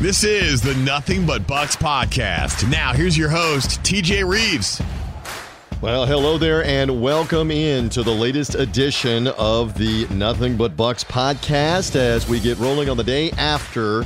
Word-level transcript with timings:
This 0.00 0.24
is 0.24 0.60
the 0.60 0.74
Nothing 0.74 1.24
But 1.24 1.46
Bucks 1.46 1.74
podcast. 1.74 2.68
Now, 2.70 2.92
here's 2.92 3.16
your 3.16 3.30
host, 3.30 3.82
TJ 3.82 4.28
Reeves. 4.28 4.82
Well, 5.80 6.04
hello 6.04 6.36
there, 6.36 6.62
and 6.66 7.00
welcome 7.00 7.50
in 7.50 7.88
to 7.88 8.02
the 8.02 8.12
latest 8.12 8.56
edition 8.56 9.26
of 9.26 9.78
the 9.78 10.06
Nothing 10.08 10.58
But 10.58 10.76
Bucks 10.76 11.02
podcast 11.02 11.96
as 11.96 12.28
we 12.28 12.40
get 12.40 12.58
rolling 12.58 12.90
on 12.90 12.98
the 12.98 13.04
day 13.04 13.30
after 13.32 14.04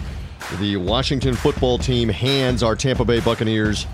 the 0.61 0.77
Washington 0.77 1.35
football 1.35 1.77
team 1.77 2.09
hands 2.09 2.63
our 2.63 2.77
Tampa 2.77 3.05
Bay 3.05 3.19
Buccaneers 3.19 3.89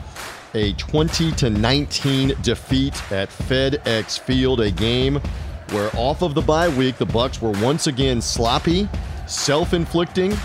a 0.53 0.75
20 0.75 1.33
to 1.33 1.49
19 1.49 2.35
defeat 2.43 3.11
at 3.11 3.31
FedEx 3.31 4.21
Field, 4.21 4.61
a 4.61 4.71
game 4.71 5.19
where 5.71 5.91
off 5.97 6.21
of 6.21 6.35
the 6.35 6.43
bye 6.43 6.69
week 6.69 6.99
the 6.99 7.07
Bucks 7.07 7.41
were 7.41 7.53
once 7.63 7.87
again 7.87 8.21
sloppy, 8.21 8.87
self-inflicting. 9.27 10.37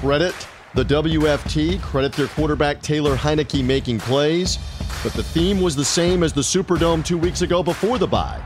Credit 0.00 0.34
the 0.74 0.84
WFT, 0.84 1.80
credit 1.82 2.12
their 2.12 2.28
quarterback 2.28 2.80
Taylor 2.80 3.14
Heinicke 3.14 3.62
making 3.62 3.98
plays, 3.98 4.58
but 5.02 5.12
the 5.12 5.22
theme 5.22 5.60
was 5.60 5.76
the 5.76 5.84
same 5.84 6.22
as 6.22 6.32
the 6.32 6.40
Superdome 6.40 7.04
2 7.04 7.18
weeks 7.18 7.42
ago 7.42 7.62
before 7.62 7.98
the 7.98 8.06
bye, 8.06 8.38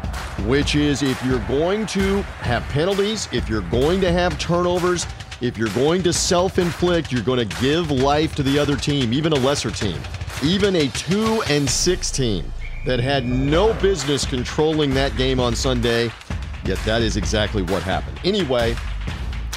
which 0.45 0.75
is 0.75 1.02
if 1.02 1.25
you're 1.25 1.47
going 1.47 1.87
to 1.87 2.23
have 2.41 2.65
penalties, 2.65 3.29
if 3.30 3.49
you're 3.49 3.61
going 3.71 4.01
to 4.01 4.11
have 4.11 4.37
turnovers, 4.41 5.07
if 5.41 5.57
you're 5.57 5.69
going 5.69 6.02
to 6.02 6.12
self 6.12 6.59
inflict, 6.59 7.12
you're 7.12 7.23
going 7.23 7.47
to 7.47 7.61
give 7.61 7.93
life 7.93 8.35
to 8.35 8.43
the 8.43 8.59
other 8.59 8.74
team, 8.74 9.13
even 9.13 9.33
a 9.33 9.37
lesser 9.37 9.71
team, 9.71 10.01
even 10.43 10.74
a 10.74 10.88
2 10.88 11.43
and 11.49 11.69
6 11.69 12.11
team 12.11 12.52
that 12.87 12.99
had 12.99 13.24
no 13.24 13.73
business 13.74 14.24
controlling 14.24 14.93
that 14.95 15.16
game 15.16 15.38
on 15.38 15.55
Sunday. 15.55 16.11
Yet 16.65 16.79
that 16.87 17.02
is 17.02 17.16
exactly 17.16 17.63
what 17.63 17.85
happened. 17.85 18.19
Anyway, 18.24 18.74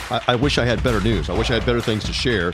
I, 0.10 0.22
I 0.30 0.36
wish 0.36 0.58
I 0.58 0.66
had 0.66 0.84
better 0.84 1.02
news. 1.02 1.30
I 1.30 1.38
wish 1.38 1.50
I 1.52 1.56
had 1.56 1.66
better 1.66 1.82
things 1.82 2.04
to 2.06 2.14
share. 2.14 2.54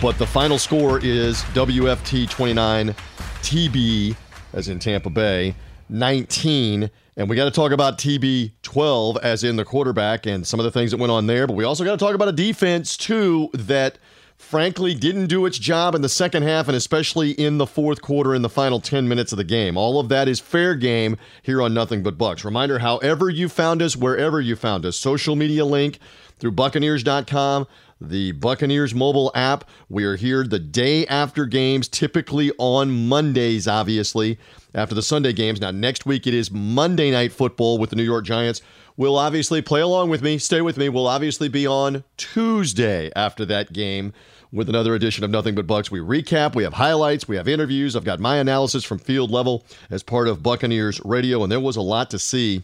But 0.00 0.18
the 0.18 0.26
final 0.26 0.58
score 0.58 0.98
is 1.02 1.42
WFT 1.54 2.28
29, 2.28 2.94
TB, 3.42 4.16
as 4.52 4.68
in 4.68 4.78
Tampa 4.78 5.10
Bay, 5.10 5.54
19. 5.88 6.90
And 7.16 7.30
we 7.30 7.36
got 7.36 7.46
to 7.46 7.50
talk 7.50 7.72
about 7.72 7.96
TB 7.96 8.52
12, 8.62 9.16
as 9.22 9.42
in 9.42 9.56
the 9.56 9.64
quarterback, 9.64 10.26
and 10.26 10.46
some 10.46 10.60
of 10.60 10.64
the 10.64 10.70
things 10.70 10.90
that 10.90 10.98
went 10.98 11.10
on 11.10 11.26
there. 11.26 11.46
But 11.46 11.54
we 11.54 11.64
also 11.64 11.82
got 11.82 11.92
to 11.92 12.04
talk 12.04 12.14
about 12.14 12.28
a 12.28 12.32
defense, 12.32 12.96
too, 12.96 13.48
that 13.54 13.98
frankly 14.36 14.94
didn't 14.94 15.26
do 15.26 15.46
its 15.46 15.58
job 15.58 15.94
in 15.94 16.02
the 16.02 16.08
second 16.08 16.42
half 16.42 16.68
and 16.68 16.76
especially 16.76 17.32
in 17.32 17.58
the 17.58 17.66
fourth 17.66 18.02
quarter 18.02 18.34
in 18.34 18.42
the 18.42 18.48
final 18.48 18.80
10 18.80 19.08
minutes 19.08 19.32
of 19.32 19.38
the 19.38 19.44
game. 19.44 19.76
All 19.76 19.98
of 19.98 20.08
that 20.10 20.28
is 20.28 20.40
fair 20.40 20.74
game 20.74 21.16
here 21.42 21.62
on 21.62 21.74
Nothing 21.74 22.02
But 22.02 22.18
Bucks. 22.18 22.44
Reminder 22.44 22.78
however 22.80 23.30
you 23.30 23.48
found 23.48 23.82
us, 23.82 23.96
wherever 23.96 24.40
you 24.40 24.56
found 24.56 24.84
us, 24.84 24.96
social 24.96 25.36
media 25.36 25.64
link 25.64 25.98
through 26.38 26.52
Buccaneers.com, 26.52 27.66
the 28.00 28.32
Buccaneers 28.32 28.94
mobile 28.94 29.32
app. 29.34 29.64
We 29.88 30.04
are 30.04 30.16
here 30.16 30.44
the 30.44 30.58
day 30.58 31.06
after 31.06 31.46
games, 31.46 31.88
typically 31.88 32.52
on 32.58 33.08
Mondays, 33.08 33.66
obviously, 33.66 34.38
after 34.74 34.94
the 34.94 35.02
Sunday 35.02 35.32
games. 35.32 35.60
Now, 35.60 35.70
next 35.70 36.04
week 36.04 36.26
it 36.26 36.34
is 36.34 36.50
Monday 36.50 37.10
Night 37.10 37.32
Football 37.32 37.78
with 37.78 37.90
the 37.90 37.96
New 37.96 38.02
York 38.02 38.24
Giants. 38.24 38.60
We'll 38.98 39.18
obviously 39.18 39.60
play 39.60 39.82
along 39.82 40.08
with 40.08 40.22
me, 40.22 40.38
stay 40.38 40.62
with 40.62 40.78
me. 40.78 40.88
We'll 40.88 41.06
obviously 41.06 41.48
be 41.48 41.66
on 41.66 42.02
Tuesday 42.16 43.10
after 43.14 43.44
that 43.44 43.72
game 43.72 44.14
with 44.50 44.70
another 44.70 44.94
edition 44.94 45.22
of 45.22 45.30
Nothing 45.30 45.54
But 45.54 45.66
Bucks. 45.66 45.90
We 45.90 46.00
recap, 46.00 46.54
we 46.54 46.62
have 46.62 46.72
highlights, 46.72 47.28
we 47.28 47.36
have 47.36 47.46
interviews. 47.46 47.94
I've 47.94 48.04
got 48.04 48.20
my 48.20 48.36
analysis 48.36 48.84
from 48.84 48.98
field 48.98 49.30
level 49.30 49.66
as 49.90 50.02
part 50.02 50.28
of 50.28 50.42
Buccaneers 50.42 50.98
radio, 51.04 51.42
and 51.42 51.52
there 51.52 51.60
was 51.60 51.76
a 51.76 51.82
lot 51.82 52.08
to 52.10 52.18
see 52.18 52.62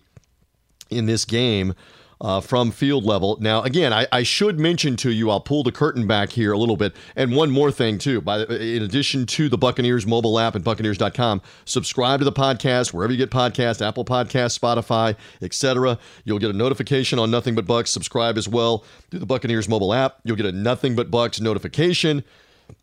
in 0.89 1.05
this 1.05 1.27
game 1.27 1.75
uh, 2.23 2.41
from 2.41 2.71
field 2.71 3.05
level. 3.05 3.37
Now, 3.41 3.63
again, 3.63 3.93
I, 3.93 4.07
I, 4.13 4.23
should 4.23 4.59
mention 4.59 4.97
to 4.99 5.11
you, 5.11 5.29
I'll 5.29 5.41
pull 5.41 5.65
the 5.65 5.73
curtain 5.73 6.07
back 6.07 6.31
here 6.31 6.53
a 6.53 6.57
little 6.57 6.77
bit. 6.77 6.95
And 7.17 7.35
one 7.35 7.51
more 7.51 7.73
thing, 7.73 7.99
too. 7.99 8.21
By 8.21 8.39
the, 8.39 8.77
in 8.77 8.83
addition 8.85 9.27
to 9.27 9.49
the 9.49 9.59
Buccaneers 9.59 10.07
mobile 10.07 10.39
app 10.39 10.55
and 10.55 10.65
Buccaneers.com, 10.65 11.43
subscribe 11.65 12.21
to 12.21 12.25
the 12.25 12.33
podcast 12.33 12.93
wherever 12.93 13.13
you 13.13 13.19
get 13.19 13.31
podcasts, 13.31 13.87
Apple 13.87 14.05
Podcasts, 14.05 14.57
Spotify, 14.57 15.17
etc. 15.43 15.99
You'll 16.25 16.39
get 16.39 16.51
a 16.51 16.57
notification 16.57 17.19
on 17.19 17.33
Nothing 17.33 17.57
But 17.57 17.67
Bucks. 17.67 17.91
Subscribe 17.91 18.39
as 18.39 18.49
well 18.49 18.85
to 19.11 19.19
the 19.19 19.27
Buccaneers 19.27 19.69
mobile 19.69 19.93
app. 19.93 20.21
You'll 20.23 20.37
get 20.37 20.47
a 20.47 20.53
Nothing 20.53 20.95
But 20.95 21.11
Bucks 21.11 21.41
notification 21.41 22.23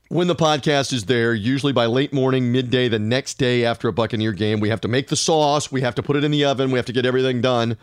when 0.09 0.27
the 0.27 0.35
podcast 0.35 0.91
is 0.91 1.05
there, 1.05 1.33
usually 1.33 1.71
by 1.71 1.85
late 1.85 2.11
morning, 2.11 2.51
midday, 2.51 2.89
the 2.89 2.99
next 2.99 3.35
day 3.35 3.63
after 3.63 3.87
a 3.87 3.93
Buccaneer 3.93 4.33
game. 4.33 4.59
We 4.59 4.69
have 4.69 4.81
to 4.81 4.87
make 4.89 5.07
the 5.07 5.15
sauce, 5.15 5.71
we 5.71 5.81
have 5.81 5.95
to 5.95 6.03
put 6.03 6.17
it 6.17 6.25
in 6.25 6.31
the 6.31 6.43
oven, 6.43 6.71
we 6.71 6.79
have 6.79 6.87
to 6.87 6.93
get 6.93 7.05
everything 7.05 7.41
done 7.41 7.77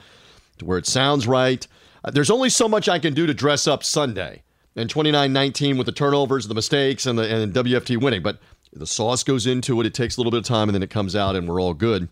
to 0.59 0.65
where 0.65 0.79
it 0.79 0.87
sounds 0.87 1.27
right. 1.27 1.67
Uh, 2.05 2.11
there's 2.11 2.31
only 2.31 2.49
so 2.49 2.69
much 2.69 2.89
I 2.89 2.99
can 2.99 3.15
do 3.15 3.27
to 3.27 3.35
dress 3.35 3.67
up 3.67 3.85
Sunday 3.85 4.43
and 4.77 4.93
29-19 4.93 5.77
with 5.77 5.87
the 5.87 5.93
turnovers, 5.93 6.47
the 6.49 6.55
mistakes, 6.55 7.07
and 7.07 7.19
the 7.19 7.35
and 7.35 7.53
WFT 7.53 8.01
winning. 8.01 8.23
But 8.23 8.39
the 8.73 8.87
sauce 8.87 9.23
goes 9.25 9.47
into 9.47 9.81
it. 9.81 9.87
It 9.87 9.95
takes 9.95 10.17
a 10.17 10.21
little 10.21 10.31
bit 10.31 10.39
of 10.39 10.45
time, 10.45 10.69
and 10.69 10.75
then 10.75 10.83
it 10.83 10.91
comes 10.91 11.17
out, 11.17 11.35
and 11.35 11.49
we're 11.49 11.61
all 11.61 11.75
good 11.75 12.09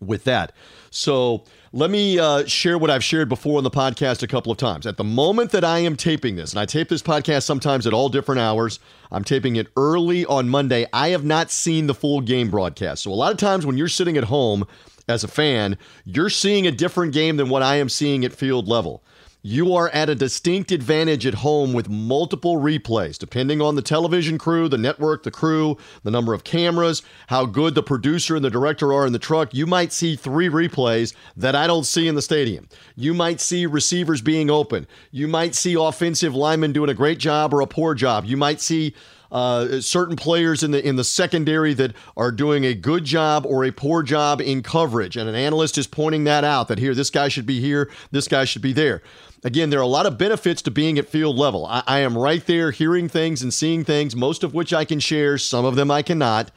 with 0.00 0.24
that. 0.24 0.52
So 0.90 1.44
let 1.74 1.90
me 1.90 2.20
uh, 2.20 2.46
share 2.46 2.78
what 2.78 2.88
I've 2.88 3.02
shared 3.02 3.28
before 3.28 3.58
on 3.58 3.64
the 3.64 3.70
podcast 3.70 4.22
a 4.22 4.28
couple 4.28 4.52
of 4.52 4.58
times. 4.58 4.86
At 4.86 4.96
the 4.96 5.02
moment 5.02 5.50
that 5.50 5.64
I 5.64 5.80
am 5.80 5.96
taping 5.96 6.36
this, 6.36 6.52
and 6.52 6.60
I 6.60 6.66
tape 6.66 6.88
this 6.88 7.02
podcast 7.02 7.42
sometimes 7.42 7.84
at 7.84 7.92
all 7.92 8.08
different 8.08 8.40
hours, 8.40 8.78
I'm 9.10 9.24
taping 9.24 9.56
it 9.56 9.66
early 9.76 10.24
on 10.26 10.48
Monday. 10.48 10.86
I 10.92 11.08
have 11.08 11.24
not 11.24 11.50
seen 11.50 11.88
the 11.88 11.94
full 11.94 12.20
game 12.20 12.48
broadcast. 12.48 13.02
So 13.02 13.10
a 13.10 13.14
lot 13.14 13.32
of 13.32 13.38
times 13.38 13.66
when 13.66 13.76
you're 13.76 13.88
sitting 13.88 14.16
at 14.16 14.22
home, 14.22 14.64
as 15.08 15.24
a 15.24 15.28
fan, 15.28 15.76
you're 16.04 16.30
seeing 16.30 16.64
a 16.64 16.70
different 16.70 17.12
game 17.12 17.38
than 17.38 17.48
what 17.48 17.62
I 17.62 17.76
am 17.76 17.88
seeing 17.88 18.24
at 18.24 18.32
field 18.32 18.68
level. 18.68 19.02
You 19.46 19.74
are 19.74 19.90
at 19.90 20.08
a 20.08 20.14
distinct 20.14 20.72
advantage 20.72 21.26
at 21.26 21.34
home 21.34 21.74
with 21.74 21.90
multiple 21.90 22.56
replays, 22.56 23.18
depending 23.18 23.60
on 23.60 23.74
the 23.74 23.82
television 23.82 24.38
crew, 24.38 24.70
the 24.70 24.78
network, 24.78 25.22
the 25.22 25.30
crew, 25.30 25.76
the 26.02 26.10
number 26.10 26.32
of 26.32 26.44
cameras, 26.44 27.02
how 27.26 27.44
good 27.44 27.74
the 27.74 27.82
producer 27.82 28.36
and 28.36 28.42
the 28.42 28.48
director 28.48 28.90
are 28.90 29.06
in 29.06 29.12
the 29.12 29.18
truck. 29.18 29.52
You 29.52 29.66
might 29.66 29.92
see 29.92 30.16
three 30.16 30.48
replays 30.48 31.12
that 31.36 31.54
I 31.54 31.66
don't 31.66 31.84
see 31.84 32.08
in 32.08 32.14
the 32.14 32.22
stadium. 32.22 32.70
You 32.96 33.12
might 33.12 33.38
see 33.38 33.66
receivers 33.66 34.22
being 34.22 34.48
open. 34.48 34.86
You 35.10 35.28
might 35.28 35.54
see 35.54 35.74
offensive 35.74 36.34
linemen 36.34 36.72
doing 36.72 36.88
a 36.88 36.94
great 36.94 37.18
job 37.18 37.52
or 37.52 37.60
a 37.60 37.66
poor 37.66 37.94
job. 37.94 38.24
You 38.24 38.38
might 38.38 38.62
see 38.62 38.94
uh, 39.30 39.80
certain 39.80 40.16
players 40.16 40.62
in 40.62 40.70
the 40.70 40.86
in 40.86 40.94
the 40.94 41.04
secondary 41.04 41.74
that 41.74 41.92
are 42.16 42.30
doing 42.30 42.64
a 42.64 42.72
good 42.72 43.04
job 43.04 43.44
or 43.44 43.64
a 43.64 43.72
poor 43.72 44.02
job 44.02 44.40
in 44.40 44.62
coverage, 44.62 45.16
and 45.16 45.28
an 45.28 45.34
analyst 45.34 45.76
is 45.76 45.88
pointing 45.88 46.22
that 46.24 46.44
out. 46.44 46.68
That 46.68 46.78
here, 46.78 46.94
this 46.94 47.10
guy 47.10 47.28
should 47.28 47.44
be 47.44 47.60
here, 47.60 47.90
this 48.12 48.28
guy 48.28 48.44
should 48.44 48.62
be 48.62 48.72
there. 48.72 49.02
Again, 49.44 49.68
there 49.68 49.78
are 49.78 49.82
a 49.82 49.86
lot 49.86 50.06
of 50.06 50.16
benefits 50.16 50.62
to 50.62 50.70
being 50.70 50.98
at 50.98 51.06
field 51.06 51.36
level. 51.36 51.66
I, 51.66 51.82
I 51.86 51.98
am 52.00 52.16
right 52.16 52.44
there, 52.46 52.70
hearing 52.70 53.10
things 53.10 53.42
and 53.42 53.52
seeing 53.52 53.84
things, 53.84 54.16
most 54.16 54.42
of 54.42 54.54
which 54.54 54.72
I 54.72 54.86
can 54.86 55.00
share. 55.00 55.36
Some 55.36 55.66
of 55.66 55.76
them 55.76 55.90
I 55.90 56.00
cannot. 56.00 56.50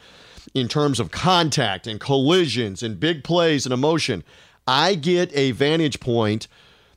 In 0.54 0.70
terms 0.70 1.00
of 1.02 1.12
contact 1.12 1.86
and 1.86 2.00
collisions 2.00 2.82
and 2.82 2.98
big 2.98 3.26
plays 3.26 3.66
and 3.66 3.74
emotion, 3.74 4.24
I 4.66 4.96
get 4.96 5.36
a 5.36 5.52
vantage 5.52 6.00
point 6.00 6.48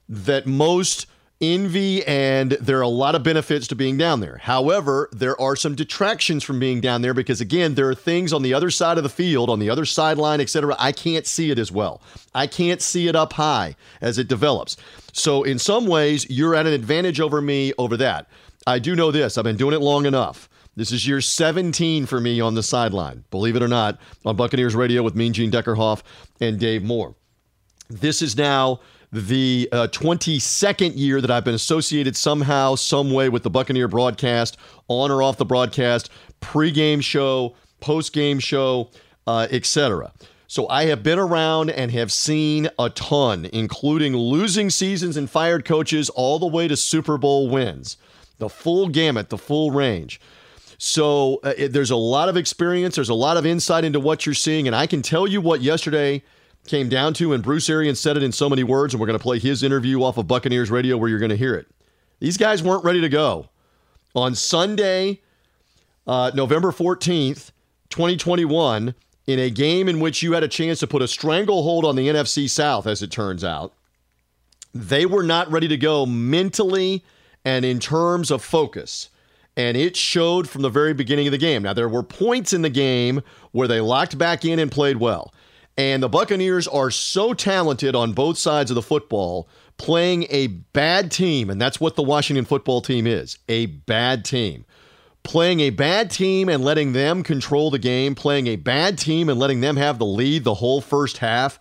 that 0.08 0.46
most 0.46 1.06
envy 1.40 2.04
and 2.04 2.52
there 2.52 2.78
are 2.78 2.82
a 2.82 2.88
lot 2.88 3.14
of 3.14 3.22
benefits 3.22 3.66
to 3.68 3.74
being 3.74 3.96
down 3.96 4.20
there. 4.20 4.38
However, 4.42 5.08
there 5.12 5.40
are 5.40 5.56
some 5.56 5.74
detractions 5.74 6.44
from 6.44 6.60
being 6.60 6.80
down 6.80 7.02
there 7.02 7.14
because 7.14 7.40
again, 7.40 7.74
there 7.74 7.88
are 7.88 7.94
things 7.94 8.32
on 8.32 8.42
the 8.42 8.52
other 8.52 8.70
side 8.70 8.98
of 8.98 9.02
the 9.02 9.08
field, 9.08 9.48
on 9.48 9.58
the 9.58 9.70
other 9.70 9.84
sideline, 9.84 10.40
etc. 10.40 10.76
I 10.78 10.92
can't 10.92 11.26
see 11.26 11.50
it 11.50 11.58
as 11.58 11.72
well. 11.72 12.02
I 12.34 12.46
can't 12.46 12.82
see 12.82 13.08
it 13.08 13.16
up 13.16 13.32
high 13.32 13.76
as 14.00 14.18
it 14.18 14.28
develops. 14.28 14.76
So 15.12 15.42
in 15.42 15.58
some 15.58 15.86
ways, 15.86 16.28
you're 16.28 16.54
at 16.54 16.66
an 16.66 16.72
advantage 16.72 17.20
over 17.20 17.40
me 17.40 17.72
over 17.78 17.96
that. 17.96 18.28
I 18.66 18.78
do 18.78 18.94
know 18.94 19.10
this. 19.10 19.38
I've 19.38 19.44
been 19.44 19.56
doing 19.56 19.74
it 19.74 19.80
long 19.80 20.04
enough. 20.06 20.48
This 20.76 20.92
is 20.92 21.06
year 21.06 21.20
17 21.20 22.06
for 22.06 22.20
me 22.20 22.40
on 22.40 22.54
the 22.54 22.62
sideline, 22.62 23.24
believe 23.30 23.56
it 23.56 23.62
or 23.62 23.68
not, 23.68 23.98
on 24.24 24.36
Buccaneers 24.36 24.74
Radio 24.74 25.02
with 25.02 25.16
Mean 25.16 25.32
Gene 25.32 25.50
Deckerhoff 25.50 26.02
and 26.40 26.60
Dave 26.60 26.82
Moore. 26.82 27.16
This 27.88 28.22
is 28.22 28.36
now 28.36 28.80
the 29.12 29.68
uh, 29.72 29.88
22nd 29.88 30.92
year 30.96 31.20
that 31.20 31.30
I've 31.30 31.44
been 31.44 31.54
associated 31.54 32.16
somehow, 32.16 32.76
some 32.76 33.10
way 33.10 33.28
with 33.28 33.42
the 33.42 33.50
Buccaneer 33.50 33.88
broadcast, 33.88 34.56
on 34.88 35.10
or 35.10 35.22
off 35.22 35.36
the 35.36 35.44
broadcast, 35.44 36.10
pregame 36.40 37.02
show, 37.02 37.56
postgame 37.80 38.40
show, 38.40 38.90
uh, 39.26 39.48
etc. 39.50 40.12
So 40.46 40.68
I 40.68 40.86
have 40.86 41.02
been 41.02 41.18
around 41.18 41.70
and 41.70 41.92
have 41.92 42.10
seen 42.10 42.68
a 42.78 42.90
ton, 42.90 43.48
including 43.52 44.16
losing 44.16 44.70
seasons 44.70 45.16
and 45.16 45.28
fired 45.28 45.64
coaches 45.64 46.08
all 46.10 46.38
the 46.38 46.46
way 46.46 46.68
to 46.68 46.76
Super 46.76 47.18
Bowl 47.18 47.48
wins. 47.48 47.96
The 48.38 48.48
full 48.48 48.88
gamut, 48.88 49.28
the 49.28 49.38
full 49.38 49.70
range. 49.70 50.20
So 50.78 51.40
uh, 51.44 51.52
it, 51.56 51.68
there's 51.72 51.90
a 51.90 51.96
lot 51.96 52.28
of 52.28 52.36
experience, 52.36 52.94
there's 52.94 53.10
a 53.10 53.14
lot 53.14 53.36
of 53.36 53.44
insight 53.44 53.84
into 53.84 54.00
what 54.00 54.24
you're 54.24 54.34
seeing, 54.34 54.66
and 54.66 54.74
I 54.74 54.86
can 54.86 55.02
tell 55.02 55.26
you 55.26 55.40
what 55.40 55.60
yesterday 55.60 56.22
came 56.66 56.88
down 56.88 57.14
to, 57.14 57.32
and 57.32 57.42
Bruce 57.42 57.68
Arians 57.68 58.00
said 58.00 58.16
it 58.16 58.22
in 58.22 58.32
so 58.32 58.48
many 58.48 58.62
words, 58.62 58.94
and 58.94 59.00
we're 59.00 59.06
going 59.06 59.18
to 59.18 59.22
play 59.22 59.38
his 59.38 59.62
interview 59.62 60.02
off 60.02 60.18
of 60.18 60.28
Buccaneers 60.28 60.70
Radio 60.70 60.96
where 60.96 61.08
you're 61.08 61.18
going 61.18 61.30
to 61.30 61.36
hear 61.36 61.54
it. 61.54 61.66
These 62.20 62.36
guys 62.36 62.62
weren't 62.62 62.84
ready 62.84 63.00
to 63.00 63.08
go. 63.08 63.48
On 64.14 64.34
Sunday, 64.34 65.20
uh, 66.06 66.30
November 66.34 66.70
14th, 66.70 67.50
2021, 67.88 68.94
in 69.26 69.38
a 69.38 69.50
game 69.50 69.88
in 69.88 70.00
which 70.00 70.22
you 70.22 70.32
had 70.32 70.42
a 70.42 70.48
chance 70.48 70.80
to 70.80 70.86
put 70.86 71.02
a 71.02 71.08
stranglehold 71.08 71.84
on 71.84 71.96
the 71.96 72.08
NFC 72.08 72.48
South, 72.48 72.86
as 72.86 73.02
it 73.02 73.10
turns 73.10 73.42
out, 73.44 73.72
they 74.74 75.06
were 75.06 75.22
not 75.22 75.50
ready 75.50 75.68
to 75.68 75.76
go 75.76 76.04
mentally 76.06 77.04
and 77.44 77.64
in 77.64 77.80
terms 77.80 78.30
of 78.30 78.42
focus. 78.42 79.08
and 79.56 79.76
it 79.76 79.96
showed 79.96 80.48
from 80.48 80.62
the 80.62 80.68
very 80.70 80.94
beginning 80.94 81.26
of 81.26 81.32
the 81.32 81.38
game. 81.38 81.62
Now, 81.62 81.72
there 81.72 81.88
were 81.88 82.02
points 82.02 82.52
in 82.52 82.62
the 82.62 82.70
game 82.70 83.20
where 83.52 83.68
they 83.68 83.80
locked 83.80 84.16
back 84.16 84.44
in 84.44 84.58
and 84.58 84.70
played 84.70 84.96
well. 84.98 85.34
And 85.80 86.02
the 86.02 86.10
Buccaneers 86.10 86.68
are 86.68 86.90
so 86.90 87.32
talented 87.32 87.96
on 87.96 88.12
both 88.12 88.36
sides 88.36 88.70
of 88.70 88.74
the 88.74 88.82
football, 88.82 89.48
playing 89.78 90.26
a 90.28 90.48
bad 90.48 91.10
team, 91.10 91.48
and 91.48 91.58
that's 91.58 91.80
what 91.80 91.96
the 91.96 92.02
Washington 92.02 92.44
football 92.44 92.82
team 92.82 93.06
is 93.06 93.38
a 93.48 93.64
bad 93.64 94.22
team. 94.22 94.66
Playing 95.22 95.60
a 95.60 95.70
bad 95.70 96.10
team 96.10 96.50
and 96.50 96.62
letting 96.62 96.92
them 96.92 97.22
control 97.22 97.70
the 97.70 97.78
game, 97.78 98.14
playing 98.14 98.46
a 98.46 98.56
bad 98.56 98.98
team 98.98 99.30
and 99.30 99.40
letting 99.40 99.62
them 99.62 99.78
have 99.78 99.98
the 99.98 100.04
lead 100.04 100.44
the 100.44 100.52
whole 100.52 100.82
first 100.82 101.16
half, 101.16 101.58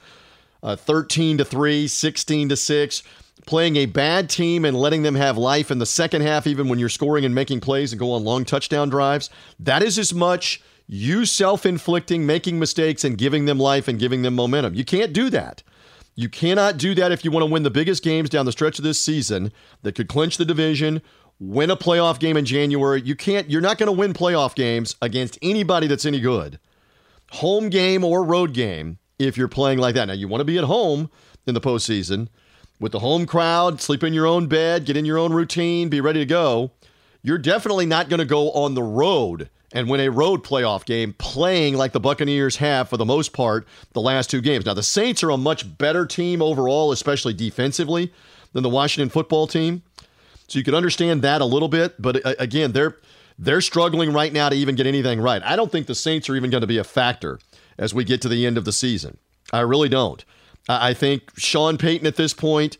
uh, 0.61 0.75
13 0.75 1.37
to 1.37 1.45
3, 1.45 1.87
16 1.87 2.49
to 2.49 2.57
6 2.57 3.03
playing 3.45 3.77
a 3.77 3.85
bad 3.87 4.29
team 4.29 4.63
and 4.65 4.77
letting 4.77 5.01
them 5.01 5.15
have 5.15 5.37
life 5.37 5.71
in 5.71 5.79
the 5.79 5.85
second 5.85 6.21
half, 6.21 6.45
even 6.45 6.67
when 6.67 6.77
you're 6.77 6.89
scoring 6.89 7.25
and 7.25 7.33
making 7.33 7.61
plays 7.61 7.91
and 7.91 7.99
go 7.99 8.11
on 8.11 8.23
long 8.23 8.45
touchdown 8.45 8.89
drives. 8.89 9.29
That 9.59 9.81
is 9.81 9.97
as 9.97 10.13
much 10.13 10.61
you 10.91 11.23
self 11.23 11.67
inflicting, 11.67 12.25
making 12.25 12.57
mistakes, 12.57 13.03
and 13.03 13.15
giving 13.15 13.45
them 13.45 13.59
life 13.59 13.87
and 13.87 13.99
giving 13.99 14.23
them 14.23 14.33
momentum. 14.33 14.73
You 14.73 14.83
can't 14.83 15.13
do 15.13 15.29
that. 15.29 15.61
You 16.15 16.29
cannot 16.29 16.77
do 16.77 16.95
that 16.95 17.11
if 17.11 17.23
you 17.23 17.29
want 17.29 17.45
to 17.45 17.51
win 17.51 17.61
the 17.61 17.69
biggest 17.69 18.03
games 18.03 18.29
down 18.29 18.47
the 18.47 18.51
stretch 18.51 18.79
of 18.79 18.83
this 18.83 18.99
season 18.99 19.53
that 19.83 19.93
could 19.93 20.09
clinch 20.09 20.37
the 20.37 20.45
division, 20.45 21.03
win 21.39 21.69
a 21.69 21.77
playoff 21.77 22.19
game 22.19 22.35
in 22.35 22.43
January. 22.43 23.01
You 23.01 23.15
can't, 23.15 23.51
you're 23.51 23.61
not 23.61 23.77
going 23.77 23.87
to 23.87 23.97
win 23.97 24.13
playoff 24.13 24.55
games 24.55 24.95
against 24.99 25.37
anybody 25.43 25.85
that's 25.85 26.05
any 26.05 26.19
good, 26.19 26.59
home 27.33 27.69
game 27.69 28.03
or 28.03 28.23
road 28.23 28.53
game, 28.53 28.97
if 29.19 29.37
you're 29.37 29.47
playing 29.47 29.77
like 29.77 29.93
that. 29.93 30.05
Now, 30.05 30.13
you 30.13 30.27
want 30.27 30.41
to 30.41 30.45
be 30.45 30.57
at 30.57 30.63
home 30.63 31.11
in 31.45 31.53
the 31.53 31.61
postseason 31.61 32.29
with 32.79 32.93
the 32.93 32.99
home 32.99 33.27
crowd, 33.27 33.79
sleep 33.79 34.03
in 34.03 34.13
your 34.13 34.25
own 34.25 34.47
bed, 34.47 34.85
get 34.85 34.97
in 34.97 35.05
your 35.05 35.19
own 35.19 35.33
routine, 35.33 35.87
be 35.87 36.01
ready 36.01 36.19
to 36.19 36.25
go, 36.25 36.71
you're 37.21 37.37
definitely 37.37 37.85
not 37.85 38.09
going 38.09 38.19
to 38.19 38.25
go 38.25 38.49
on 38.51 38.73
the 38.73 38.83
road 38.83 39.49
and 39.71 39.89
win 39.89 40.01
a 40.01 40.09
road 40.09 40.43
playoff 40.43 40.85
game 40.85 41.13
playing 41.17 41.75
like 41.75 41.91
the 41.91 41.99
Buccaneers 41.99 42.57
have 42.57 42.89
for 42.89 42.97
the 42.97 43.05
most 43.05 43.33
part 43.33 43.67
the 43.93 44.01
last 44.01 44.29
two 44.29 44.41
games. 44.41 44.65
Now, 44.65 44.73
the 44.73 44.83
Saints 44.83 45.23
are 45.23 45.29
a 45.29 45.37
much 45.37 45.77
better 45.77 46.05
team 46.05 46.41
overall, 46.41 46.91
especially 46.91 47.33
defensively, 47.33 48.11
than 48.53 48.63
the 48.63 48.69
Washington 48.69 49.09
football 49.09 49.47
team. 49.47 49.83
So 50.47 50.57
you 50.57 50.65
can 50.65 50.73
understand 50.73 51.21
that 51.21 51.41
a 51.41 51.45
little 51.45 51.67
bit, 51.67 52.01
but 52.01 52.25
uh, 52.25 52.33
again, 52.39 52.71
they're 52.71 52.97
they're 53.37 53.61
struggling 53.61 54.11
right 54.11 54.33
now 54.33 54.49
to 54.49 54.55
even 54.55 54.75
get 54.75 54.85
anything 54.85 55.21
right. 55.21 55.41
I 55.43 55.55
don't 55.55 55.71
think 55.71 55.87
the 55.87 55.95
Saints 55.95 56.27
are 56.29 56.35
even 56.35 56.49
going 56.49 56.61
to 56.61 56.67
be 56.67 56.77
a 56.77 56.83
factor 56.83 57.39
as 57.77 57.93
we 57.93 58.03
get 58.03 58.21
to 58.23 58.29
the 58.29 58.45
end 58.45 58.57
of 58.57 58.65
the 58.65 58.73
season. 58.73 59.17
I 59.53 59.61
really 59.61 59.87
don't. 59.87 60.25
I 60.67 60.93
think 60.93 61.31
Sean 61.37 61.77
Payton 61.77 62.05
at 62.05 62.17
this 62.17 62.33
point 62.33 62.77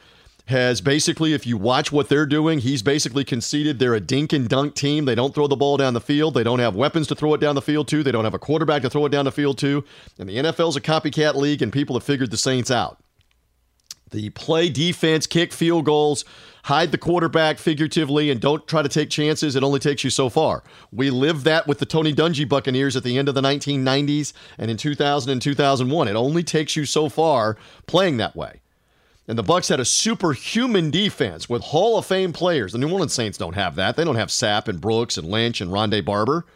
has 0.49 0.81
basically, 0.81 1.33
if 1.33 1.45
you 1.45 1.57
watch 1.57 1.91
what 1.91 2.09
they're 2.09 2.25
doing, 2.25 2.57
he's 2.59 2.81
basically 2.81 3.23
conceded 3.23 3.77
they're 3.77 3.93
a 3.93 3.99
dink 3.99 4.33
and 4.33 4.49
dunk 4.49 4.73
team. 4.73 5.05
They 5.05 5.13
don't 5.13 5.33
throw 5.35 5.45
the 5.45 5.55
ball 5.55 5.77
down 5.77 5.93
the 5.93 6.01
field. 6.01 6.33
They 6.33 6.43
don't 6.43 6.57
have 6.57 6.75
weapons 6.75 7.05
to 7.07 7.15
throw 7.15 7.35
it 7.35 7.39
down 7.39 7.53
the 7.53 7.61
field 7.61 7.87
to. 7.89 8.01
They 8.01 8.11
don't 8.11 8.23
have 8.23 8.33
a 8.33 8.39
quarterback 8.39 8.81
to 8.81 8.89
throw 8.89 9.05
it 9.05 9.09
down 9.09 9.25
the 9.25 9.31
field 9.31 9.59
to. 9.59 9.83
And 10.17 10.27
the 10.27 10.37
NFL's 10.37 10.75
a 10.75 10.81
copycat 10.81 11.35
league, 11.35 11.61
and 11.61 11.71
people 11.71 11.95
have 11.95 12.03
figured 12.03 12.31
the 12.31 12.37
Saints 12.37 12.71
out. 12.71 12.97
The 14.09 14.31
play 14.31 14.69
defense, 14.69 15.27
kick 15.27 15.53
field 15.53 15.85
goals, 15.85 16.25
hide 16.63 16.91
the 16.91 16.97
quarterback 16.97 17.59
figuratively, 17.59 18.31
and 18.31 18.41
don't 18.41 18.67
try 18.67 18.81
to 18.81 18.89
take 18.89 19.11
chances. 19.11 19.55
It 19.55 19.63
only 19.63 19.79
takes 19.79 20.03
you 20.03 20.09
so 20.09 20.29
far. 20.29 20.63
We 20.91 21.11
lived 21.11 21.45
that 21.45 21.67
with 21.67 21.77
the 21.77 21.85
Tony 21.85 22.11
Dungy 22.11 22.49
Buccaneers 22.49 22.95
at 22.95 23.03
the 23.03 23.19
end 23.19 23.29
of 23.29 23.35
the 23.35 23.41
1990s 23.41 24.33
and 24.57 24.71
in 24.71 24.77
2000 24.77 25.31
and 25.31 25.39
2001. 25.39 26.07
It 26.07 26.15
only 26.15 26.41
takes 26.41 26.75
you 26.75 26.85
so 26.85 27.07
far 27.07 27.55
playing 27.85 28.17
that 28.17 28.35
way. 28.35 28.61
And 29.29 29.37
the 29.37 29.43
Bucks 29.43 29.67
had 29.67 29.79
a 29.79 29.85
superhuman 29.85 30.89
defense 30.89 31.47
with 31.47 31.61
Hall 31.61 31.99
of 31.99 32.05
Fame 32.07 32.33
players. 32.33 32.71
The 32.71 32.79
New 32.79 32.91
Orleans 32.91 33.13
Saints 33.13 33.37
don't 33.37 33.53
have 33.53 33.75
that. 33.75 33.95
They 33.95 34.03
don't 34.03 34.15
have 34.15 34.29
Sapp 34.29 34.67
and 34.67 34.81
Brooks 34.81 35.19
and 35.19 35.29
Lynch 35.29 35.61
and 35.61 35.69
Rondé 35.69 36.03
Barber. 36.03 36.47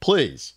Please. 0.00 0.52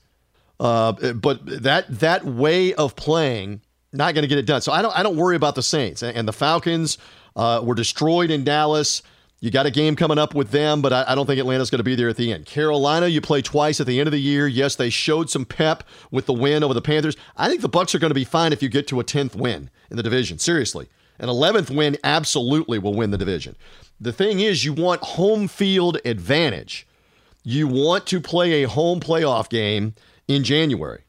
Uh, 0.59 0.91
but 1.13 1.39
that 1.63 1.85
that 1.88 2.25
way 2.25 2.73
of 2.73 2.97
playing 2.97 3.62
not 3.94 4.13
going 4.13 4.23
to 4.23 4.27
get 4.27 4.38
it 4.38 4.45
done. 4.45 4.59
So 4.59 4.73
I 4.73 4.81
don't 4.81 4.94
I 5.00 5.01
don't 5.01 5.15
worry 5.15 5.38
about 5.38 5.56
the 5.56 5.63
Saints 5.63 6.03
and 6.03 6.27
the 6.27 6.33
Falcons 6.33 6.97
uh, 7.38 7.62
were 7.63 7.74
destroyed 7.74 8.31
in 8.31 8.44
Dallas. 8.44 9.01
You 9.39 9.50
got 9.50 9.65
a 9.65 9.71
game 9.71 9.95
coming 9.95 10.19
up 10.19 10.35
with 10.35 10.51
them, 10.51 10.81
but 10.81 10.91
I, 10.91 11.06
I 11.07 11.15
don't 11.15 11.25
think 11.25 11.39
Atlanta's 11.39 11.69
going 11.69 11.79
to 11.79 11.83
be 11.83 11.95
there 11.95 12.09
at 12.09 12.17
the 12.17 12.33
end. 12.33 12.45
Carolina, 12.45 13.07
you 13.07 13.21
play 13.21 13.41
twice 13.41 13.79
at 13.79 13.88
the 13.88 13.97
end 13.97 14.07
of 14.07 14.12
the 14.12 14.19
year. 14.21 14.45
Yes, 14.45 14.75
they 14.75 14.89
showed 14.89 15.29
some 15.29 15.45
pep 15.45 15.85
with 16.12 16.25
the 16.25 16.33
win 16.33 16.63
over 16.63 16.74
the 16.74 16.81
Panthers. 16.81 17.15
I 17.38 17.47
think 17.47 17.62
the 17.62 17.69
Bucks 17.69 17.95
are 17.95 18.00
going 18.00 18.12
to 18.12 18.15
be 18.15 18.25
fine 18.25 18.51
if 18.51 18.62
you 18.62 18.67
get 18.67 18.88
to 18.89 19.00
a 19.00 19.06
10th 19.06 19.35
win 19.35 19.69
in 19.89 19.95
the 19.95 20.03
division. 20.03 20.38
Seriously. 20.38 20.89
An 21.21 21.29
11th 21.29 21.73
win 21.73 21.97
absolutely 22.03 22.79
will 22.79 22.95
win 22.95 23.12
the 23.12 23.18
division. 23.18 23.56
The 24.00 24.12
thing 24.12 24.39
is, 24.39 24.65
you 24.65 24.73
want 24.73 25.01
home 25.01 25.47
field 25.47 26.00
advantage. 26.03 26.88
You 27.44 27.68
want 27.68 28.07
to 28.07 28.19
play 28.19 28.63
a 28.63 28.68
home 28.68 29.00
playoff 29.00 29.47
game 29.47 29.94
in 30.27 30.44
January. 30.44 31.03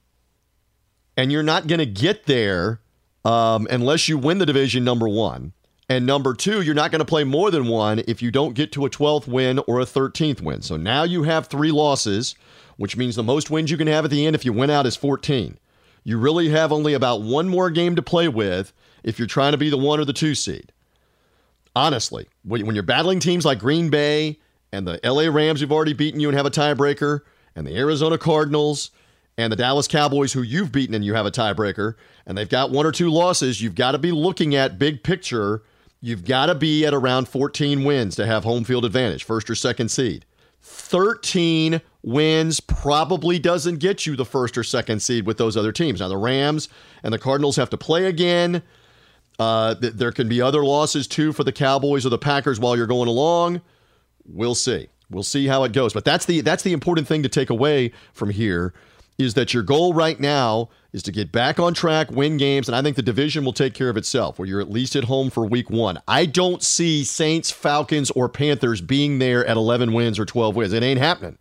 And 1.16 1.32
you're 1.32 1.42
not 1.42 1.66
going 1.66 1.78
to 1.78 1.86
get 1.86 2.26
there 2.26 2.80
um, 3.24 3.66
unless 3.70 4.06
you 4.08 4.18
win 4.18 4.36
the 4.36 4.46
division, 4.46 4.84
number 4.84 5.08
one. 5.08 5.54
And 5.88 6.06
number 6.06 6.34
two, 6.34 6.60
you're 6.60 6.74
not 6.74 6.90
going 6.90 7.00
to 7.00 7.06
play 7.06 7.24
more 7.24 7.50
than 7.50 7.66
one 7.66 8.02
if 8.06 8.20
you 8.20 8.30
don't 8.30 8.54
get 8.54 8.70
to 8.72 8.84
a 8.84 8.90
12th 8.90 9.26
win 9.26 9.60
or 9.66 9.80
a 9.80 9.84
13th 9.84 10.42
win. 10.42 10.60
So 10.60 10.76
now 10.76 11.04
you 11.04 11.22
have 11.22 11.46
three 11.46 11.70
losses, 11.70 12.34
which 12.76 12.98
means 12.98 13.16
the 13.16 13.22
most 13.22 13.50
wins 13.50 13.70
you 13.70 13.78
can 13.78 13.88
have 13.88 14.04
at 14.04 14.10
the 14.10 14.26
end 14.26 14.36
if 14.36 14.44
you 14.44 14.52
win 14.52 14.70
out 14.70 14.86
is 14.86 14.96
14. 14.96 15.58
You 16.04 16.18
really 16.18 16.50
have 16.50 16.70
only 16.70 16.92
about 16.92 17.22
one 17.22 17.48
more 17.48 17.70
game 17.70 17.96
to 17.96 18.02
play 18.02 18.28
with 18.28 18.74
if 19.04 19.18
you're 19.18 19.28
trying 19.28 19.52
to 19.52 19.58
be 19.58 19.70
the 19.70 19.78
one 19.78 20.00
or 20.00 20.04
the 20.04 20.12
two 20.12 20.34
seed. 20.34 20.72
Honestly, 21.74 22.26
when 22.44 22.74
you're 22.74 22.82
battling 22.82 23.18
teams 23.18 23.44
like 23.44 23.58
Green 23.58 23.88
Bay 23.88 24.38
and 24.72 24.86
the 24.86 25.00
LA 25.04 25.34
Rams 25.34 25.60
who've 25.60 25.72
already 25.72 25.94
beaten 25.94 26.20
you 26.20 26.28
and 26.28 26.36
have 26.36 26.46
a 26.46 26.50
tiebreaker, 26.50 27.20
and 27.54 27.66
the 27.66 27.76
Arizona 27.76 28.18
Cardinals 28.18 28.90
and 29.38 29.52
the 29.52 29.56
Dallas 29.56 29.88
Cowboys, 29.88 30.32
who 30.32 30.42
you've 30.42 30.72
beaten 30.72 30.94
and 30.94 31.04
you 31.04 31.14
have 31.14 31.26
a 31.26 31.30
tiebreaker, 31.30 31.94
and 32.26 32.36
they've 32.36 32.48
got 32.48 32.70
one 32.70 32.86
or 32.86 32.92
two 32.92 33.10
losses, 33.10 33.60
you've 33.60 33.74
got 33.74 33.92
to 33.92 33.98
be 33.98 34.12
looking 34.12 34.54
at 34.54 34.78
big 34.78 35.02
picture. 35.02 35.62
You've 36.00 36.24
got 36.24 36.46
to 36.46 36.54
be 36.54 36.84
at 36.84 36.94
around 36.94 37.28
14 37.28 37.84
wins 37.84 38.16
to 38.16 38.26
have 38.26 38.44
home 38.44 38.64
field 38.64 38.84
advantage, 38.84 39.24
first 39.24 39.48
or 39.48 39.54
second 39.54 39.90
seed. 39.90 40.24
13 40.62 41.80
wins 42.02 42.60
probably 42.60 43.38
doesn't 43.38 43.78
get 43.78 44.06
you 44.06 44.16
the 44.16 44.24
first 44.24 44.56
or 44.56 44.64
second 44.64 45.00
seed 45.00 45.26
with 45.26 45.38
those 45.38 45.56
other 45.56 45.72
teams. 45.72 46.00
Now, 46.00 46.08
the 46.08 46.16
Rams 46.16 46.68
and 47.02 47.12
the 47.12 47.18
Cardinals 47.18 47.56
have 47.56 47.70
to 47.70 47.76
play 47.76 48.06
again. 48.06 48.62
Uh, 49.38 49.74
th- 49.74 49.94
there 49.94 50.12
can 50.12 50.28
be 50.28 50.40
other 50.40 50.64
losses 50.64 51.06
too 51.06 51.32
for 51.32 51.44
the 51.44 51.52
Cowboys 51.52 52.06
or 52.06 52.10
the 52.10 52.18
Packers 52.18 52.60
while 52.60 52.76
you're 52.76 52.86
going 52.86 53.08
along. 53.08 53.60
We'll 54.26 54.54
see. 54.54 54.88
We'll 55.10 55.22
see 55.22 55.46
how 55.46 55.64
it 55.64 55.72
goes. 55.72 55.92
But 55.92 56.04
that's 56.04 56.26
the 56.26 56.40
that's 56.40 56.62
the 56.62 56.72
important 56.72 57.06
thing 57.06 57.22
to 57.22 57.28
take 57.28 57.50
away 57.50 57.92
from 58.12 58.30
here 58.30 58.72
is 59.18 59.34
that 59.34 59.52
your 59.52 59.62
goal 59.62 59.94
right 59.94 60.18
now 60.18 60.68
is 60.92 61.02
to 61.04 61.12
get 61.12 61.32
back 61.32 61.58
on 61.58 61.74
track, 61.74 62.10
win 62.10 62.36
games, 62.36 62.68
and 62.68 62.74
I 62.76 62.82
think 62.82 62.96
the 62.96 63.02
division 63.02 63.44
will 63.44 63.52
take 63.52 63.74
care 63.74 63.88
of 63.88 63.96
itself 63.96 64.38
where 64.38 64.48
you're 64.48 64.60
at 64.60 64.70
least 64.70 64.96
at 64.96 65.04
home 65.04 65.30
for 65.30 65.46
week 65.46 65.70
one. 65.70 66.00
I 66.08 66.26
don't 66.26 66.62
see 66.62 67.04
Saints, 67.04 67.50
Falcons, 67.50 68.10
or 68.12 68.28
Panthers 68.28 68.80
being 68.80 69.18
there 69.18 69.46
at 69.46 69.56
11 69.56 69.92
wins 69.92 70.18
or 70.18 70.24
12 70.24 70.56
wins. 70.56 70.72
It 70.72 70.82
ain't 70.82 71.00
happening. 71.00 71.38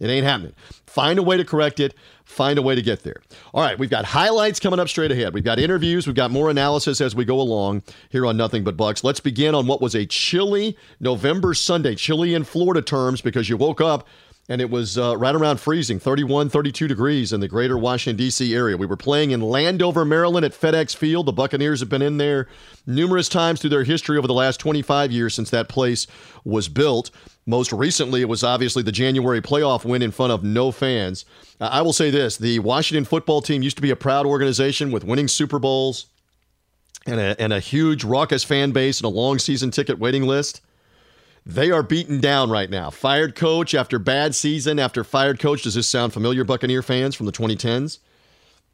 It 0.00 0.08
ain't 0.08 0.26
happening. 0.26 0.54
Find 0.86 1.18
a 1.18 1.22
way 1.22 1.36
to 1.36 1.44
correct 1.44 1.78
it. 1.78 1.94
Find 2.30 2.60
a 2.60 2.62
way 2.62 2.76
to 2.76 2.82
get 2.82 3.02
there. 3.02 3.16
All 3.52 3.60
right, 3.60 3.76
we've 3.76 3.90
got 3.90 4.04
highlights 4.04 4.60
coming 4.60 4.78
up 4.78 4.88
straight 4.88 5.10
ahead. 5.10 5.34
We've 5.34 5.44
got 5.44 5.58
interviews. 5.58 6.06
We've 6.06 6.14
got 6.14 6.30
more 6.30 6.48
analysis 6.48 7.00
as 7.00 7.14
we 7.14 7.24
go 7.24 7.40
along 7.40 7.82
here 8.08 8.24
on 8.24 8.36
Nothing 8.36 8.62
But 8.62 8.76
Bucks. 8.76 9.02
Let's 9.02 9.18
begin 9.18 9.52
on 9.52 9.66
what 9.66 9.80
was 9.80 9.96
a 9.96 10.06
chilly 10.06 10.76
November 11.00 11.54
Sunday, 11.54 11.96
chilly 11.96 12.34
in 12.34 12.44
Florida 12.44 12.82
terms 12.82 13.20
because 13.20 13.48
you 13.48 13.56
woke 13.56 13.80
up 13.80 14.06
and 14.48 14.60
it 14.60 14.70
was 14.70 14.98
uh, 14.98 15.16
right 15.16 15.34
around 15.34 15.60
freezing 15.60 15.98
31 15.98 16.48
32 16.50 16.88
degrees 16.88 17.32
in 17.32 17.40
the 17.40 17.48
greater 17.48 17.78
washington 17.78 18.16
d.c 18.16 18.54
area 18.54 18.76
we 18.76 18.86
were 18.86 18.96
playing 18.96 19.30
in 19.30 19.40
landover 19.40 20.04
maryland 20.04 20.44
at 20.44 20.52
fedex 20.52 20.94
field 20.94 21.26
the 21.26 21.32
buccaneers 21.32 21.80
have 21.80 21.88
been 21.88 22.02
in 22.02 22.16
there 22.16 22.48
numerous 22.86 23.28
times 23.28 23.60
through 23.60 23.70
their 23.70 23.84
history 23.84 24.18
over 24.18 24.26
the 24.26 24.34
last 24.34 24.58
25 24.58 25.12
years 25.12 25.34
since 25.34 25.50
that 25.50 25.68
place 25.68 26.06
was 26.44 26.68
built 26.68 27.10
most 27.46 27.72
recently 27.72 28.20
it 28.20 28.28
was 28.28 28.44
obviously 28.44 28.82
the 28.82 28.92
january 28.92 29.40
playoff 29.40 29.84
win 29.84 30.02
in 30.02 30.10
front 30.10 30.32
of 30.32 30.44
no 30.44 30.70
fans 30.70 31.24
i 31.60 31.80
will 31.82 31.92
say 31.92 32.10
this 32.10 32.36
the 32.36 32.58
washington 32.60 33.04
football 33.04 33.40
team 33.40 33.62
used 33.62 33.76
to 33.76 33.82
be 33.82 33.90
a 33.90 33.96
proud 33.96 34.26
organization 34.26 34.90
with 34.90 35.04
winning 35.04 35.28
super 35.28 35.58
bowls 35.58 36.06
and 37.06 37.18
a, 37.18 37.40
and 37.40 37.52
a 37.52 37.60
huge 37.60 38.04
raucous 38.04 38.44
fan 38.44 38.72
base 38.72 38.98
and 39.00 39.06
a 39.06 39.08
long 39.08 39.38
season 39.38 39.70
ticket 39.70 39.98
waiting 39.98 40.24
list 40.24 40.60
they 41.46 41.70
are 41.70 41.82
beaten 41.82 42.20
down 42.20 42.50
right 42.50 42.68
now. 42.68 42.90
Fired 42.90 43.34
coach 43.34 43.74
after 43.74 43.98
bad 43.98 44.34
season 44.34 44.78
after 44.78 45.02
fired 45.02 45.38
coach. 45.38 45.62
Does 45.62 45.74
this 45.74 45.88
sound 45.88 46.12
familiar, 46.12 46.44
Buccaneer 46.44 46.82
fans 46.82 47.14
from 47.14 47.26
the 47.26 47.32
2010s? 47.32 47.98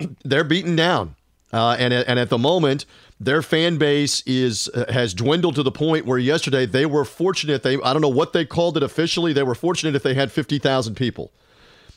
They're 0.24 0.44
beaten 0.44 0.76
down. 0.76 1.14
Uh, 1.52 1.76
and, 1.78 1.94
and 1.94 2.18
at 2.18 2.28
the 2.28 2.38
moment, 2.38 2.84
their 3.18 3.42
fan 3.42 3.78
base 3.78 4.22
is 4.26 4.68
uh, 4.74 4.92
has 4.92 5.14
dwindled 5.14 5.54
to 5.54 5.62
the 5.62 5.72
point 5.72 6.06
where 6.06 6.18
yesterday 6.18 6.66
they 6.66 6.86
were 6.86 7.04
fortunate. 7.04 7.62
They 7.62 7.74
I 7.80 7.92
don't 7.92 8.02
know 8.02 8.08
what 8.08 8.32
they 8.32 8.44
called 8.44 8.76
it 8.76 8.82
officially. 8.82 9.32
They 9.32 9.42
were 9.42 9.54
fortunate 9.54 9.94
if 9.94 10.02
they 10.02 10.14
had 10.14 10.30
50,000 10.30 10.94
people 10.94 11.32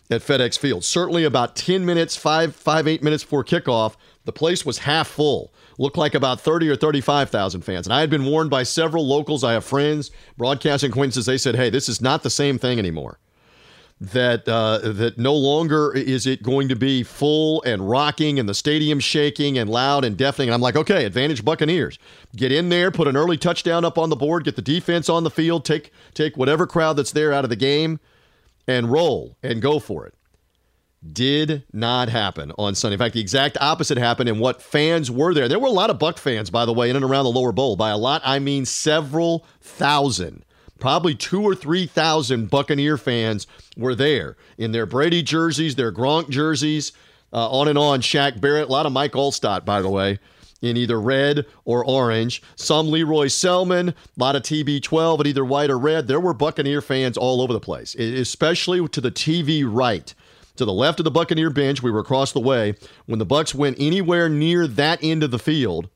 at 0.09 0.21
FedEx 0.21 0.57
Field. 0.57 0.83
Certainly 0.83 1.23
about 1.23 1.55
10 1.55 1.85
minutes, 1.85 2.15
five, 2.15 2.55
five, 2.55 2.87
eight 2.87 3.03
minutes 3.03 3.23
before 3.23 3.43
kickoff, 3.43 3.95
the 4.25 4.31
place 4.31 4.65
was 4.65 4.79
half 4.79 5.07
full 5.07 5.53
looked 5.77 5.97
like 5.97 6.13
about 6.13 6.41
30 6.41 6.69
or 6.69 6.75
35,000 6.75 7.61
fans. 7.61 7.87
And 7.87 7.93
I 7.93 8.01
had 8.01 8.09
been 8.09 8.25
warned 8.25 8.49
by 8.49 8.63
several 8.63 9.07
locals. 9.07 9.43
I 9.43 9.53
have 9.53 9.63
friends, 9.63 10.11
broadcasting 10.37 10.91
acquaintances. 10.91 11.25
They 11.25 11.37
said, 11.37 11.55
hey, 11.55 11.69
this 11.69 11.87
is 11.87 12.01
not 12.01 12.21
the 12.21 12.29
same 12.29 12.59
thing 12.59 12.79
anymore. 12.79 13.17
That 14.01 14.47
uh, 14.47 14.79
that 14.79 15.17
no 15.17 15.35
longer 15.35 15.91
is 15.93 16.25
it 16.25 16.41
going 16.41 16.69
to 16.69 16.75
be 16.75 17.03
full 17.03 17.61
and 17.63 17.89
rocking 17.89 18.39
and 18.39 18.47
the 18.47 18.53
stadium 18.53 18.99
shaking 18.99 19.57
and 19.57 19.69
loud 19.69 20.05
and 20.05 20.15
deafening. 20.15 20.47
And 20.49 20.53
I'm 20.53 20.61
like, 20.61 20.77
okay, 20.77 21.05
advantage 21.05 21.43
Buccaneers. 21.43 21.99
Get 22.35 22.51
in 22.51 22.69
there, 22.69 22.91
put 22.91 23.07
an 23.07 23.17
early 23.17 23.37
touchdown 23.37 23.83
up 23.83 23.97
on 23.97 24.09
the 24.09 24.15
board, 24.15 24.45
get 24.45 24.55
the 24.55 24.61
defense 24.61 25.09
on 25.09 25.23
the 25.23 25.29
field, 25.29 25.65
take 25.65 25.91
take 26.13 26.37
whatever 26.37 26.65
crowd 26.65 26.93
that's 26.93 27.11
there 27.11 27.33
out 27.33 27.43
of 27.43 27.49
the 27.49 27.57
game, 27.57 27.99
and 28.67 28.91
roll 28.91 29.35
and 29.43 29.61
go 29.61 29.79
for 29.79 30.05
it. 30.05 30.13
Did 31.13 31.63
not 31.71 32.09
happen 32.09 32.51
on 32.57 32.75
Sunday. 32.75 32.95
In 32.95 32.99
fact, 32.99 33.13
the 33.13 33.21
exact 33.21 33.57
opposite 33.61 33.97
happened. 33.97 34.27
And 34.27 34.39
what 34.39 34.61
fans 34.61 35.09
were 35.09 35.33
there? 35.33 35.47
There 35.47 35.59
were 35.59 35.67
a 35.67 35.71
lot 35.71 35.89
of 35.89 35.97
Buck 35.97 36.17
fans, 36.17 36.49
by 36.49 36.65
the 36.65 36.73
way, 36.73 36.89
in 36.89 36.97
and 36.97 37.05
around 37.05 37.23
the 37.23 37.31
lower 37.31 37.53
bowl. 37.53 37.77
By 37.77 37.89
a 37.89 37.97
lot, 37.97 38.21
I 38.25 38.39
mean 38.39 38.65
several 38.65 39.45
thousand 39.61 40.43
probably 40.79 41.15
two 41.15 41.41
or 41.41 41.55
three 41.55 41.85
thousand 41.85 42.49
Buccaneer 42.49 42.97
fans 42.97 43.47
were 43.77 43.95
there 43.95 44.37
in 44.57 44.71
their 44.71 44.85
Brady 44.85 45.21
jerseys, 45.21 45.75
their 45.75 45.91
Gronk 45.91 46.29
jerseys, 46.29 46.91
uh, 47.33 47.49
on 47.49 47.67
and 47.67 47.77
on. 47.77 48.01
Shaq 48.01 48.39
Barrett, 48.39 48.69
a 48.69 48.71
lot 48.71 48.85
of 48.85 48.91
Mike 48.91 49.13
Alstott, 49.13 49.65
by 49.65 49.81
the 49.81 49.89
way, 49.89 50.19
in 50.61 50.77
either 50.77 50.99
red 50.99 51.45
or 51.65 51.85
orange. 51.85 52.41
Some 52.55 52.91
Lee 52.91 53.03
Roy 53.03 53.27
Selmon, 53.27 53.89
a 53.89 53.93
lot 54.17 54.35
of 54.35 54.43
TB12 54.43 55.21
in 55.21 55.27
either 55.27 55.45
white 55.45 55.69
or 55.69 55.79
red. 55.79 56.07
There 56.07 56.19
were 56.19 56.33
Buccaneer 56.33 56.81
fans 56.81 57.17
all 57.17 57.41
over 57.41 57.53
the 57.53 57.59
place, 57.59 57.95
especially 57.95 58.87
to 58.87 59.01
the 59.01 59.11
TV 59.11 59.63
right. 59.65 60.13
To 60.57 60.65
the 60.65 60.73
left 60.73 60.99
of 60.99 61.05
the 61.05 61.11
Buccaneer 61.11 61.49
bench, 61.49 61.81
we 61.81 61.89
were 61.89 62.01
across 62.01 62.33
the 62.33 62.41
way. 62.41 62.75
When 63.05 63.17
the 63.17 63.25
Bucks 63.25 63.55
went 63.55 63.77
anywhere 63.79 64.27
near 64.27 64.67
that 64.67 65.01
end 65.01 65.23
of 65.23 65.31
the 65.31 65.39
field, 65.39 65.89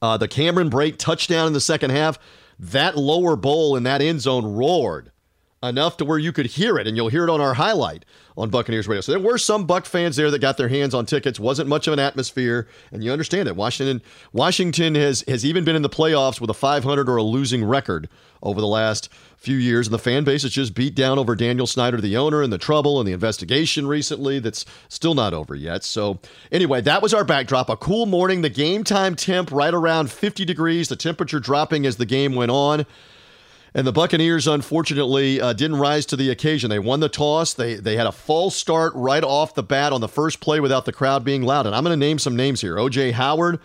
uh, 0.00 0.16
the 0.16 0.28
Cameron 0.28 0.70
Brate 0.70 0.96
touchdown 0.96 1.46
in 1.46 1.52
the 1.52 1.60
second 1.60 1.90
half 1.90 2.18
that 2.58 2.96
lower 2.96 3.36
bowl 3.36 3.76
in 3.76 3.82
that 3.84 4.02
end 4.02 4.20
zone 4.20 4.44
roared 4.44 5.10
enough 5.62 5.96
to 5.96 6.04
where 6.04 6.18
you 6.18 6.32
could 6.32 6.46
hear 6.46 6.78
it, 6.78 6.86
and 6.86 6.96
you'll 6.96 7.08
hear 7.08 7.24
it 7.24 7.30
on 7.30 7.40
our 7.40 7.54
highlight 7.54 8.04
on 8.36 8.50
Buccaneers 8.50 8.88
Radio. 8.88 9.00
So 9.00 9.12
there 9.12 9.20
were 9.20 9.38
some 9.38 9.66
Buck 9.66 9.86
fans 9.86 10.16
there 10.16 10.30
that 10.30 10.40
got 10.40 10.56
their 10.56 10.68
hands 10.68 10.94
on 10.94 11.06
tickets. 11.06 11.40
wasn't 11.40 11.68
much 11.68 11.86
of 11.86 11.92
an 11.92 11.98
atmosphere, 11.98 12.68
and 12.92 13.02
you 13.02 13.12
understand 13.12 13.48
it. 13.48 13.56
Washington, 13.56 14.02
Washington 14.32 14.94
has 14.94 15.24
has 15.28 15.44
even 15.44 15.64
been 15.64 15.76
in 15.76 15.82
the 15.82 15.88
playoffs 15.88 16.40
with 16.40 16.50
a 16.50 16.54
500 16.54 17.08
or 17.08 17.16
a 17.16 17.22
losing 17.22 17.64
record 17.64 18.08
over 18.44 18.60
the 18.60 18.66
last 18.66 19.08
few 19.36 19.56
years, 19.56 19.86
and 19.86 19.94
the 19.94 19.98
fan 19.98 20.22
base 20.24 20.42
has 20.42 20.52
just 20.52 20.74
beat 20.74 20.94
down 20.94 21.18
over 21.18 21.34
Daniel 21.34 21.66
Snyder, 21.66 22.00
the 22.00 22.16
owner, 22.16 22.42
and 22.42 22.52
the 22.52 22.58
trouble 22.58 23.00
and 23.00 23.08
the 23.08 23.12
investigation 23.12 23.86
recently 23.86 24.38
that's 24.38 24.64
still 24.88 25.14
not 25.14 25.34
over 25.34 25.54
yet. 25.54 25.82
So 25.82 26.20
anyway, 26.52 26.80
that 26.82 27.02
was 27.02 27.12
our 27.12 27.24
backdrop. 27.24 27.68
A 27.68 27.76
cool 27.76 28.06
morning. 28.06 28.42
The 28.42 28.50
game 28.50 28.84
time 28.84 29.16
temp 29.16 29.50
right 29.50 29.74
around 29.74 30.10
50 30.10 30.44
degrees. 30.44 30.88
The 30.88 30.96
temperature 30.96 31.40
dropping 31.40 31.86
as 31.86 31.96
the 31.96 32.06
game 32.06 32.34
went 32.34 32.52
on. 32.52 32.86
And 33.76 33.84
the 33.84 33.92
Buccaneers, 33.92 34.46
unfortunately, 34.46 35.40
uh, 35.40 35.52
didn't 35.52 35.78
rise 35.78 36.06
to 36.06 36.16
the 36.16 36.30
occasion. 36.30 36.70
They 36.70 36.78
won 36.78 37.00
the 37.00 37.08
toss. 37.08 37.54
They 37.54 37.74
they 37.74 37.96
had 37.96 38.06
a 38.06 38.12
false 38.12 38.54
start 38.54 38.92
right 38.94 39.24
off 39.24 39.54
the 39.54 39.64
bat 39.64 39.92
on 39.92 40.00
the 40.00 40.08
first 40.08 40.38
play 40.38 40.60
without 40.60 40.84
the 40.84 40.92
crowd 40.92 41.24
being 41.24 41.42
loud. 41.42 41.66
And 41.66 41.74
I'm 41.74 41.82
going 41.82 41.98
to 41.98 42.06
name 42.06 42.20
some 42.20 42.36
names 42.36 42.60
here. 42.60 42.78
O.J. 42.78 43.10
Howard, 43.10 43.58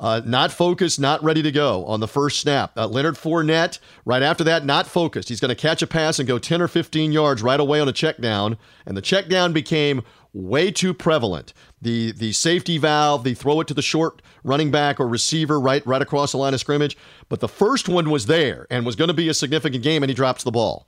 uh, 0.00 0.20
not 0.24 0.52
focused, 0.52 1.00
not 1.00 1.22
ready 1.22 1.42
to 1.42 1.50
go 1.50 1.84
on 1.86 2.00
the 2.00 2.08
first 2.08 2.40
snap. 2.40 2.76
Uh, 2.76 2.86
Leonard 2.86 3.16
Fournette, 3.16 3.78
right 4.04 4.22
after 4.22 4.44
that, 4.44 4.64
not 4.64 4.86
focused. 4.86 5.28
He's 5.28 5.40
going 5.40 5.48
to 5.48 5.54
catch 5.54 5.82
a 5.82 5.86
pass 5.86 6.18
and 6.18 6.28
go 6.28 6.38
10 6.38 6.62
or 6.62 6.68
15 6.68 7.10
yards 7.10 7.42
right 7.42 7.58
away 7.58 7.80
on 7.80 7.88
a 7.88 7.92
check 7.92 8.18
down. 8.18 8.56
And 8.86 8.96
the 8.96 9.02
check 9.02 9.28
down 9.28 9.52
became 9.52 10.02
way 10.32 10.70
too 10.70 10.94
prevalent. 10.94 11.52
The 11.80 12.12
the 12.12 12.32
safety 12.32 12.78
valve, 12.78 13.24
the 13.24 13.34
throw 13.34 13.60
it 13.60 13.66
to 13.68 13.74
the 13.74 13.82
short 13.82 14.22
running 14.44 14.70
back 14.70 15.00
or 15.00 15.08
receiver 15.08 15.58
right 15.58 15.84
right 15.86 16.02
across 16.02 16.32
the 16.32 16.38
line 16.38 16.54
of 16.54 16.60
scrimmage. 16.60 16.96
But 17.28 17.40
the 17.40 17.48
first 17.48 17.88
one 17.88 18.10
was 18.10 18.26
there 18.26 18.66
and 18.70 18.86
was 18.86 18.96
going 18.96 19.08
to 19.08 19.14
be 19.14 19.28
a 19.28 19.34
significant 19.34 19.82
game, 19.82 20.02
and 20.02 20.10
he 20.10 20.14
drops 20.14 20.44
the 20.44 20.50
ball. 20.50 20.86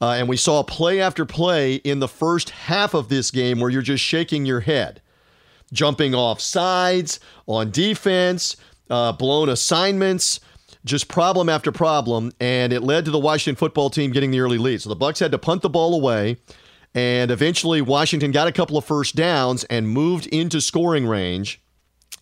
Uh, 0.00 0.10
and 0.10 0.28
we 0.28 0.36
saw 0.36 0.62
play 0.62 1.00
after 1.00 1.24
play 1.24 1.76
in 1.76 2.00
the 2.00 2.08
first 2.08 2.50
half 2.50 2.94
of 2.94 3.08
this 3.08 3.30
game 3.30 3.60
where 3.60 3.70
you're 3.70 3.80
just 3.80 4.02
shaking 4.02 4.44
your 4.44 4.60
head, 4.60 5.00
jumping 5.72 6.14
off 6.14 6.40
sides 6.40 7.20
on 7.46 7.70
defense, 7.70 8.56
uh, 8.90 9.12
blown 9.12 9.48
assignments, 9.48 10.40
just 10.84 11.08
problem 11.08 11.48
after 11.48 11.72
problem, 11.72 12.32
and 12.40 12.72
it 12.72 12.82
led 12.82 13.04
to 13.06 13.10
the 13.10 13.18
Washington 13.18 13.56
football 13.56 13.90
team 13.90 14.12
getting 14.12 14.30
the 14.30 14.40
early 14.40 14.58
lead. 14.58 14.82
So 14.82 14.88
the 14.88 14.96
Bucks 14.96 15.18
had 15.18 15.32
to 15.32 15.38
punt 15.38 15.62
the 15.62 15.70
ball 15.70 15.94
away. 15.94 16.38
And 16.94 17.32
eventually, 17.32 17.82
Washington 17.82 18.30
got 18.30 18.46
a 18.46 18.52
couple 18.52 18.78
of 18.78 18.84
first 18.84 19.16
downs 19.16 19.64
and 19.64 19.88
moved 19.88 20.28
into 20.28 20.60
scoring 20.60 21.06
range. 21.06 21.60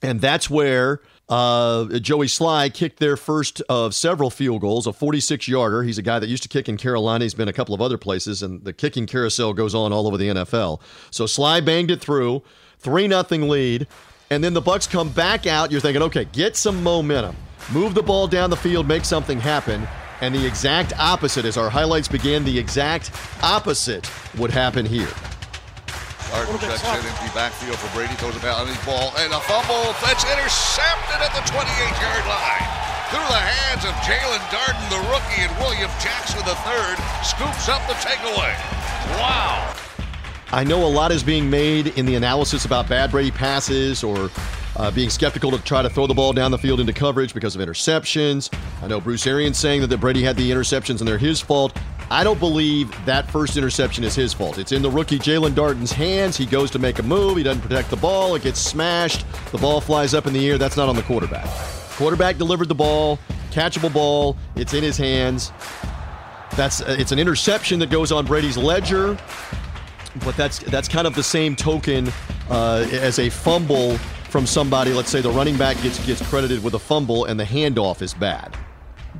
And 0.00 0.20
that's 0.20 0.48
where 0.48 1.02
uh, 1.28 1.98
Joey 1.98 2.26
Slye 2.26 2.72
kicked 2.72 2.98
their 2.98 3.16
first 3.16 3.60
of 3.68 3.94
several 3.94 4.30
field 4.30 4.62
goals, 4.62 4.86
a 4.86 4.92
46 4.92 5.46
yarder. 5.46 5.82
He's 5.82 5.98
a 5.98 6.02
guy 6.02 6.18
that 6.18 6.28
used 6.28 6.42
to 6.44 6.48
kick 6.48 6.68
in 6.68 6.76
Carolina. 6.76 7.24
He's 7.24 7.34
been 7.34 7.48
a 7.48 7.52
couple 7.52 7.74
of 7.74 7.82
other 7.82 7.98
places, 7.98 8.42
and 8.42 8.64
the 8.64 8.72
kicking 8.72 9.06
carousel 9.06 9.52
goes 9.52 9.74
on 9.74 9.92
all 9.92 10.06
over 10.06 10.16
the 10.16 10.28
NFL. 10.28 10.80
So 11.10 11.24
Slye 11.24 11.64
banged 11.64 11.90
it 11.90 12.00
through, 12.00 12.42
3 12.82 13.08
0 13.08 13.22
lead. 13.46 13.86
And 14.30 14.42
then 14.42 14.54
the 14.54 14.60
Bucks 14.60 14.86
come 14.86 15.10
back 15.10 15.46
out. 15.46 15.70
You're 15.70 15.80
thinking, 15.80 16.02
okay, 16.02 16.24
get 16.32 16.56
some 16.56 16.82
momentum. 16.82 17.36
Move 17.72 17.94
the 17.94 18.02
ball 18.02 18.26
down 18.26 18.50
the 18.50 18.56
field, 18.56 18.88
make 18.88 19.04
something 19.04 19.38
happen. 19.38 19.86
And 20.20 20.34
the 20.34 20.46
exact 20.46 20.92
opposite, 20.98 21.44
as 21.44 21.56
our 21.56 21.68
highlights 21.68 22.08
begin, 22.08 22.44
the 22.44 22.58
exact 22.58 23.10
opposite 23.42 24.10
would 24.38 24.50
happen 24.50 24.86
here. 24.86 25.10
Arden 26.32 26.56
checks 26.64 26.80
in, 26.80 27.04
empty 27.04 27.28
backfield 27.36 27.76
for 27.76 27.92
Brady, 27.92 28.14
throws 28.16 28.36
it 28.36 28.44
out 28.44 28.64
on 28.64 28.66
his 28.66 28.80
ball, 28.88 29.12
and 29.20 29.34
a 29.34 29.40
fumble 29.44 29.92
that's 30.00 30.24
intercepted 30.24 31.20
at 31.20 31.32
the 31.36 31.44
28-yard 31.52 32.24
line. 32.24 32.66
Through 33.12 33.28
the 33.28 33.44
hands 33.44 33.84
of 33.84 33.92
Jaelon 34.00 34.40
Darden, 34.48 34.80
the 34.88 35.02
rookie, 35.12 35.44
and 35.44 35.52
William 35.60 35.92
Jackson 36.00 36.40
III 36.40 36.96
scoops 37.20 37.68
up 37.68 37.84
the 37.84 37.92
takeaway. 38.00 38.56
Wow. 39.20 39.74
I 40.52 40.64
know 40.64 40.84
a 40.84 40.88
lot 40.88 41.12
is 41.12 41.22
being 41.22 41.48
made 41.48 41.98
in 41.98 42.04
the 42.04 42.14
analysis 42.14 42.66
about 42.66 42.86
bad 42.86 43.10
Brady 43.10 43.30
passes 43.30 44.04
or 44.04 44.30
uh, 44.76 44.90
being 44.90 45.08
skeptical 45.08 45.50
to 45.50 45.58
try 45.58 45.80
to 45.80 45.88
throw 45.88 46.06
the 46.06 46.12
ball 46.12 46.34
down 46.34 46.50
the 46.50 46.58
field 46.58 46.78
into 46.78 46.92
coverage 46.92 47.32
because 47.32 47.56
of 47.56 47.66
interceptions. 47.66 48.52
I 48.82 48.86
know 48.86 49.00
Bruce 49.00 49.26
Arians 49.26 49.58
saying 49.58 49.80
that, 49.80 49.86
that 49.86 49.98
Brady 49.98 50.22
had 50.22 50.36
the 50.36 50.50
interceptions 50.50 50.98
and 50.98 51.08
they're 51.08 51.16
his 51.16 51.40
fault. 51.40 51.76
I 52.10 52.22
don't 52.22 52.38
believe 52.38 52.94
that 53.06 53.30
first 53.30 53.56
interception 53.56 54.04
is 54.04 54.14
his 54.14 54.34
fault. 54.34 54.58
It's 54.58 54.72
in 54.72 54.82
the 54.82 54.90
rookie 54.90 55.18
Jaelon 55.18 55.52
Darden's 55.52 55.92
hands. 55.92 56.36
He 56.36 56.44
goes 56.44 56.70
to 56.72 56.78
make 56.78 56.98
a 56.98 57.02
move. 57.02 57.38
He 57.38 57.42
doesn't 57.42 57.62
protect 57.62 57.88
the 57.88 57.96
ball. 57.96 58.34
It 58.34 58.42
gets 58.42 58.60
smashed. 58.60 59.24
The 59.52 59.58
ball 59.58 59.80
flies 59.80 60.12
up 60.12 60.26
in 60.26 60.34
the 60.34 60.50
air. 60.50 60.58
That's 60.58 60.76
not 60.76 60.90
on 60.90 60.96
the 60.96 61.02
quarterback. 61.02 61.48
Quarterback 61.92 62.36
delivered 62.36 62.68
the 62.68 62.74
ball, 62.74 63.18
catchable 63.50 63.92
ball. 63.92 64.36
It's 64.56 64.74
in 64.74 64.82
his 64.82 64.98
hands. 64.98 65.50
That's 66.56 66.82
uh, 66.82 66.96
it's 66.98 67.12
an 67.12 67.18
interception 67.18 67.78
that 67.78 67.88
goes 67.88 68.12
on 68.12 68.26
Brady's 68.26 68.58
ledger, 68.58 69.16
but 70.24 70.36
that's 70.36 70.58
that's 70.58 70.88
kind 70.88 71.06
of 71.06 71.14
the 71.14 71.22
same 71.22 71.56
token 71.56 72.08
uh, 72.50 72.86
as 72.92 73.18
a 73.18 73.30
fumble 73.30 73.96
from 74.28 74.46
somebody. 74.46 74.92
Let's 74.92 75.10
say 75.10 75.20
the 75.20 75.30
running 75.30 75.56
back 75.56 75.80
gets 75.82 76.04
gets 76.06 76.26
credited 76.28 76.62
with 76.62 76.74
a 76.74 76.78
fumble 76.78 77.26
and 77.26 77.38
the 77.38 77.44
handoff 77.44 78.02
is 78.02 78.14
bad. 78.14 78.56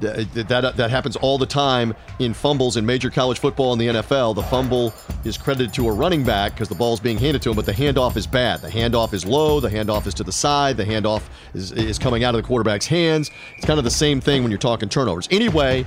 That, 0.00 0.48
that, 0.48 0.76
that 0.76 0.90
happens 0.90 1.16
all 1.16 1.38
the 1.38 1.46
time 1.46 1.94
in 2.18 2.34
fumbles 2.34 2.76
in 2.76 2.84
major 2.84 3.10
college 3.10 3.38
football 3.38 3.72
and 3.72 3.80
the 3.80 3.86
NFL. 3.88 4.34
The 4.34 4.42
fumble 4.42 4.92
is 5.24 5.36
credited 5.36 5.72
to 5.74 5.86
a 5.86 5.92
running 5.92 6.24
back 6.24 6.54
because 6.54 6.68
the 6.68 6.74
ball 6.74 6.94
is 6.94 6.98
being 6.98 7.18
handed 7.18 7.42
to 7.42 7.50
him, 7.50 7.56
but 7.56 7.66
the 7.66 7.72
handoff 7.72 8.16
is 8.16 8.26
bad. 8.26 8.62
The 8.62 8.70
handoff 8.70 9.12
is 9.12 9.24
low, 9.24 9.60
the 9.60 9.68
handoff 9.68 10.06
is 10.06 10.14
to 10.14 10.24
the 10.24 10.32
side, 10.32 10.76
the 10.76 10.84
handoff 10.84 11.22
is, 11.54 11.72
is 11.72 11.98
coming 11.98 12.24
out 12.24 12.34
of 12.34 12.42
the 12.42 12.46
quarterback's 12.48 12.86
hands. 12.86 13.30
It's 13.56 13.66
kind 13.66 13.78
of 13.78 13.84
the 13.84 13.90
same 13.90 14.20
thing 14.20 14.42
when 14.42 14.50
you're 14.50 14.58
talking 14.58 14.88
turnovers. 14.88 15.28
Anyway, 15.30 15.84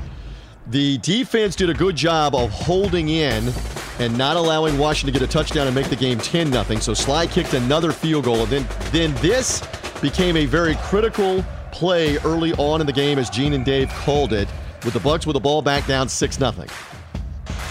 the 0.67 0.97
defense 0.99 1.55
did 1.55 1.69
a 1.69 1.73
good 1.73 1.95
job 1.95 2.33
of 2.35 2.49
holding 2.51 3.09
in 3.09 3.51
and 3.99 4.17
not 4.17 4.35
allowing 4.35 4.77
Washington 4.77 5.13
to 5.13 5.19
get 5.19 5.27
a 5.27 5.31
touchdown 5.31 5.67
and 5.67 5.75
make 5.75 5.89
the 5.89 5.95
game 5.95 6.17
10 6.17 6.51
0. 6.51 6.63
So 6.79 6.93
Slye 6.93 7.29
kicked 7.29 7.53
another 7.53 7.91
field 7.91 8.25
goal. 8.25 8.41
And 8.41 8.47
then, 8.49 8.67
then 8.91 9.13
this 9.15 9.61
became 10.01 10.35
a 10.35 10.45
very 10.45 10.75
critical 10.75 11.45
play 11.71 12.17
early 12.19 12.53
on 12.53 12.81
in 12.81 12.87
the 12.87 12.93
game, 12.93 13.19
as 13.19 13.29
Gene 13.29 13.53
and 13.53 13.63
Dave 13.65 13.89
called 13.89 14.33
it, 14.33 14.47
with 14.83 14.93
the 14.93 14.99
Bucks 14.99 15.25
with 15.25 15.35
the 15.35 15.39
ball 15.39 15.61
back 15.61 15.85
down 15.87 16.09
6 16.09 16.37
0. 16.37 16.53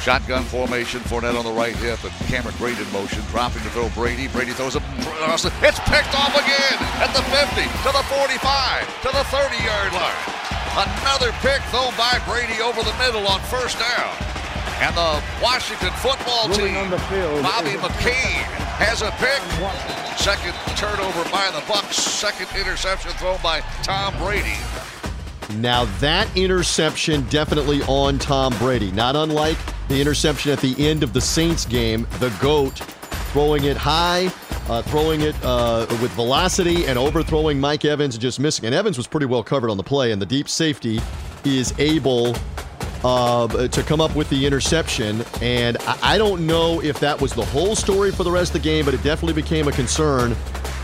Shotgun 0.02 0.44
formation, 0.44 1.00
Fournette 1.00 1.38
on 1.38 1.44
the 1.46 1.52
right 1.52 1.74
hip, 1.76 2.02
and 2.04 2.12
Cameron 2.28 2.54
Brate 2.56 2.78
in 2.78 2.92
motion, 2.92 3.22
dropping 3.30 3.62
to 3.62 3.70
throw 3.70 3.88
Brady. 3.90 4.28
Brady 4.28 4.52
throws 4.52 4.76
it. 4.76 4.82
It's 5.62 5.80
picked 5.80 6.14
off 6.14 6.34
again 6.36 6.78
at 7.00 7.10
the 7.14 7.22
50, 7.22 7.62
to 7.62 7.92
the 7.92 8.04
45, 8.12 9.02
to 9.02 9.08
the 9.08 9.24
30 9.24 9.64
yard 9.64 9.92
line. 9.94 10.63
Another 10.76 11.30
pick 11.38 11.62
thrown 11.70 11.94
by 11.96 12.20
Brady 12.26 12.60
over 12.60 12.82
the 12.82 12.92
middle 12.98 13.28
on 13.28 13.40
first 13.42 13.78
down. 13.78 14.10
And 14.82 14.96
the 14.96 15.22
Washington 15.40 15.90
football 16.02 16.48
team, 16.48 16.90
Bobby 16.90 17.78
McCain, 17.78 18.42
has 18.82 19.02
a 19.02 19.12
pick. 19.12 19.40
Second 20.18 20.52
turnover 20.76 21.22
by 21.30 21.48
the 21.52 21.62
Bucks. 21.68 21.96
Second 21.96 22.48
interception 22.58 23.12
thrown 23.12 23.38
by 23.40 23.60
Tom 23.84 24.16
Brady. 24.18 24.56
Now 25.58 25.84
that 26.00 26.28
interception 26.36 27.24
definitely 27.30 27.80
on 27.82 28.18
Tom 28.18 28.52
Brady. 28.58 28.90
Not 28.90 29.14
unlike 29.14 29.58
the 29.86 30.00
interception 30.00 30.50
at 30.50 30.58
the 30.58 30.74
end 30.78 31.04
of 31.04 31.12
the 31.12 31.20
Saints 31.20 31.64
game, 31.64 32.04
the 32.18 32.30
GOAT 32.42 32.80
throwing 33.30 33.62
it 33.64 33.76
high 33.76 34.28
uh, 34.68 34.82
throwing 34.82 35.20
it 35.20 35.34
uh, 35.42 35.86
with 36.00 36.10
velocity 36.12 36.86
and 36.86 36.98
overthrowing 36.98 37.60
Mike 37.60 37.84
Evans 37.84 38.14
and 38.14 38.22
just 38.22 38.40
missing. 38.40 38.64
And 38.64 38.74
Evans 38.74 38.96
was 38.96 39.06
pretty 39.06 39.26
well 39.26 39.42
covered 39.42 39.70
on 39.70 39.76
the 39.76 39.82
play, 39.82 40.12
and 40.12 40.20
the 40.20 40.26
deep 40.26 40.48
safety 40.48 41.00
is 41.44 41.78
able 41.78 42.34
uh, 43.04 43.68
to 43.68 43.82
come 43.82 44.00
up 44.00 44.14
with 44.16 44.28
the 44.30 44.46
interception. 44.46 45.24
And 45.42 45.76
I, 45.82 46.14
I 46.14 46.18
don't 46.18 46.46
know 46.46 46.80
if 46.82 46.98
that 47.00 47.20
was 47.20 47.32
the 47.32 47.44
whole 47.44 47.76
story 47.76 48.10
for 48.10 48.24
the 48.24 48.30
rest 48.30 48.54
of 48.54 48.62
the 48.62 48.68
game, 48.68 48.84
but 48.84 48.94
it 48.94 49.02
definitely 49.02 49.40
became 49.40 49.68
a 49.68 49.72
concern 49.72 50.34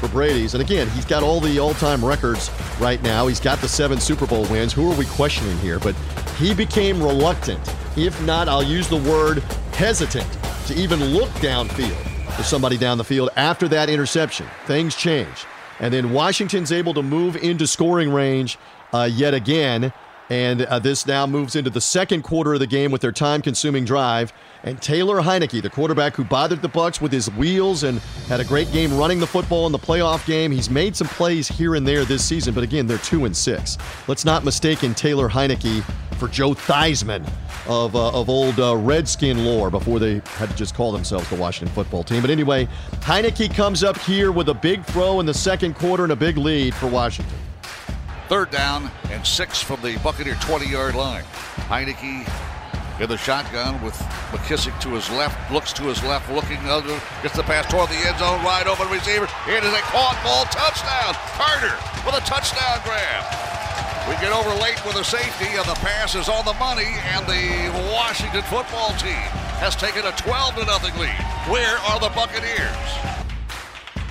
for 0.01 0.09
Brady's. 0.09 0.55
And 0.55 0.63
again, 0.63 0.89
he's 0.91 1.05
got 1.05 1.23
all 1.23 1.41
the 1.41 1.59
all 1.59 1.75
time 1.75 2.05
records 2.05 2.51
right 2.79 3.03
now. 3.03 3.27
He's 3.27 3.41
got 3.41 3.59
the 3.61 3.69
seven 3.69 3.99
Super 3.99 4.27
Bowl 4.27 4.45
wins. 4.47 4.73
Who 4.73 4.91
are 4.91 4.97
we 4.97 5.07
questioning 5.07 5.57
here? 5.59 5.79
But 5.79 5.95
he 6.39 6.55
became 6.55 7.03
reluctant, 7.03 7.61
if 7.97 8.21
not, 8.25 8.49
I'll 8.49 8.63
use 8.63 8.89
the 8.89 8.97
word 8.97 9.39
hesitant, 9.73 10.31
to 10.67 10.75
even 10.75 11.03
look 11.05 11.31
downfield 11.41 12.10
for 12.41 12.47
somebody 12.47 12.79
down 12.79 12.97
the 12.97 13.05
field 13.05 13.29
after 13.37 13.69
that 13.69 13.91
interception. 13.91 14.47
Things 14.65 14.97
change. 14.97 15.45
And 15.79 15.93
then 15.93 16.11
Washington's 16.11 16.73
able 16.73 16.95
to 16.95 17.03
move 17.03 17.37
into 17.37 17.67
scoring 17.67 18.11
range 18.11 18.59
uh, 18.95 19.11
yet 19.13 19.35
again. 19.35 19.93
And 20.31 20.63
uh, 20.63 20.79
this 20.79 21.07
now 21.07 21.27
moves 21.27 21.57
into 21.57 21.71
the 21.71 21.81
second 21.81 22.23
quarter 22.23 22.55
of 22.55 22.61
the 22.61 22.67
game 22.67 22.93
with 22.93 23.01
their 23.01 23.11
time-consuming 23.11 23.85
drive. 23.85 24.33
And 24.63 24.81
Taylor 24.81 25.21
Heinicke, 25.21 25.61
the 25.61 25.71
quarterback 25.71 26.15
who 26.15 26.23
bothered 26.23 26.63
the 26.63 26.69
Bucks 26.69 27.01
with 27.01 27.11
his 27.11 27.29
wheels 27.33 27.83
and 27.83 27.99
had 28.29 28.39
a 28.39 28.45
great 28.45 28.71
game 28.71 28.97
running 28.97 29.19
the 29.19 29.27
football 29.27 29.67
in 29.67 29.73
the 29.73 29.79
playoff 29.79 30.25
game, 30.27 30.53
he's 30.53 30.71
made 30.71 30.95
some 30.95 31.09
plays 31.09 31.49
here 31.49 31.75
and 31.75 31.87
there 31.87 32.05
this 32.05 32.25
season. 32.25 32.55
But 32.55 32.63
again, 32.63 32.87
they're 32.87 32.99
two 32.99 33.25
and 33.25 33.37
six. 33.37 33.77
Let's 34.07 34.25
not 34.25 34.45
mistake 34.45 34.85
in 34.85 34.95
Taylor 34.95 35.29
Heinicke 35.29 35.83
for 36.17 36.29
Joe 36.29 36.51
Theismann 36.51 37.27
of, 37.67 37.97
uh, 37.97 38.11
of 38.11 38.29
old 38.29 38.61
uh, 38.61 38.77
Redskin 38.77 39.45
lore 39.45 39.71
before 39.71 39.99
they 39.99 40.23
had 40.37 40.51
to 40.51 40.57
just 40.57 40.75
call 40.75 40.93
themselves 40.93 41.29
the 41.29 41.37
Washington 41.37 41.75
football 41.75 42.05
team. 42.05 42.21
But 42.21 42.31
anyway, 42.31 42.69
Heinicke 43.01 43.53
comes 43.53 43.83
up 43.83 43.99
here 43.99 44.31
with 44.31 44.49
a 44.51 44.55
big 44.55 44.85
throw 44.85 45.19
in 45.19 45.27
the 45.27 45.35
second 45.35 45.75
quarter 45.75 46.05
and 46.05 46.13
a 46.13 46.17
big 46.17 46.37
lead 46.37 46.75
for 46.75 46.87
Washington. 46.87 47.37
Third 48.31 48.53
down 48.53 48.89
and 49.11 49.27
six 49.27 49.61
from 49.61 49.83
the 49.83 49.99
Buccaneer 50.05 50.37
20 50.39 50.71
yard 50.71 50.95
line. 50.95 51.25
Heinicke 51.67 52.23
in 53.03 53.09
the 53.09 53.19
shotgun 53.19 53.83
with 53.83 53.99
McKissic 54.31 54.71
to 54.83 54.91
his 54.91 55.11
left, 55.11 55.35
looks 55.51 55.73
to 55.73 55.83
his 55.91 56.01
left, 56.05 56.31
looking 56.31 56.63
under, 56.71 56.95
gets 57.27 57.35
the 57.35 57.43
pass 57.43 57.67
toward 57.67 57.91
the 57.91 57.99
end 57.99 58.17
zone, 58.23 58.39
wide 58.47 58.69
open 58.69 58.87
receiver. 58.87 59.27
It 59.51 59.65
is 59.67 59.75
a 59.75 59.83
caught 59.91 60.15
ball, 60.23 60.47
touchdown. 60.47 61.19
Carter 61.35 61.75
with 62.07 62.15
a 62.15 62.23
touchdown 62.23 62.79
grab. 62.87 63.27
We 64.07 64.15
get 64.23 64.31
over 64.31 64.55
late 64.63 64.79
with 64.87 64.95
a 64.95 65.03
safety, 65.03 65.51
and 65.59 65.67
the 65.67 65.75
pass 65.83 66.15
is 66.15 66.29
on 66.29 66.45
the 66.45 66.55
money, 66.55 66.87
and 67.11 67.27
the 67.27 67.91
Washington 67.91 68.43
football 68.43 68.95
team 68.95 69.27
has 69.59 69.75
taken 69.75 70.07
a 70.07 70.13
12 70.13 70.55
to 70.55 70.65
nothing 70.67 70.95
lead. 71.03 71.19
Where 71.51 71.79
are 71.83 71.99
the 71.99 72.15
Buccaneers? 72.15 73.11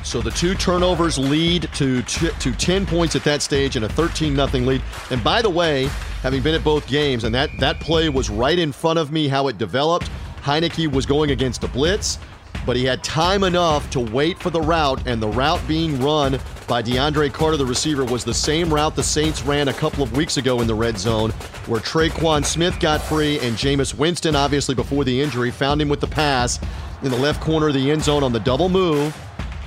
So 0.10 0.22
the 0.22 0.32
two 0.32 0.56
turnovers 0.56 1.20
lead 1.20 1.70
to 1.76 2.02
to 2.02 2.52
10 2.52 2.88
points 2.88 3.16
at 3.16 3.24
that 3.26 3.44
stage 3.44 3.76
and 3.76 3.86
a 3.86 3.90
13 3.90 4.34
nothing 4.34 4.66
lead. 4.66 4.82
And 5.12 5.24
by 5.24 5.44
the 5.44 5.52
way, 5.52 5.86
having 6.24 6.42
been 6.42 6.56
at 6.56 6.64
both 6.64 6.88
games, 6.88 7.26
and 7.26 7.36
that 7.36 7.52
that 7.60 7.80
play 7.80 8.10
was 8.10 8.28
right 8.28 8.58
in 8.58 8.72
front 8.72 8.98
of 8.98 9.12
me 9.12 9.28
how 9.28 9.50
it 9.50 9.60
developed. 9.60 10.10
Heinicke 10.42 10.92
was 10.92 11.06
going 11.06 11.30
against 11.30 11.64
a 11.64 11.68
blitz, 11.68 12.18
but 12.66 12.76
he 12.76 12.86
had 12.86 13.04
time 13.04 13.44
enough 13.44 13.88
to 13.92 14.00
wait 14.00 14.40
for 14.40 14.50
the 14.50 14.60
route, 14.60 15.06
and 15.06 15.22
the 15.22 15.28
route 15.28 15.62
being 15.68 16.02
run 16.02 16.40
by 16.68 16.82
DeAndre 16.82 17.32
Carter, 17.32 17.58
the 17.58 17.66
receiver, 17.68 18.04
was 18.04 18.24
the 18.24 18.34
same 18.34 18.74
route 18.74 18.96
the 18.96 19.04
Saints 19.04 19.44
ran 19.44 19.68
a 19.68 19.74
couple 19.74 20.02
of 20.02 20.18
weeks 20.18 20.38
ago 20.38 20.60
in 20.60 20.66
the 20.66 20.74
red 20.74 20.98
zone, 20.98 21.30
where 21.68 21.82
Tre'Quan 21.82 22.44
Smith 22.44 22.80
got 22.80 23.00
free, 23.00 23.38
and 23.42 23.56
Jameis 23.56 23.94
Winston, 23.94 24.36
obviously 24.36 24.74
before 24.74 25.04
the 25.04 25.22
injury, 25.22 25.52
found 25.52 25.80
him 25.80 25.88
with 25.88 26.00
the 26.00 26.08
pass 26.08 26.60
in 27.04 27.12
the 27.12 27.18
left 27.18 27.42
corner 27.42 27.68
of 27.68 27.76
the 27.76 27.92
end 27.92 28.04
zone 28.04 28.24
on 28.24 28.34
the 28.34 28.40
double 28.40 28.70
move. 28.70 29.16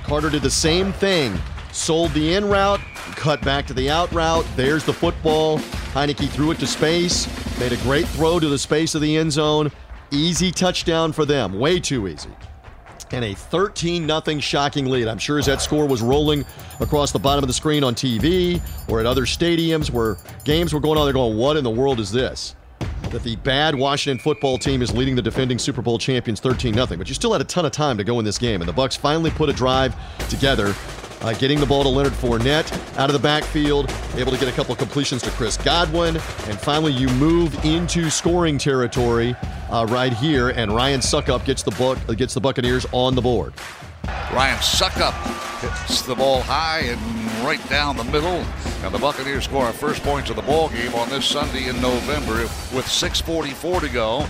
Carter 0.03 0.29
did 0.29 0.41
the 0.41 0.49
same 0.49 0.91
thing. 0.93 1.37
Sold 1.71 2.11
the 2.11 2.35
in 2.35 2.47
route, 2.47 2.79
cut 3.15 3.41
back 3.41 3.65
to 3.67 3.73
the 3.73 3.89
out 3.89 4.11
route. 4.11 4.45
There's 4.55 4.83
the 4.83 4.93
football. 4.93 5.57
Heinicke 5.93 6.29
threw 6.29 6.51
it 6.51 6.59
to 6.59 6.67
space, 6.67 7.27
made 7.59 7.71
a 7.71 7.77
great 7.77 8.07
throw 8.09 8.39
to 8.39 8.47
the 8.47 8.57
space 8.57 8.95
of 8.95 9.01
the 9.01 9.17
end 9.17 9.31
zone. 9.31 9.71
Easy 10.11 10.51
touchdown 10.51 11.11
for 11.11 11.25
them. 11.25 11.57
Way 11.57 11.79
too 11.79 12.07
easy. 12.07 12.29
And 13.11 13.25
a 13.25 13.33
13 13.33 14.07
0 14.07 14.39
shocking 14.39 14.85
lead. 14.85 15.07
I'm 15.07 15.17
sure 15.17 15.39
as 15.39 15.45
that 15.45 15.61
score 15.61 15.87
was 15.87 16.01
rolling 16.01 16.45
across 16.79 17.11
the 17.11 17.19
bottom 17.19 17.43
of 17.43 17.47
the 17.47 17.53
screen 17.53 17.83
on 17.83 17.95
TV 17.95 18.61
or 18.87 18.99
at 18.99 19.05
other 19.05 19.23
stadiums 19.23 19.89
where 19.89 20.17
games 20.43 20.73
were 20.73 20.79
going 20.79 20.99
on, 20.99 21.05
they're 21.05 21.13
going, 21.13 21.37
What 21.37 21.57
in 21.57 21.63
the 21.63 21.69
world 21.69 21.99
is 21.99 22.11
this? 22.11 22.55
That 23.11 23.23
the 23.23 23.35
bad 23.37 23.75
Washington 23.75 24.17
football 24.17 24.57
team 24.57 24.81
is 24.81 24.93
leading 24.93 25.15
the 25.15 25.21
defending 25.21 25.59
Super 25.59 25.81
Bowl 25.81 25.97
champions 25.99 26.39
13 26.39 26.73
0. 26.73 26.85
But 26.97 27.07
you 27.07 27.13
still 27.13 27.31
had 27.31 27.41
a 27.41 27.45
ton 27.45 27.65
of 27.65 27.71
time 27.71 27.97
to 27.97 28.03
go 28.03 28.19
in 28.19 28.25
this 28.25 28.37
game, 28.37 28.61
and 28.61 28.67
the 28.67 28.73
Bucks 28.73 28.95
finally 28.95 29.31
put 29.31 29.49
a 29.49 29.53
drive 29.53 29.95
together. 30.29 30.73
Uh, 31.21 31.33
getting 31.35 31.57
the 31.57 31.65
ball 31.65 31.83
to 31.83 31.89
Leonard 31.89 32.11
Fournette 32.11 32.69
out 32.97 33.09
of 33.09 33.13
the 33.13 33.19
backfield, 33.19 33.89
able 34.15 34.29
to 34.29 34.37
get 34.37 34.49
a 34.49 34.51
couple 34.51 34.75
completions 34.75 35.21
to 35.21 35.29
Chris 35.31 35.55
Godwin, 35.55 36.17
and 36.17 36.59
finally 36.59 36.91
you 36.91 37.07
move 37.11 37.63
into 37.63 38.09
scoring 38.09 38.57
territory 38.57 39.33
uh, 39.69 39.85
right 39.89 40.11
here, 40.11 40.49
and 40.49 40.75
Ryan 40.75 40.99
Succop 40.99 41.45
gets 41.45 41.63
the 41.63 41.71
book 41.71 41.97
gets 42.17 42.33
the 42.33 42.41
Buccaneers 42.41 42.85
on 42.91 43.15
the 43.15 43.21
board. 43.21 43.53
Ryan 44.07 44.57
Succop 44.57 45.13
hits 45.61 46.01
the 46.01 46.15
ball 46.15 46.41
high 46.41 46.79
and 46.79 46.99
right 47.45 47.61
down 47.69 47.95
the 47.97 48.03
middle. 48.05 48.43
And 48.83 48.93
the 48.93 48.99
Buccaneers 48.99 49.45
score 49.45 49.65
our 49.65 49.73
first 49.73 50.03
points 50.03 50.29
of 50.29 50.35
the 50.35 50.41
ball 50.41 50.69
game 50.69 50.93
on 50.95 51.07
this 51.09 51.25
Sunday 51.25 51.67
in 51.69 51.79
November 51.81 52.41
with 52.75 52.85
6:44 52.85 53.79
to 53.81 53.89
go. 53.89 54.27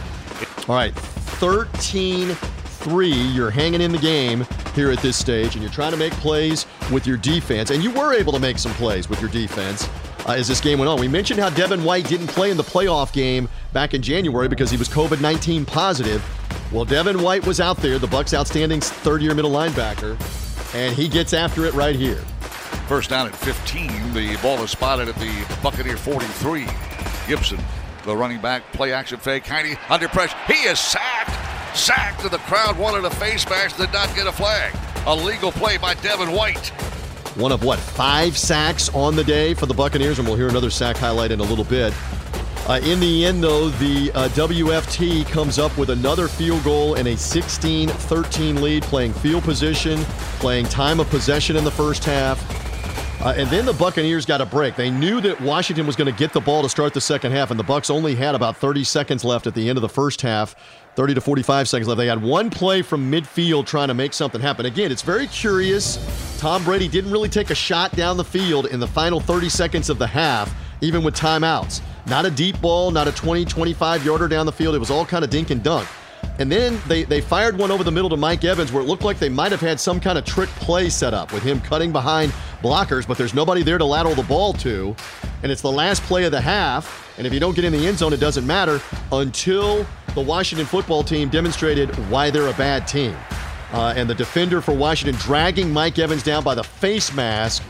All 0.68 0.76
right, 0.76 0.94
13-3. 1.40 3.34
You're 3.34 3.50
hanging 3.50 3.82
in 3.82 3.92
the 3.92 3.98
game 3.98 4.46
here 4.76 4.92
at 4.92 5.00
this 5.00 5.18
stage, 5.18 5.56
and 5.56 5.64
you're 5.64 5.72
trying 5.72 5.92
to 5.92 5.98
make 5.98 6.14
plays 6.14 6.66
with 6.92 7.08
your 7.08 7.18
defense. 7.18 7.70
And 7.72 7.84
you 7.84 7.92
were 7.92 8.14
able 8.14 8.34
to 8.34 8.40
make 8.40 8.60
some 8.60 8.74
plays 8.74 9.10
with 9.10 9.22
your 9.22 9.30
defense 9.30 9.88
uh, 10.28 10.34
as 10.34 10.48
this 10.48 10.60
game 10.60 10.80
went 10.80 10.90
on. 10.90 11.00
We 11.00 11.08
mentioned 11.08 11.40
how 11.40 11.50
Devin 11.50 11.84
White 11.84 12.08
didn't 12.08 12.28
play 12.28 12.52
in 12.52 12.58
the 12.58 12.64
playoff 12.64 13.14
game 13.14 13.50
back 13.72 13.94
in 13.94 14.02
January 14.02 14.48
because 14.48 14.72
he 14.72 14.78
was 14.78 14.90
COVID-19 14.90 15.68
positive. 15.68 16.24
Well, 16.72 16.86
Devin 16.86 17.22
White 17.22 17.46
was 17.46 17.60
out 17.60 17.78
there, 17.78 18.00
the 18.00 18.08
Bucks' 18.08 18.34
outstanding 18.34 18.82
third-year 18.82 19.36
middle 19.36 19.52
linebacker, 19.52 20.18
and 20.74 20.96
he 20.96 21.08
gets 21.08 21.34
after 21.34 21.66
it 21.66 21.74
right 21.74 21.96
here. 21.96 22.24
First 22.88 23.12
down 23.12 23.28
at 23.28 23.36
15. 23.36 24.14
The 24.14 24.38
ball 24.42 24.62
is 24.64 24.72
spotted 24.72 25.08
at 25.08 25.16
the 25.16 25.58
Buccaneer 25.62 25.98
43. 25.98 26.68
Gibson, 27.28 27.60
the 28.04 28.16
running 28.16 28.42
back, 28.42 28.72
play 28.74 28.92
action 28.92 29.20
fake. 29.20 29.46
Heine 29.46 29.78
under 29.90 30.08
pressure. 30.08 30.36
He 30.48 30.64
is 30.64 30.80
sacked. 30.80 31.78
Sacked, 31.78 32.22
and 32.24 32.32
the 32.32 32.38
crowd 32.40 32.78
wanted 32.78 33.06
a 33.06 33.10
face 33.12 33.48
mask, 33.50 33.78
did 33.78 33.92
not 33.94 34.14
get 34.16 34.28
a 34.28 34.32
flag. 34.32 34.76
A 35.08 35.16
legal 35.16 35.52
play 35.52 35.78
by 35.78 35.94
Devin 35.96 36.32
White. 36.32 36.72
One 37.36 37.52
of 37.52 37.64
what, 37.64 37.80
five 37.80 38.38
sacks 38.38 38.90
on 38.90 39.16
the 39.16 39.24
day 39.24 39.56
for 39.56 39.66
the 39.66 39.74
Buccaneers, 39.74 40.20
and 40.20 40.28
we'll 40.28 40.38
hear 40.38 40.50
another 40.50 40.70
sack 40.70 40.98
highlight 40.98 41.32
in 41.32 41.40
a 41.40 41.44
little 41.44 41.66
bit. 41.66 41.92
Uh, 42.70 42.80
in 42.84 43.00
the 43.00 43.26
end, 43.26 43.44
though, 43.44 43.70
the 43.70 44.12
uh, 44.14 44.30
WFT 44.30 45.26
comes 45.28 45.58
up 45.58 45.76
with 45.76 45.90
another 45.90 46.28
field 46.28 46.64
goal 46.64 46.94
and 46.94 47.08
a 47.08 47.18
16 47.18 47.90
13 47.90 48.62
lead, 48.62 48.84
playing 48.84 49.14
field 49.14 49.44
position, 49.44 50.00
playing 50.40 50.66
time 50.68 51.00
of 51.00 51.10
possession 51.10 51.56
in 51.56 51.64
the 51.64 51.72
first 51.72 52.06
half. 52.06 52.40
Uh, 53.24 53.34
and 53.36 53.50
then 53.50 53.66
the 53.66 53.74
Buccaneers 53.74 54.26
got 54.26 54.40
a 54.40 54.46
break. 54.46 54.76
They 54.76 54.92
knew 54.92 55.20
that 55.22 55.40
Washington 55.42 55.88
was 55.88 55.96
going 55.96 56.12
to 56.12 56.18
get 56.18 56.34
the 56.34 56.42
ball 56.42 56.62
to 56.62 56.70
start 56.70 56.94
the 56.94 57.02
second 57.02 57.32
half, 57.32 57.52
and 57.52 57.60
the 57.60 57.64
Bucks 57.64 57.90
only 57.90 58.16
had 58.16 58.36
about 58.36 58.58
30 58.58 58.84
seconds 58.84 59.26
left 59.26 59.48
at 59.48 59.56
the 59.56 59.70
end 59.70 59.78
of 59.78 59.82
the 59.82 59.90
first 59.90 60.22
half, 60.22 60.56
30 60.96 61.16
to 61.16 61.22
45 61.22 61.68
seconds 61.68 61.88
left. 61.88 61.98
They 61.98 62.08
had 62.08 62.22
one 62.22 62.50
play 62.50 62.82
from 62.82 63.12
midfield 63.12 63.66
trying 63.66 63.88
to 63.88 63.94
make 63.94 64.14
something 64.14 64.42
happen. 64.42 64.66
Again, 64.66 64.92
it's 64.92 65.02
very 65.02 65.28
curious. 65.28 65.98
Tom 66.40 66.64
Brady 66.64 66.88
didn't 66.88 67.12
really 67.12 67.30
take 67.30 67.50
a 67.50 67.56
shot 67.56 67.96
down 67.96 68.18
the 68.18 68.24
field 68.24 68.68
in 68.68 68.80
the 68.80 68.88
final 68.88 69.20
30 69.20 69.50
seconds 69.50 69.90
of 69.90 69.98
the 69.98 70.08
half, 70.08 70.54
even 70.82 71.04
with 71.04 71.16
timeouts. 71.16 71.82
Not 72.06 72.26
a 72.26 72.32
deep 72.32 72.60
ball, 72.62 72.92
not 72.92 73.08
a 73.08 73.12
20, 73.12 73.46
25 73.46 74.06
yarder 74.06 74.28
down 74.28 74.46
the 74.46 74.52
field. 74.52 74.76
It 74.76 74.80
was 74.80 74.92
all 74.92 75.06
kind 75.06 75.24
of 75.24 75.30
dink 75.30 75.50
and 75.50 75.64
dunk. 75.64 75.88
And 76.40 76.52
then 76.52 76.82
they, 76.88 77.04
they 77.04 77.22
fired 77.22 77.58
one 77.58 77.70
over 77.72 77.84
the 77.84 77.92
middle 77.92 78.10
to 78.10 78.18
Mike 78.18 78.44
Evans 78.44 78.72
where 78.72 78.82
it 78.82 78.88
looked 78.88 79.04
like 79.04 79.20
they 79.20 79.30
might 79.30 79.52
have 79.52 79.62
had 79.62 79.80
some 79.80 80.00
kind 80.00 80.18
of 80.18 80.26
trick 80.26 80.50
play 80.50 80.90
set 80.90 81.14
up 81.14 81.32
with 81.32 81.44
him 81.44 81.62
cutting 81.62 81.92
behind 81.92 82.32
blockers, 82.62 83.08
but 83.08 83.18
there's 83.18 83.36
nobody 83.36 83.62
there 83.62 83.78
to 83.78 83.86
lateral 83.86 84.16
the 84.16 84.24
ball 84.24 84.54
to. 84.54 84.96
And 85.44 85.52
it's 85.52 85.62
the 85.62 85.72
last 85.72 86.02
play 86.04 86.24
of 86.26 86.32
the 86.32 86.42
half. 86.42 87.14
And 87.18 87.28
if 87.28 87.34
you 87.34 87.40
don't 87.40 87.56
get 87.56 87.66
in 87.66 87.74
the 87.74 87.86
end 87.88 88.00
zone, 88.00 88.14
it 88.14 88.20
doesn't 88.20 88.48
matter 88.48 88.82
until 89.12 89.86
the 90.16 90.22
Washington 90.22 90.66
football 90.66 91.04
team 91.04 91.30
demonstrated 91.30 91.90
why 92.10 92.30
they're 92.30 92.50
a 92.50 92.54
bad 92.54 92.88
team. 92.88 93.16
Uh, 93.72 93.94
and 93.96 94.10
the 94.10 94.16
defender 94.16 94.62
for 94.62 94.74
Washington 94.74 95.20
dragging 95.20 95.72
Mike 95.72 95.98
Evans 95.98 96.24
down 96.24 96.44
by 96.44 96.54
the 96.54 96.64
face 96.64 97.14
mask, 97.14 97.64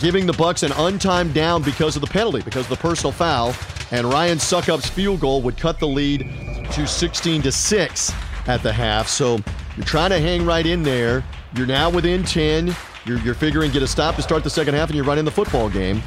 giving 0.00 0.26
the 0.26 0.32
Bucks 0.32 0.62
an 0.62 0.70
untimed 0.72 1.34
down 1.34 1.62
because 1.62 1.96
of 1.96 2.02
the 2.02 2.08
penalty, 2.08 2.42
because 2.42 2.64
of 2.64 2.70
the 2.70 2.76
personal 2.76 3.12
foul 3.12 3.54
and 3.90 4.06
Ryan 4.06 4.38
Succop's 4.38 4.88
field 4.88 5.20
goal 5.20 5.42
would 5.42 5.56
cut 5.56 5.78
the 5.78 5.88
lead 5.88 6.30
to 6.72 6.86
16 6.86 7.42
to 7.42 7.52
6 7.52 8.12
at 8.46 8.62
the 8.62 8.72
half. 8.72 9.08
So 9.08 9.38
you're 9.76 9.86
trying 9.86 10.10
to 10.10 10.20
hang 10.20 10.44
right 10.44 10.66
in 10.66 10.82
there. 10.82 11.24
You're 11.54 11.66
now 11.66 11.90
within 11.90 12.22
10. 12.22 12.74
You're, 13.06 13.18
you're 13.20 13.34
figuring 13.34 13.70
get 13.70 13.82
a 13.82 13.86
stop 13.86 14.16
to 14.16 14.22
start 14.22 14.44
the 14.44 14.50
second 14.50 14.74
half, 14.74 14.88
and 14.88 14.96
you're 14.96 15.04
running 15.04 15.24
the 15.24 15.30
football 15.30 15.70
game. 15.70 16.02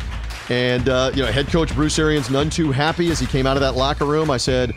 And 0.50 0.90
uh, 0.90 1.12
you 1.16 1.24
know, 1.24 1.32
head 1.32 1.48
coach 1.48 1.74
Bruce 1.74 1.98
Arians 1.98 2.30
none 2.30 2.50
too 2.50 2.72
happy 2.72 3.10
as 3.10 3.20
he 3.20 3.26
came 3.26 3.48
out 3.48 3.58
of 3.58 3.62
that 3.62 3.76
locker 3.76 4.06
room. 4.06 4.30
I 4.30 4.38
said, 4.38 4.76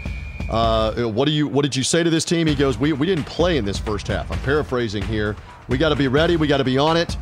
uh, 0.50 1.04
"What 1.04 1.26
do 1.26 1.32
you 1.32 1.48
What 1.48 1.62
did 1.62 1.74
you 1.74 1.82
say 1.82 2.02
to 2.02 2.10
this 2.10 2.24
team?" 2.24 2.46
He 2.46 2.54
goes, 2.54 2.78
"We 2.78 2.92
we 2.92 3.06
didn't 3.06 3.24
play 3.24 3.56
in 3.56 3.64
this 3.64 3.78
first 3.78 4.08
half." 4.08 4.30
I'm 4.30 4.38
paraphrasing 4.40 5.02
here. 5.02 5.36
We 5.68 5.78
got 5.78 5.90
to 5.90 5.96
be 5.96 6.08
ready. 6.08 6.36
We 6.36 6.46
got 6.46 6.58
to 6.58 6.64
be 6.64 6.78
on 6.78 6.96
it. 6.96 7.16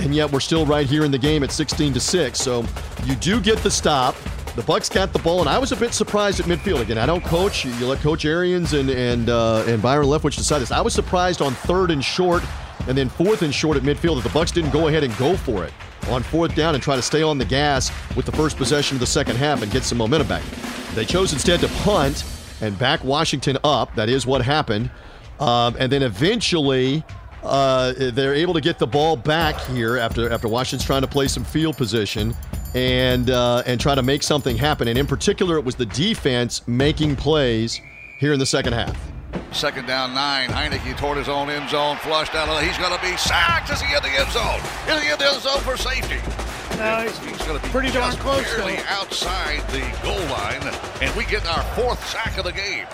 And 0.00 0.14
yet 0.14 0.32
we're 0.32 0.40
still 0.40 0.64
right 0.64 0.86
here 0.86 1.04
in 1.04 1.10
the 1.10 1.18
game 1.18 1.42
at 1.42 1.52
16 1.52 1.92
to 1.92 2.00
6. 2.00 2.38
So 2.38 2.64
you 3.04 3.14
do 3.16 3.38
get 3.38 3.58
the 3.58 3.70
stop 3.70 4.16
the 4.56 4.62
Bucks 4.62 4.88
got 4.88 5.12
the 5.12 5.18
ball, 5.20 5.40
and 5.40 5.48
I 5.48 5.58
was 5.58 5.72
a 5.72 5.76
bit 5.76 5.94
surprised 5.94 6.40
at 6.40 6.46
midfield. 6.46 6.80
Again, 6.80 6.98
I 6.98 7.06
don't 7.06 7.24
coach. 7.24 7.64
You 7.64 7.86
let 7.86 8.00
Coach 8.00 8.24
Arians 8.24 8.72
and 8.72 8.90
and 8.90 9.30
uh, 9.30 9.64
and 9.66 9.80
Byron 9.80 10.06
Leftwich 10.06 10.36
decide 10.36 10.58
this. 10.60 10.72
I 10.72 10.80
was 10.80 10.92
surprised 10.92 11.40
on 11.40 11.54
third 11.54 11.90
and 11.90 12.04
short, 12.04 12.42
and 12.88 12.98
then 12.98 13.08
fourth 13.08 13.42
and 13.42 13.54
short 13.54 13.76
at 13.76 13.84
midfield 13.84 14.16
that 14.16 14.24
the 14.24 14.34
Bucks 14.34 14.50
didn't 14.50 14.70
go 14.70 14.88
ahead 14.88 15.04
and 15.04 15.16
go 15.16 15.36
for 15.36 15.64
it 15.64 15.72
on 16.10 16.22
fourth 16.22 16.54
down 16.54 16.74
and 16.74 16.82
try 16.82 16.96
to 16.96 17.02
stay 17.02 17.22
on 17.22 17.38
the 17.38 17.44
gas 17.44 17.90
with 18.16 18.26
the 18.26 18.32
first 18.32 18.56
possession 18.56 18.96
of 18.96 19.00
the 19.00 19.06
second 19.06 19.36
half 19.36 19.62
and 19.62 19.70
get 19.70 19.84
some 19.84 19.98
momentum 19.98 20.28
back. 20.28 20.42
They 20.94 21.04
chose 21.04 21.32
instead 21.32 21.60
to 21.60 21.68
punt 21.68 22.24
and 22.60 22.78
back 22.78 23.02
Washington 23.04 23.58
up. 23.64 23.94
That 23.94 24.08
is 24.08 24.26
what 24.26 24.42
happened. 24.42 24.90
Um, 25.38 25.76
and 25.78 25.90
then 25.90 26.02
eventually, 26.02 27.02
uh, 27.42 27.94
they're 27.96 28.34
able 28.34 28.54
to 28.54 28.60
get 28.60 28.78
the 28.78 28.86
ball 28.86 29.16
back 29.16 29.58
here 29.62 29.96
after 29.96 30.30
after 30.30 30.48
Washington's 30.48 30.84
trying 30.84 31.00
to 31.02 31.08
play 31.08 31.28
some 31.28 31.44
field 31.44 31.76
position 31.76 32.34
and 32.74 33.30
uh, 33.30 33.62
and 33.66 33.80
try 33.80 33.94
to 33.94 34.02
make 34.02 34.22
something 34.22 34.56
happen. 34.56 34.88
And 34.88 34.98
in 34.98 35.06
particular, 35.06 35.56
it 35.56 35.64
was 35.64 35.74
the 35.74 35.86
defense 35.86 36.66
making 36.68 37.16
plays 37.16 37.80
here 38.18 38.32
in 38.32 38.38
the 38.38 38.46
second 38.46 38.74
half. 38.74 38.98
Second 39.52 39.86
down 39.86 40.14
nine. 40.14 40.48
Heinicke 40.48 40.96
toward 40.96 41.18
his 41.18 41.28
own 41.28 41.50
end 41.50 41.70
zone, 41.70 41.96
flushed 41.98 42.34
out 42.34 42.48
of 42.48 42.56
the. 42.56 42.64
He's 42.64 42.78
going 42.78 42.96
to 42.96 43.02
be 43.02 43.16
sacked 43.16 43.70
as 43.70 43.80
he 43.80 43.94
in 43.94 44.02
the 44.02 44.08
end 44.08 44.30
zone. 44.30 44.60
Is 44.88 45.02
he 45.02 45.10
in 45.10 45.18
the 45.18 45.26
end 45.26 45.42
zone 45.42 45.60
for 45.60 45.76
safety? 45.76 46.20
No, 46.78 47.02
he's, 47.02 47.18
he's 47.18 47.46
going 47.46 47.58
to 47.58 47.64
be 47.64 47.68
pretty 47.70 47.90
darn 47.90 48.14
close. 48.16 48.44
Barely 48.44 48.76
though. 48.76 48.82
outside 48.88 49.60
the 49.70 49.80
goal 50.02 50.20
line, 50.30 50.62
and 51.02 51.14
we 51.16 51.24
get 51.24 51.44
our 51.46 51.62
fourth 51.74 52.06
sack 52.08 52.38
of 52.38 52.44
the 52.44 52.52
game. 52.52 52.86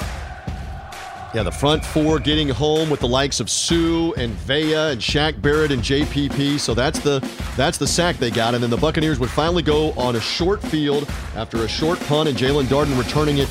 Yeah, 1.35 1.43
the 1.43 1.53
front 1.53 1.85
four 1.85 2.19
getting 2.19 2.49
home 2.49 2.89
with 2.89 3.01
the 3.01 3.09
likes 3.09 3.41
of 3.41 3.51
Suh 3.51 4.13
and 4.17 4.33
Vea 4.33 4.75
and 4.93 5.01
Shaq 5.01 5.43
Barrett 5.43 5.71
and 5.71 5.83
JPP. 5.83 6.59
So 6.59 6.73
that's 6.73 6.99
the 7.01 7.21
that's 7.57 7.77
the 7.77 7.87
sack 7.87 8.17
they 8.17 8.31
got, 8.31 8.55
and 8.55 8.63
then 8.63 8.71
the 8.71 8.77
Buccaneers 8.79 9.19
would 9.19 9.29
finally 9.29 9.63
go 9.63 9.93
on 9.93 10.17
a 10.17 10.21
short 10.21 10.63
field 10.63 11.07
after 11.35 11.59
a 11.59 11.69
short 11.69 12.01
punt 12.01 12.31
and 12.31 12.39
Jaelon 12.39 12.65
Darden 12.65 12.97
returning 12.99 13.39
it 13.39 13.49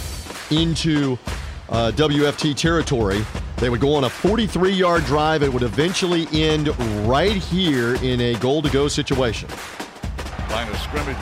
into 0.50 1.20
uh, 1.69 1.91
WFT 1.95 2.56
territory. 2.56 3.25
They 3.58 3.69
would 3.69 3.80
go 3.80 3.95
on 3.95 4.04
a 4.04 4.10
43-yard 4.10 5.06
drive. 5.06 5.43
It 5.43 5.51
would 5.51 5.63
eventually 5.63 6.28
end 6.34 6.67
right 7.08 7.36
here 7.36 7.95
in 8.04 8.19
a 8.19 8.36
goal-to-go 8.36 8.88
situation. 8.88 9.49
Line 10.49 10.67
of 10.69 10.78
scrimmage 10.78 11.17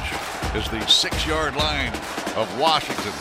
is 0.56 0.68
the 0.70 0.86
six-yard 0.88 1.56
line 1.56 1.94
of 2.36 2.60
Washington. 2.60 3.14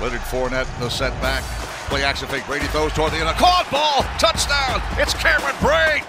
Leonard 0.00 0.20
Fournette 0.20 0.78
the 0.78 0.88
setback. 0.88 1.42
Play 1.88 2.04
action 2.04 2.28
fake. 2.28 2.46
Brady 2.46 2.66
throws 2.66 2.92
toward 2.92 3.12
the 3.12 3.16
end. 3.16 3.28
A 3.28 3.32
caught 3.32 3.66
ball. 3.70 4.02
Touchdown. 4.18 4.82
It's 5.00 5.14
Cameron 5.14 5.54
Brate. 5.56 6.04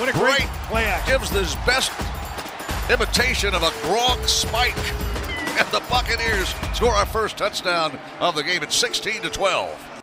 What 0.00 0.08
a 0.08 0.12
great 0.12 0.40
Brate 0.40 0.68
play 0.68 0.84
action. 0.84 1.18
gives 1.18 1.30
his 1.30 1.54
best 1.64 1.92
imitation 2.90 3.54
of 3.54 3.62
a 3.62 3.70
Gronk 3.86 4.26
spike. 4.26 4.74
And 5.58 5.66
the 5.68 5.82
Buccaneers 5.90 6.54
score 6.72 6.94
our 6.94 7.06
first 7.06 7.36
touchdown 7.36 7.98
of 8.20 8.36
the 8.36 8.44
game 8.44 8.62
at 8.62 8.72
16 8.72 9.22
to 9.22 9.30
12. 9.30 10.02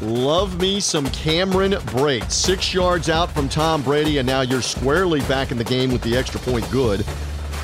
Love 0.00 0.58
me 0.58 0.80
some 0.80 1.06
Cameron 1.10 1.72
Brate. 1.72 2.30
Six 2.30 2.72
yards 2.72 3.08
out 3.10 3.30
from 3.30 3.48
Tom 3.48 3.82
Brady, 3.82 4.18
and 4.18 4.26
now 4.26 4.40
you're 4.40 4.62
squarely 4.62 5.20
back 5.22 5.52
in 5.52 5.58
the 5.58 5.64
game 5.64 5.92
with 5.92 6.00
the 6.02 6.16
extra 6.16 6.40
point 6.40 6.68
good 6.70 7.00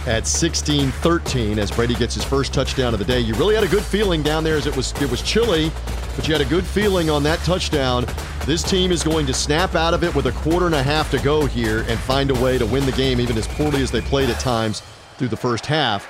at 0.06 0.22
16-13 0.22 1.58
as 1.58 1.70
Brady 1.70 1.94
gets 1.94 2.14
his 2.14 2.24
first 2.24 2.52
touchdown 2.52 2.92
of 2.92 2.98
the 2.98 3.04
day. 3.04 3.20
You 3.20 3.34
really 3.34 3.54
had 3.54 3.64
a 3.64 3.68
good 3.68 3.82
feeling 3.82 4.22
down 4.22 4.44
there 4.44 4.56
as 4.56 4.66
it 4.66 4.76
was 4.76 4.92
it 5.02 5.10
was 5.10 5.20
chilly, 5.22 5.70
but 6.14 6.28
you 6.28 6.34
had 6.34 6.40
a 6.40 6.48
good 6.48 6.64
feeling 6.64 7.10
on 7.10 7.22
that 7.24 7.38
touchdown. 7.40 8.06
This 8.46 8.62
team 8.62 8.92
is 8.92 9.02
going 9.02 9.26
to 9.26 9.34
snap 9.34 9.74
out 9.74 9.94
of 9.94 10.04
it 10.04 10.14
with 10.14 10.26
a 10.26 10.32
quarter 10.32 10.66
and 10.66 10.74
a 10.74 10.82
half 10.82 11.10
to 11.10 11.18
go 11.18 11.46
here 11.46 11.80
and 11.88 11.98
find 11.98 12.30
a 12.30 12.34
way 12.34 12.58
to 12.58 12.66
win 12.66 12.86
the 12.86 12.92
game, 12.92 13.20
even 13.20 13.36
as 13.36 13.48
poorly 13.48 13.82
as 13.82 13.90
they 13.90 14.00
played 14.00 14.30
at 14.30 14.38
times 14.40 14.82
through 15.16 15.28
the 15.28 15.36
first 15.36 15.66
half. 15.66 16.08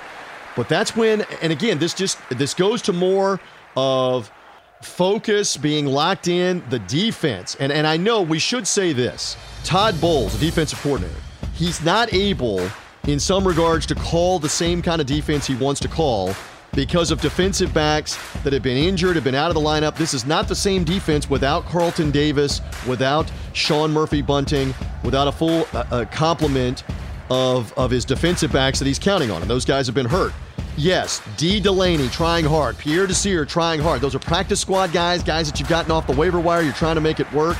But 0.59 0.67
that's 0.67 0.93
when, 0.93 1.21
and 1.41 1.53
again, 1.53 1.79
this 1.79 1.93
just 1.93 2.17
this 2.31 2.53
goes 2.53 2.81
to 2.81 2.91
more 2.91 3.39
of 3.77 4.29
focus, 4.81 5.55
being 5.55 5.85
locked 5.85 6.27
in, 6.27 6.61
the 6.69 6.79
defense. 6.79 7.55
And 7.61 7.71
and 7.71 7.87
I 7.87 7.95
know 7.95 8.21
we 8.21 8.39
should 8.39 8.67
say 8.67 8.91
this. 8.91 9.37
Todd 9.63 10.01
Bowles, 10.01 10.37
defensive 10.37 10.77
coordinator, 10.81 11.15
he's 11.53 11.81
not 11.81 12.13
able 12.13 12.69
in 13.07 13.21
some 13.21 13.47
regards 13.47 13.85
to 13.85 13.95
call 13.95 14.37
the 14.37 14.49
same 14.49 14.81
kind 14.81 14.99
of 14.99 15.07
defense 15.07 15.47
he 15.47 15.55
wants 15.55 15.79
to 15.79 15.87
call 15.87 16.35
because 16.73 17.09
of 17.09 17.21
defensive 17.21 17.73
backs 17.73 18.19
that 18.43 18.51
have 18.51 18.61
been 18.61 18.75
injured, 18.75 19.15
have 19.15 19.23
been 19.23 19.35
out 19.35 19.49
of 19.49 19.55
the 19.55 19.61
lineup. 19.61 19.95
This 19.95 20.13
is 20.13 20.25
not 20.25 20.49
the 20.49 20.55
same 20.55 20.83
defense 20.83 21.29
without 21.29 21.63
Carlton 21.67 22.11
Davis, 22.11 22.59
without 22.85 23.31
Sean 23.53 23.93
Murphy 23.93 24.21
Bunting, 24.21 24.73
without 25.05 25.29
a 25.29 25.31
full 25.31 25.65
uh, 25.71 26.03
complement 26.11 26.83
of, 27.29 27.71
of 27.77 27.91
his 27.91 28.03
defensive 28.03 28.51
backs 28.51 28.77
that 28.79 28.85
he's 28.85 28.99
counting 28.99 29.31
on. 29.31 29.41
And 29.41 29.49
those 29.49 29.63
guys 29.63 29.85
have 29.85 29.95
been 29.95 30.05
hurt. 30.05 30.33
Yes, 30.79 31.21
Dee 31.35 31.59
Delaney 31.59 32.07
trying 32.07 32.45
hard, 32.45 32.77
Pierre 32.77 33.05
Desir 33.05 33.43
trying 33.43 33.81
hard. 33.81 33.99
Those 33.99 34.15
are 34.15 34.19
practice 34.19 34.61
squad 34.61 34.93
guys, 34.93 35.21
guys 35.21 35.51
that 35.51 35.59
you've 35.59 35.67
gotten 35.67 35.91
off 35.91 36.07
the 36.07 36.15
waiver 36.15 36.39
wire. 36.39 36.61
You're 36.61 36.71
trying 36.71 36.95
to 36.95 37.01
make 37.01 37.19
it 37.19 37.29
work. 37.33 37.57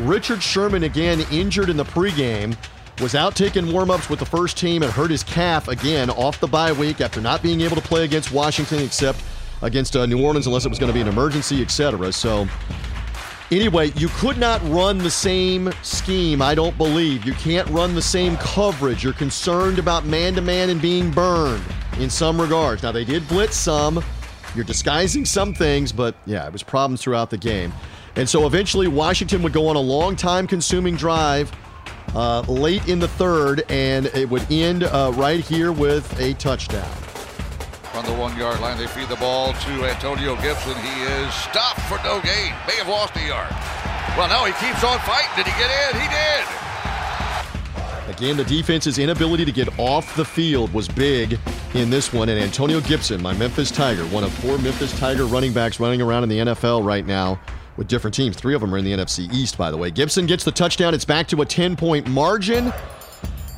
Richard 0.00 0.42
Sherman, 0.42 0.82
again, 0.82 1.24
injured 1.32 1.70
in 1.70 1.78
the 1.78 1.86
pregame, 1.86 2.54
was 3.00 3.14
out 3.14 3.34
taking 3.34 3.64
warmups 3.64 4.10
with 4.10 4.18
the 4.18 4.26
first 4.26 4.58
team 4.58 4.82
and 4.82 4.92
hurt 4.92 5.10
his 5.10 5.22
calf 5.22 5.68
again 5.68 6.10
off 6.10 6.38
the 6.38 6.46
bye 6.46 6.70
week 6.70 7.00
after 7.00 7.18
not 7.18 7.42
being 7.42 7.62
able 7.62 7.76
to 7.76 7.82
play 7.82 8.04
against 8.04 8.30
Washington 8.30 8.80
except 8.80 9.22
against 9.62 9.96
uh, 9.96 10.04
New 10.04 10.22
Orleans 10.22 10.46
unless 10.46 10.66
it 10.66 10.68
was 10.68 10.78
going 10.78 10.92
to 10.92 10.94
be 10.94 11.00
an 11.00 11.08
emergency, 11.08 11.62
etc. 11.62 12.12
So, 12.12 12.46
anyway, 13.50 13.90
you 13.96 14.08
could 14.08 14.36
not 14.36 14.60
run 14.68 14.98
the 14.98 15.10
same 15.10 15.72
scheme, 15.82 16.42
I 16.42 16.54
don't 16.54 16.76
believe. 16.76 17.24
You 17.24 17.32
can't 17.32 17.66
run 17.70 17.94
the 17.94 18.02
same 18.02 18.36
coverage. 18.36 19.02
You're 19.02 19.14
concerned 19.14 19.78
about 19.78 20.04
man 20.04 20.34
to 20.34 20.42
man 20.42 20.68
and 20.68 20.82
being 20.82 21.10
burned 21.10 21.64
in 22.00 22.10
some 22.10 22.40
regards. 22.40 22.82
Now, 22.82 22.92
they 22.92 23.04
did 23.04 23.26
blitz 23.28 23.56
some. 23.56 24.02
You're 24.54 24.64
disguising 24.64 25.24
some 25.24 25.54
things, 25.54 25.92
but 25.92 26.14
yeah, 26.26 26.46
it 26.46 26.52
was 26.52 26.62
problems 26.62 27.02
throughout 27.02 27.30
the 27.30 27.38
game. 27.38 27.72
And 28.16 28.28
so 28.28 28.46
eventually, 28.46 28.88
Washington 28.88 29.42
would 29.42 29.52
go 29.52 29.68
on 29.68 29.76
a 29.76 29.80
long 29.80 30.16
time 30.16 30.46
consuming 30.46 30.96
drive 30.96 31.52
uh, 32.14 32.40
late 32.48 32.88
in 32.88 32.98
the 32.98 33.06
third, 33.06 33.64
and 33.68 34.06
it 34.06 34.28
would 34.28 34.50
end 34.50 34.82
uh, 34.84 35.12
right 35.14 35.40
here 35.40 35.70
with 35.70 36.18
a 36.20 36.34
touchdown. 36.34 36.90
On 37.94 38.04
the 38.04 38.14
one 38.14 38.36
yard 38.36 38.60
line, 38.60 38.78
they 38.78 38.86
feed 38.86 39.08
the 39.08 39.16
ball 39.16 39.52
to 39.52 39.84
Antonio 39.84 40.34
Gibson. 40.36 40.74
He 40.82 41.02
is 41.02 41.34
stopped 41.34 41.80
for 41.82 41.98
no 42.02 42.20
gain. 42.22 42.54
May 42.66 42.76
have 42.78 42.88
lost 42.88 43.14
a 43.16 43.26
yard. 43.26 43.50
Well, 44.16 44.28
no, 44.28 44.44
he 44.44 44.52
keeps 44.64 44.82
on 44.82 44.98
fighting. 45.00 45.30
Did 45.36 45.46
he 45.46 45.52
get 45.58 45.70
in? 45.70 46.00
He 46.00 46.08
did. 46.08 46.69
Again, 48.20 48.36
the 48.36 48.44
defense's 48.44 48.98
inability 48.98 49.46
to 49.46 49.50
get 49.50 49.78
off 49.78 50.14
the 50.14 50.26
field 50.26 50.74
was 50.74 50.86
big 50.86 51.38
in 51.72 51.88
this 51.88 52.12
one. 52.12 52.28
And 52.28 52.38
Antonio 52.38 52.78
Gibson, 52.82 53.22
my 53.22 53.32
Memphis 53.32 53.70
Tiger, 53.70 54.02
one 54.08 54.24
of 54.24 54.32
four 54.40 54.58
Memphis 54.58 54.92
Tiger 55.00 55.24
running 55.24 55.54
backs 55.54 55.80
running 55.80 56.02
around 56.02 56.24
in 56.24 56.28
the 56.28 56.38
NFL 56.40 56.84
right 56.84 57.06
now 57.06 57.40
with 57.78 57.88
different 57.88 58.12
teams. 58.12 58.36
Three 58.36 58.54
of 58.54 58.60
them 58.60 58.74
are 58.74 58.76
in 58.76 58.84
the 58.84 58.92
NFC 58.92 59.32
East, 59.32 59.56
by 59.56 59.70
the 59.70 59.78
way. 59.78 59.90
Gibson 59.90 60.26
gets 60.26 60.44
the 60.44 60.52
touchdown. 60.52 60.92
It's 60.92 61.06
back 61.06 61.28
to 61.28 61.40
a 61.40 61.46
10 61.46 61.76
point 61.76 62.08
margin. 62.08 62.74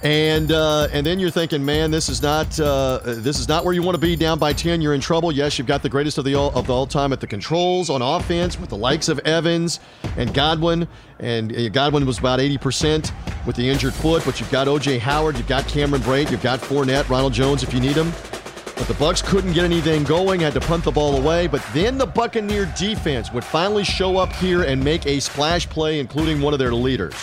And 0.05 0.53
uh, 0.53 0.87
and 0.92 1.05
then 1.05 1.18
you're 1.18 1.31
thinking, 1.31 1.64
man, 1.64 1.90
this 1.90 2.09
is 2.09 2.22
not 2.22 2.59
uh, 2.61 3.01
this 3.05 3.40
is 3.40 3.48
not 3.48 3.64
where 3.64 3.75
you 3.75 3.83
want 3.83 3.94
to 3.94 4.01
be. 4.01 4.16
Down 4.16 4.37
by 4.37 4.53
ten, 4.53 4.81
you're 4.81 4.94
in 4.94 5.01
trouble. 5.01 5.31
Yes, 5.31 5.59
you've 5.59 5.68
got 5.68 5.81
the 5.81 5.88
greatest 5.88 6.18
of 6.18 6.25
the 6.25 6.35
all, 6.35 6.51
of 6.59 6.66
the 6.66 6.75
all 6.75 6.88
time 6.88 7.12
at 7.12 7.20
the 7.20 7.27
controls 7.29 7.88
on 7.88 8.03
offense 8.03 8.59
with 8.59 8.68
the 8.68 8.77
likes 8.77 9.09
of 9.09 9.20
Evans 9.20 9.79
and 10.16 10.35
Godwin. 10.35 10.88
And 11.20 11.55
uh, 11.55 11.68
Godwin 11.68 12.05
was 12.05 12.18
about 12.18 12.40
80 12.40 12.59
percent 12.59 13.12
with 13.46 13.57
the 13.57 13.68
injured 13.68 13.94
foot, 13.94 14.22
but 14.24 14.40
you've 14.40 14.50
got 14.50 14.66
OJ 14.66 14.98
Howard, 14.98 15.37
you've 15.37 15.48
got 15.48 15.66
Cameron 15.66 16.02
Brate, 16.02 16.31
you've 16.31 16.42
got 16.42 16.61
Fournette, 16.61 17.09
Ronald 17.09 17.33
Jones 17.33 17.62
if 17.62 17.72
you 17.74 17.81
need 17.81 17.94
them. 17.94 18.12
But 18.76 18.88
the 18.88 18.94
Bucks 18.94 19.22
couldn't 19.22 19.52
get 19.52 19.64
anything 19.64 20.02
going, 20.05 20.40
had 20.40 20.55
to 20.55 20.61
punt 20.61 20.85
the 20.85 20.90
ball 20.90 21.16
away. 21.16 21.46
But 21.46 21.64
then 21.72 21.98
the 21.98 22.07
Buccaneer 22.07 22.72
defense 22.76 23.33
would 23.33 23.44
finally 23.44 23.85
show 23.85 24.16
up 24.16 24.33
here 24.33 24.62
and 24.62 24.83
make 24.83 25.07
a 25.07 25.20
splash 25.20 25.68
play, 25.68 26.00
including 26.00 26.40
one 26.40 26.52
of 26.52 26.59
their 26.59 26.74
leaders. 26.74 27.14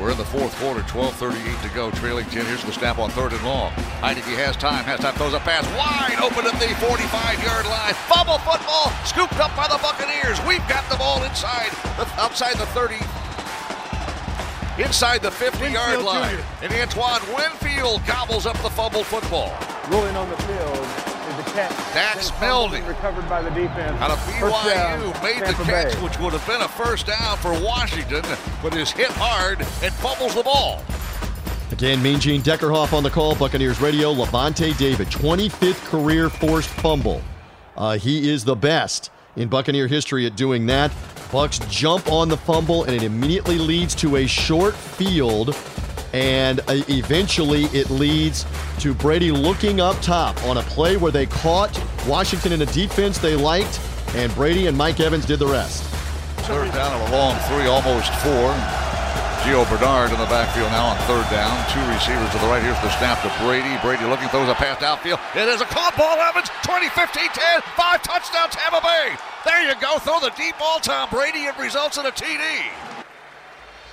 We're 0.00 0.12
in 0.12 0.16
the 0.16 0.24
fourth 0.24 0.56
quarter, 0.56 0.80
12.38 0.80 1.68
to 1.68 1.74
go, 1.74 1.90
trailing 1.90 2.24
10. 2.32 2.46
Here's 2.46 2.64
the 2.64 2.72
snap 2.72 2.98
on 2.98 3.10
third 3.10 3.34
and 3.34 3.44
long. 3.44 3.70
Heinicke 4.00 4.32
has 4.40 4.56
time, 4.56 4.82
has 4.84 5.00
time, 5.00 5.12
throws 5.14 5.34
a 5.34 5.40
pass 5.40 5.68
wide 5.76 6.16
open 6.24 6.48
at 6.48 6.56
the 6.56 6.72
45-yard 6.80 7.66
line. 7.68 7.92
Fumble 8.08 8.38
football, 8.40 8.88
scooped 9.04 9.36
up 9.36 9.52
by 9.52 9.68
the 9.68 9.76
Buccaneers. 9.84 10.40
We've 10.48 10.66
got 10.72 10.88
the 10.88 10.96
ball 10.96 11.22
inside, 11.24 11.68
outside 12.16 12.56
the 12.56 12.64
30, 12.72 12.96
inside 14.80 15.22
the 15.22 15.30
50-yard 15.30 16.02
line. 16.02 16.38
And 16.62 16.72
Antoine 16.72 17.20
Winfield 17.34 18.04
gobbles 18.06 18.46
up 18.46 18.56
the 18.62 18.70
fumbled 18.70 19.06
football. 19.06 19.52
Rolling 19.90 20.16
on 20.16 20.28
the 20.30 20.36
field 20.38 20.76
is 20.78 21.36
the 21.36 21.50
catch. 21.52 21.70
Dax 21.94 22.30
Then 22.30 22.40
fumbled 22.40 22.70
Milne. 22.72 22.82
and 22.82 22.88
Recovered 22.88 23.28
by 23.28 23.42
the 23.42 23.50
defense. 23.50 24.00
Out 24.00 24.10
of 24.10 24.20
First 24.40 24.64
down, 24.66 25.00
BYU 25.00 25.22
made 25.22 25.40
the 25.46 25.64
catch, 25.64 25.94
Bay. 25.94 26.02
which 26.02 26.18
would 26.18 26.32
have 26.32 26.46
been 26.46 26.62
a 26.62 26.68
first 26.68 27.06
down 27.06 27.36
for 27.38 27.52
Washington, 27.62 28.22
but 28.62 28.74
is 28.76 28.90
hit 28.90 29.10
hard 29.12 29.60
and 29.60 29.92
fumbles 29.94 30.34
the 30.34 30.42
ball. 30.42 30.82
Again, 31.72 32.02
Mean 32.02 32.18
Gene 32.18 32.42
Deckerhoff 32.42 32.92
on 32.92 33.02
the 33.04 33.10
call, 33.10 33.36
Buccaneers 33.36 33.80
Radio. 33.80 34.12
Lavonte 34.12 34.76
David, 34.76 35.06
25th 35.08 35.84
career 35.86 36.28
forced 36.28 36.68
fumble. 36.68 37.22
Uh, 37.76 37.96
he 37.96 38.28
is 38.28 38.44
the 38.44 38.56
best 38.56 39.10
in 39.36 39.48
Buccaneer 39.48 39.86
history 39.86 40.26
at 40.26 40.36
doing 40.36 40.66
that. 40.66 40.90
Bucks 41.32 41.58
jump 41.68 42.10
on 42.10 42.28
the 42.28 42.36
fumble, 42.36 42.84
and 42.84 42.94
it 42.94 43.02
immediately 43.02 43.58
leads 43.58 43.94
to 43.96 44.16
a 44.16 44.26
short 44.26 44.74
field 44.74 45.54
And 46.12 46.60
uh, 46.60 46.82
eventually 46.88 47.64
it 47.66 47.88
leads 47.90 48.44
to 48.80 48.94
Brady 48.94 49.30
looking 49.30 49.80
up 49.80 50.00
top 50.00 50.42
on 50.44 50.56
a 50.58 50.62
play 50.62 50.96
where 50.96 51.12
they 51.12 51.26
caught 51.26 51.80
Washington 52.06 52.52
in 52.52 52.62
a 52.62 52.66
defense 52.66 53.18
they 53.18 53.36
liked, 53.36 53.80
and 54.14 54.34
Brady 54.34 54.66
and 54.66 54.76
Mike 54.76 54.98
Evans 54.98 55.24
did 55.24 55.38
the 55.38 55.46
rest. 55.46 55.84
Third 56.46 56.72
down 56.72 57.00
and 57.00 57.12
a 57.12 57.16
long 57.16 57.36
three, 57.42 57.66
almost 57.66 58.12
four. 58.14 58.89
Gio 59.40 59.64
Bernard 59.70 60.12
in 60.12 60.18
the 60.18 60.28
backfield 60.28 60.70
now 60.70 60.92
on 60.92 60.98
third 61.08 61.24
down. 61.32 61.56
Two 61.72 61.80
receivers 61.88 62.28
to 62.32 62.38
the 62.38 62.46
right. 62.46 62.62
Here's 62.62 62.78
the 62.84 62.90
snap 62.98 63.22
to 63.22 63.32
Brady. 63.42 63.72
Brady 63.80 64.04
looking, 64.04 64.28
throws 64.28 64.50
a 64.50 64.54
pass 64.54 64.76
downfield. 64.76 65.18
It 65.34 65.48
is 65.48 65.62
a 65.62 65.64
caught 65.64 65.96
ball, 65.96 66.20
Evans. 66.20 66.50
20, 66.62 66.90
15, 66.90 67.28
10, 67.32 67.62
5 67.62 68.02
touchdown 68.02 68.50
Tampa 68.50 68.80
Bay. 68.82 69.16
There 69.46 69.66
you 69.66 69.74
go. 69.80 69.98
Throw 69.98 70.20
the 70.20 70.28
deep 70.36 70.58
ball, 70.58 70.78
Tom 70.80 71.08
Brady. 71.08 71.44
It 71.44 71.58
results 71.58 71.96
in 71.96 72.04
a 72.04 72.10
TD. 72.10 72.40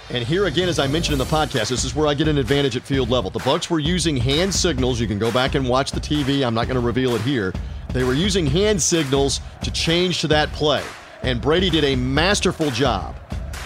And 0.10 0.24
here 0.26 0.46
again, 0.46 0.68
as 0.68 0.80
I 0.80 0.88
mentioned 0.88 1.14
in 1.14 1.20
the 1.20 1.34
podcast, 1.34 1.70
this 1.70 1.86
is 1.86 1.96
where 1.96 2.08
I 2.08 2.14
get 2.14 2.28
an 2.28 2.38
advantage 2.38 2.76
at 2.76 2.84
field 2.84 3.10
level. 3.10 3.30
The 3.30 3.40
Bucks 3.40 3.70
were 3.70 3.80
using 3.80 4.18
hand 4.18 4.54
signals. 4.54 5.00
You 5.00 5.08
can 5.08 5.18
go 5.18 5.32
back 5.32 5.56
and 5.56 5.68
watch 5.68 5.92
the 5.92 6.02
TV. 6.02 6.46
I'm 6.46 6.54
not 6.54 6.68
going 6.68 6.80
to 6.80 6.86
reveal 6.86 7.16
it 7.16 7.22
here. 7.22 7.54
They 7.94 8.04
were 8.04 8.14
using 8.14 8.46
hand 8.46 8.82
signals 8.82 9.40
to 9.64 9.72
change 9.72 10.20
to 10.22 10.28
that 10.28 10.52
play. 10.52 10.84
And 11.24 11.42
Brady 11.42 11.70
did 11.70 11.86
a 11.86 11.96
masterful 11.96 12.70
job 12.72 13.16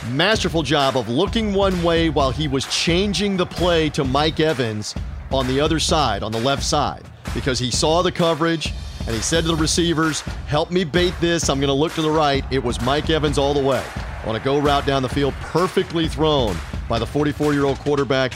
masterful 0.09 0.63
job 0.63 0.97
of 0.97 1.09
looking 1.09 1.53
one 1.53 1.81
way 1.83 2.09
while 2.09 2.31
he 2.31 2.47
was 2.47 2.65
changing 2.67 3.37
the 3.37 3.45
play 3.45 3.89
to 3.89 4.03
Mike 4.03 4.39
Evans 4.39 4.95
on 5.31 5.47
the 5.47 5.59
other 5.59 5.79
side, 5.79 6.23
on 6.23 6.31
the 6.31 6.39
left 6.39 6.63
side, 6.63 7.03
because 7.33 7.59
he 7.59 7.71
saw 7.71 8.01
the 8.01 8.11
coverage 8.11 8.73
and 9.05 9.15
he 9.15 9.21
said 9.21 9.41
to 9.43 9.49
the 9.49 9.55
receivers, 9.55 10.21
Help 10.47 10.71
me 10.71 10.83
bait 10.83 11.13
this. 11.21 11.49
I'm 11.49 11.59
going 11.59 11.67
to 11.67 11.73
look 11.73 11.93
to 11.93 12.01
the 12.01 12.11
right. 12.11 12.43
It 12.51 12.63
was 12.63 12.81
Mike 12.81 13.09
Evans 13.09 13.37
all 13.37 13.53
the 13.53 13.63
way 13.63 13.83
on 14.25 14.35
a 14.35 14.39
go 14.39 14.59
route 14.59 14.85
down 14.85 15.01
the 15.01 15.09
field, 15.09 15.33
perfectly 15.39 16.07
thrown 16.07 16.55
by 16.87 16.99
the 16.99 17.05
44 17.05 17.53
year 17.53 17.65
old 17.65 17.79
quarterback. 17.79 18.33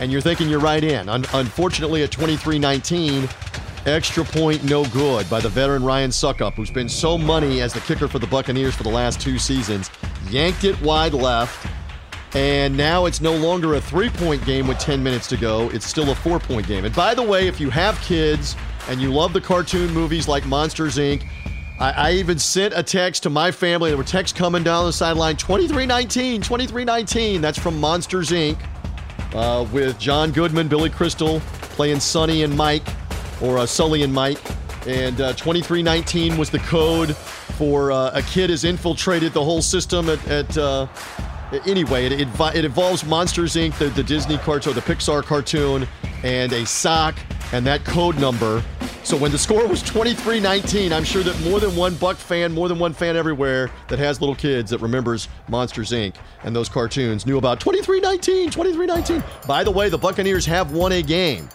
And 0.00 0.12
you're 0.12 0.20
thinking 0.20 0.48
you're 0.48 0.60
right 0.60 0.84
in. 0.84 1.08
Un- 1.08 1.24
unfortunately, 1.32 2.02
at 2.02 2.10
23 2.10 2.58
19, 2.58 3.28
extra 3.86 4.24
point 4.24 4.62
no 4.64 4.84
good 4.86 5.28
by 5.28 5.40
the 5.40 5.48
veteran 5.48 5.82
Ryan 5.82 6.10
Succop, 6.10 6.54
who's 6.54 6.70
been 6.70 6.88
so 6.88 7.18
money 7.18 7.60
as 7.60 7.72
the 7.72 7.80
kicker 7.80 8.06
for 8.06 8.18
the 8.18 8.26
Buccaneers 8.26 8.74
for 8.74 8.82
the 8.82 8.90
last 8.90 9.20
two 9.20 9.38
seasons 9.38 9.90
yanked 10.30 10.64
it 10.64 10.80
wide 10.82 11.14
left, 11.14 11.66
and 12.34 12.76
now 12.76 13.06
it's 13.06 13.20
no 13.20 13.34
longer 13.34 13.74
a 13.74 13.80
three 13.80 14.10
point 14.10 14.44
game 14.44 14.66
with 14.66 14.78
10 14.78 15.02
minutes 15.02 15.26
to 15.28 15.36
go. 15.36 15.68
It's 15.70 15.86
still 15.86 16.10
a 16.10 16.14
four 16.14 16.38
point 16.38 16.66
game. 16.66 16.84
And 16.84 16.94
by 16.94 17.14
the 17.14 17.22
way, 17.22 17.46
if 17.48 17.60
you 17.60 17.70
have 17.70 18.00
kids 18.00 18.56
and 18.88 19.00
you 19.00 19.12
love 19.12 19.32
the 19.32 19.40
cartoon 19.40 19.92
movies 19.92 20.28
like 20.28 20.46
Monsters 20.46 20.96
Inc., 20.96 21.26
I, 21.80 21.90
I 21.90 22.12
even 22.12 22.38
sent 22.38 22.74
a 22.76 22.82
text 22.82 23.22
to 23.24 23.30
my 23.30 23.50
family. 23.50 23.90
There 23.90 23.98
were 23.98 24.04
texts 24.04 24.36
coming 24.36 24.62
down 24.62 24.84
the 24.86 24.92
sideline 24.92 25.36
2319, 25.36 26.42
2319. 26.42 27.40
That's 27.40 27.58
from 27.58 27.78
Monsters 27.78 28.30
Inc. 28.30 28.58
Uh, 29.34 29.66
with 29.72 29.98
John 29.98 30.32
Goodman, 30.32 30.68
Billy 30.68 30.90
Crystal 30.90 31.40
playing 31.78 32.00
Sonny 32.00 32.42
and 32.42 32.56
Mike, 32.56 32.86
or 33.40 33.58
uh, 33.58 33.66
Sully 33.66 34.02
and 34.02 34.12
Mike. 34.12 34.40
And 34.88 35.20
uh, 35.20 35.34
2319 35.34 36.38
was 36.38 36.48
the 36.48 36.60
code 36.60 37.14
for 37.14 37.92
uh, 37.92 38.10
a 38.14 38.22
kid 38.22 38.48
has 38.48 38.64
infiltrated 38.64 39.34
the 39.34 39.44
whole 39.44 39.60
system 39.60 40.08
at, 40.08 40.26
at 40.28 40.56
uh, 40.56 40.86
anyway 41.66 42.06
it, 42.06 42.12
it, 42.12 42.28
it, 42.54 42.64
involves 42.64 43.04
monsters 43.04 43.54
inc 43.54 43.76
the, 43.78 43.88
the 43.90 44.02
disney 44.02 44.38
cartoon 44.38 44.72
the 44.72 44.80
pixar 44.80 45.22
cartoon 45.22 45.86
and 46.22 46.54
a 46.54 46.64
sock 46.64 47.18
and 47.52 47.66
that 47.66 47.84
code 47.84 48.18
number. 48.18 48.62
So 49.02 49.16
when 49.16 49.30
the 49.30 49.38
score 49.38 49.66
was 49.66 49.82
23-19 49.82 50.92
i'm 50.92 51.04
sure 51.04 51.22
that 51.22 51.38
more 51.42 51.60
than 51.60 51.76
one 51.76 51.94
buck 51.96 52.16
fan 52.16 52.52
more 52.52 52.68
than 52.68 52.78
one 52.78 52.94
fan 52.94 53.14
everywhere 53.14 53.70
that 53.88 53.98
has 53.98 54.22
little 54.22 54.34
kids 54.34 54.70
that 54.70 54.78
remembers 54.78 55.28
monsters 55.48 55.90
inc 55.90 56.14
and 56.44 56.56
those 56.56 56.70
cartoons 56.70 57.26
knew 57.26 57.36
about 57.36 57.60
23-19 57.60 58.48
23-19 58.48 59.46
by 59.46 59.62
the 59.62 59.70
way 59.70 59.90
the 59.90 59.98
buccaneers 59.98 60.46
have 60.46 60.72
won 60.72 60.92
a 60.92 61.02
game 61.02 61.48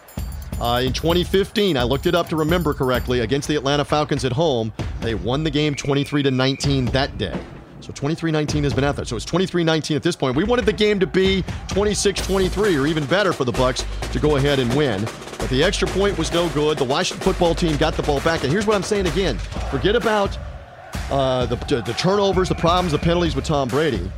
uh, 0.64 0.80
in 0.80 0.94
2015, 0.94 1.76
I 1.76 1.84
looked 1.84 2.06
it 2.06 2.16
up 2.16 2.30
to 2.30 2.38
remember 2.38 2.74
correctly, 2.74 3.20
against 3.20 3.50
the 3.50 3.58
Atlanta 3.58 3.84
Falcons 3.84 4.24
at 4.24 4.32
home, 4.32 4.72
they 5.02 5.14
won 5.14 5.44
the 5.44 5.52
game 5.52 5.76
23 5.76 6.24
to 6.24 6.32
19 6.32 6.86
that 6.86 7.18
day. 7.18 7.38
So 7.82 7.92
23-19 7.92 8.64
has 8.64 8.74
been 8.74 8.86
out 8.86 8.96
there. 8.96 9.04
So 9.04 9.18
it's 9.18 9.26
23-19 9.26 9.98
at 9.98 10.04
this 10.04 10.16
point. 10.16 10.38
We 10.38 10.46
wanted 10.46 10.66
the 10.66 10.72
game 10.72 11.02
to 11.02 11.06
be 11.06 11.44
26-23 11.68 12.82
or 12.82 12.88
even 12.88 13.06
better 13.08 13.34
for 13.34 13.44
the 13.44 13.52
Bucks 13.52 13.86
to 14.14 14.20
go 14.20 14.38
ahead 14.38 14.60
and 14.60 14.74
win. 14.74 15.04
But 15.38 15.50
the 15.50 15.62
extra 15.62 15.86
point 15.90 16.18
was 16.18 16.32
no 16.32 16.48
good. 16.52 16.78
The 16.78 16.86
Washington 16.86 17.22
football 17.26 17.54
team 17.54 17.76
got 17.76 17.96
the 17.96 18.04
ball 18.04 18.22
back. 18.22 18.44
And 18.44 18.52
here's 18.52 18.66
what 18.66 18.78
I'm 18.78 18.84
saying 18.84 19.08
again. 19.08 19.38
Forget 19.70 19.98
about 19.98 20.38
uh, 21.12 21.46
the, 21.46 21.58
the 21.86 21.94
turnovers, 21.98 22.48
the 22.48 22.56
problems, 22.56 22.94
the 22.94 23.00
penalties 23.00 23.36
with 23.36 23.44
Tom 23.44 23.68
Brady. 23.68 24.10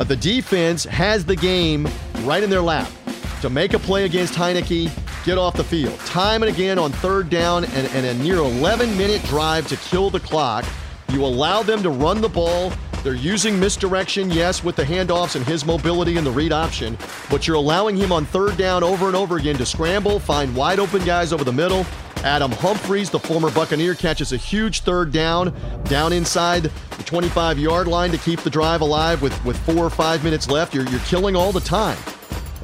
Uh, 0.00 0.02
the 0.02 0.16
defense 0.16 0.82
has 0.82 1.24
the 1.24 1.36
game 1.36 1.88
right 2.22 2.42
in 2.42 2.50
their 2.50 2.60
lap 2.60 2.90
to 3.40 3.48
make 3.48 3.72
a 3.74 3.78
play 3.78 4.04
against 4.04 4.34
Heinicke 4.34 4.90
get 5.24 5.38
off 5.38 5.56
the 5.56 5.64
field. 5.64 5.98
Time 6.00 6.42
and 6.42 6.52
again 6.52 6.78
on 6.78 6.92
third 6.92 7.30
down 7.30 7.64
and, 7.64 7.86
and 7.88 8.06
a 8.06 8.14
near 8.22 8.36
11 8.36 8.96
minute 8.96 9.22
drive 9.24 9.66
to 9.68 9.76
kill 9.76 10.10
the 10.10 10.20
clock. 10.20 10.64
You 11.08 11.24
allow 11.24 11.62
them 11.62 11.82
to 11.82 11.90
run 11.90 12.20
the 12.20 12.28
ball. 12.28 12.72
They're 13.02 13.14
using 13.14 13.58
misdirection, 13.58 14.30
yes, 14.30 14.64
with 14.64 14.76
the 14.76 14.84
handoffs 14.84 15.36
and 15.36 15.44
his 15.44 15.66
mobility 15.66 16.16
and 16.16 16.26
the 16.26 16.30
read 16.30 16.52
option, 16.52 16.96
but 17.28 17.46
you're 17.46 17.56
allowing 17.56 17.96
him 17.96 18.12
on 18.12 18.24
third 18.24 18.56
down 18.56 18.82
over 18.82 19.08
and 19.08 19.14
over 19.14 19.36
again 19.36 19.56
to 19.56 19.66
scramble, 19.66 20.18
find 20.18 20.56
wide 20.56 20.78
open 20.78 21.04
guys 21.04 21.30
over 21.30 21.44
the 21.44 21.52
middle. 21.52 21.84
Adam 22.24 22.50
Humphries, 22.52 23.10
the 23.10 23.18
former 23.18 23.50
Buccaneer, 23.50 23.94
catches 23.94 24.32
a 24.32 24.38
huge 24.38 24.80
third 24.80 25.12
down 25.12 25.54
down 25.84 26.14
inside 26.14 26.62
the 26.62 27.02
25 27.02 27.58
yard 27.58 27.86
line 27.86 28.10
to 28.10 28.18
keep 28.18 28.40
the 28.40 28.48
drive 28.48 28.80
alive 28.80 29.20
with, 29.20 29.44
with 29.44 29.58
four 29.58 29.84
or 29.84 29.90
five 29.90 30.24
minutes 30.24 30.48
left. 30.48 30.72
You're, 30.72 30.88
you're 30.88 31.00
killing 31.00 31.36
all 31.36 31.52
the 31.52 31.60
time. 31.60 31.98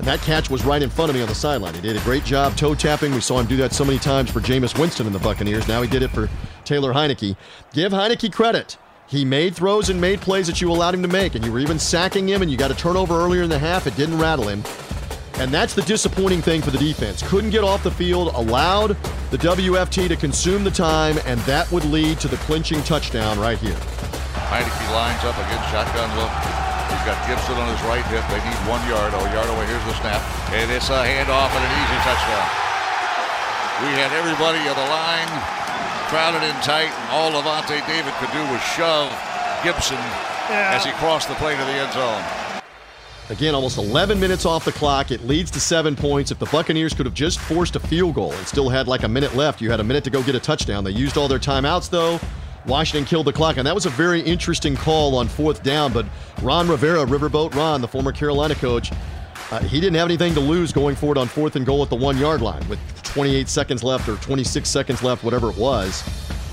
And 0.01 0.07
that 0.07 0.23
catch 0.23 0.49
was 0.49 0.65
right 0.65 0.81
in 0.81 0.89
front 0.89 1.11
of 1.11 1.15
me 1.15 1.21
on 1.21 1.29
the 1.29 1.35
sideline. 1.35 1.75
He 1.75 1.83
did 1.83 1.95
a 1.95 2.01
great 2.01 2.25
job 2.25 2.57
toe 2.57 2.75
tapping. 2.75 3.13
We 3.13 3.21
saw 3.21 3.39
him 3.39 3.45
do 3.45 3.59
that 3.59 3.75
so 3.75 3.85
many 3.85 3.99
times 3.99 4.31
for 4.31 4.41
Jameis 4.41 4.79
Winston 4.79 5.07
in 5.07 5.13
the 5.13 5.19
Buccaneers. 5.19 5.69
Now 5.69 5.83
he 5.83 5.89
did 5.89 6.03
it 6.03 6.09
for 6.09 6.31
Taylor 6.65 6.95
Heinicke. 6.95 7.37
Give 7.75 7.93
Heinicke 7.93 8.33
credit. 8.33 8.79
He 9.09 9.27
made 9.27 9.55
throws 9.55 9.91
and 9.91 10.01
made 10.01 10.23
plays 10.23 10.47
that 10.47 10.63
you 10.63 10.71
allowed 10.71 10.95
him 10.95 11.03
to 11.03 11.09
make, 11.09 11.35
and 11.35 11.45
you 11.45 11.53
were 11.53 11.59
even 11.59 11.79
sacking 11.79 12.27
him, 12.27 12.41
and 12.41 12.51
you 12.51 12.57
got 12.57 12.71
a 12.71 12.75
turnover 12.75 13.21
earlier 13.21 13.43
in 13.43 13.51
the 13.51 13.59
half. 13.59 13.87
It 13.87 13.95
didn't 13.95 14.17
rattle 14.17 14.49
him. 14.49 14.65
And 15.35 15.53
that's 15.53 15.75
the 15.75 15.83
disappointing 15.83 16.41
thing 16.41 16.63
for 16.63 16.71
the 16.71 16.79
defense. 16.79 17.23
Couldn't 17.29 17.51
get 17.51 17.63
off 17.63 17.83
the 17.83 17.91
field, 17.91 18.33
allowed 18.35 18.97
the 19.31 19.37
WFT 19.37 20.09
to 20.09 20.17
consume 20.17 20.65
the 20.65 20.71
time, 20.71 21.19
and 21.27 21.39
that 21.41 21.71
would 21.71 21.85
lead 21.85 22.21
to 22.21 22.29
the 22.29 22.39
clinching 22.39 22.83
touchdown 22.85 23.39
right 23.39 23.59
here. 23.59 23.75
Heinicke 23.75 24.95
lines 24.95 25.23
up 25.25 25.37
against 25.37 25.71
shotgun 25.71 26.17
look. 26.17 26.70
He's 27.01 27.17
got 27.17 27.27
Gibson 27.27 27.57
on 27.57 27.65
his 27.73 27.81
right 27.89 28.05
hip. 28.13 28.21
They 28.29 28.45
need 28.45 28.61
one 28.69 28.85
yard. 28.85 29.17
Oh, 29.17 29.25
yard 29.33 29.49
away. 29.49 29.65
Here's 29.65 29.81
the 29.89 29.97
snap. 30.05 30.21
And 30.53 30.71
it's 30.71 30.93
a 30.93 31.01
handoff 31.01 31.49
and 31.49 31.65
an 31.65 31.73
easy 31.81 31.99
touchdown. 32.05 32.45
We 33.81 33.97
had 33.97 34.13
everybody 34.13 34.61
on 34.69 34.77
the 34.77 34.85
line 34.93 35.33
crowded 36.13 36.45
in 36.45 36.53
tight. 36.61 36.93
And 36.93 37.09
all 37.09 37.33
Lavonte 37.33 37.81
David 37.89 38.13
could 38.21 38.31
do 38.37 38.43
was 38.53 38.61
shove 38.77 39.09
Gibson 39.65 39.97
yeah. 40.53 40.77
as 40.77 40.85
he 40.85 40.93
crossed 41.01 41.29
the 41.29 41.37
plane 41.37 41.59
of 41.59 41.67
the 41.69 41.73
end 41.73 41.91
zone. 41.95 42.23
Again, 43.31 43.55
almost 43.55 43.79
11 43.79 44.21
minutes 44.21 44.45
off 44.45 44.67
the 44.67 44.73
clock. 44.73 45.11
It 45.11 45.27
leads 45.27 45.51
to 45.53 45.61
seven 45.61 45.97
points. 45.97 46.31
If 46.31 46.39
the 46.39 46.51
Buccaneers 46.53 46.93
could 46.93 47.07
have 47.07 47.15
just 47.15 47.39
forced 47.41 47.77
a 47.77 47.81
field 47.81 48.17
goal 48.17 48.35
and 48.35 48.47
still 48.47 48.69
had 48.69 48.89
like 48.89 49.05
a 49.05 49.09
minute 49.09 49.35
left, 49.35 49.63
you 49.63 49.71
had 49.71 49.81
a 49.81 49.85
minute 49.85 50.05
to 50.05 50.11
go 50.11 50.23
get 50.23 50.35
a 50.35 50.41
touchdown. 50.41 50.85
They 50.85 50.91
used 50.91 51.17
all 51.17 51.29
their 51.29 51.39
timeouts, 51.39 51.89
though. 51.89 52.21
Washington 52.67 53.07
killed 53.07 53.27
the 53.27 53.33
clock, 53.33 53.57
and 53.57 53.67
that 53.67 53.75
was 53.75 53.87
a 53.87 53.91
very 53.91 54.21
interesting 54.21 54.77
call 54.77 55.17
on 55.17 55.29
fourth 55.29 55.63
down. 55.63 55.93
But 55.93 56.07
Ron 56.43 56.69
Rivera, 56.69 57.05
Riverboat 57.05 57.55
Ron, 57.55 57.81
the 57.81 57.89
former 57.89 58.13
Carolina 58.13 58.55
coach, 58.55 58.93
uh, 59.51 59.61
he 59.61 59.81
didn't 59.81 59.97
have 59.97 60.07
anything 60.07 60.35
to 60.35 60.41
lose 60.41 60.73
going 60.73 60.95
forward 60.95 61.19
on 61.19 61.27
fourth 61.27 61.57
and 61.57 61.67
goal 61.67 61.83
at 61.83 61.91
the 61.91 61.97
one 61.97 62.17
yard 62.19 62.41
line 62.41 62.67
with 62.69 62.79
28 63.03 63.49
seconds 63.49 63.83
left 63.83 64.09
or 64.09 64.17
26 64.17 64.69
seconds 64.69 65.03
left, 65.03 65.25
whatever 65.25 65.51
it 65.51 65.57
was. 65.57 66.05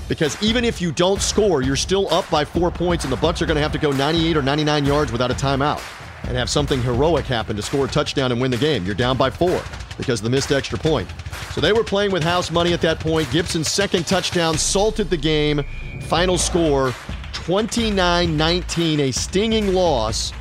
Because 0.08 0.42
even 0.42 0.64
if 0.64 0.80
you 0.80 0.90
don't 0.90 1.20
score, 1.20 1.62
you're 1.62 1.76
still 1.76 2.12
up 2.12 2.28
by 2.30 2.44
four 2.44 2.70
points, 2.70 3.04
and 3.04 3.12
the 3.12 3.16
Bucks 3.16 3.42
are 3.42 3.46
going 3.46 3.56
to 3.56 3.62
have 3.62 3.72
to 3.72 3.78
go 3.78 3.92
98 3.92 4.36
or 4.36 4.42
99 4.42 4.84
yards 4.84 5.12
without 5.12 5.30
a 5.30 5.34
timeout 5.34 5.82
and 6.24 6.36
have 6.36 6.50
something 6.50 6.82
heroic 6.82 7.26
happen 7.26 7.54
to 7.56 7.62
score 7.62 7.84
a 7.84 7.88
touchdown 7.88 8.32
and 8.32 8.40
win 8.40 8.50
the 8.50 8.56
game. 8.56 8.84
You're 8.84 8.94
down 8.94 9.16
by 9.16 9.30
four 9.30 9.62
because 9.98 10.20
of 10.20 10.24
the 10.24 10.30
missed 10.30 10.50
extra 10.50 10.78
point. 10.78 11.08
So 11.52 11.60
they 11.60 11.72
were 11.72 11.84
playing 11.84 12.12
with 12.12 12.22
house 12.22 12.50
money 12.50 12.72
at 12.72 12.80
that 12.80 13.00
point. 13.00 13.30
Gibson's 13.30 13.68
second 13.68 14.06
touchdown 14.06 14.56
salted 14.56 15.10
the 15.10 15.16
game. 15.16 15.62
Final 16.02 16.38
score 16.38 16.94
29 17.34 18.36
19, 18.36 19.00
a 19.00 19.10
stinging 19.10 19.74
loss 19.74 20.32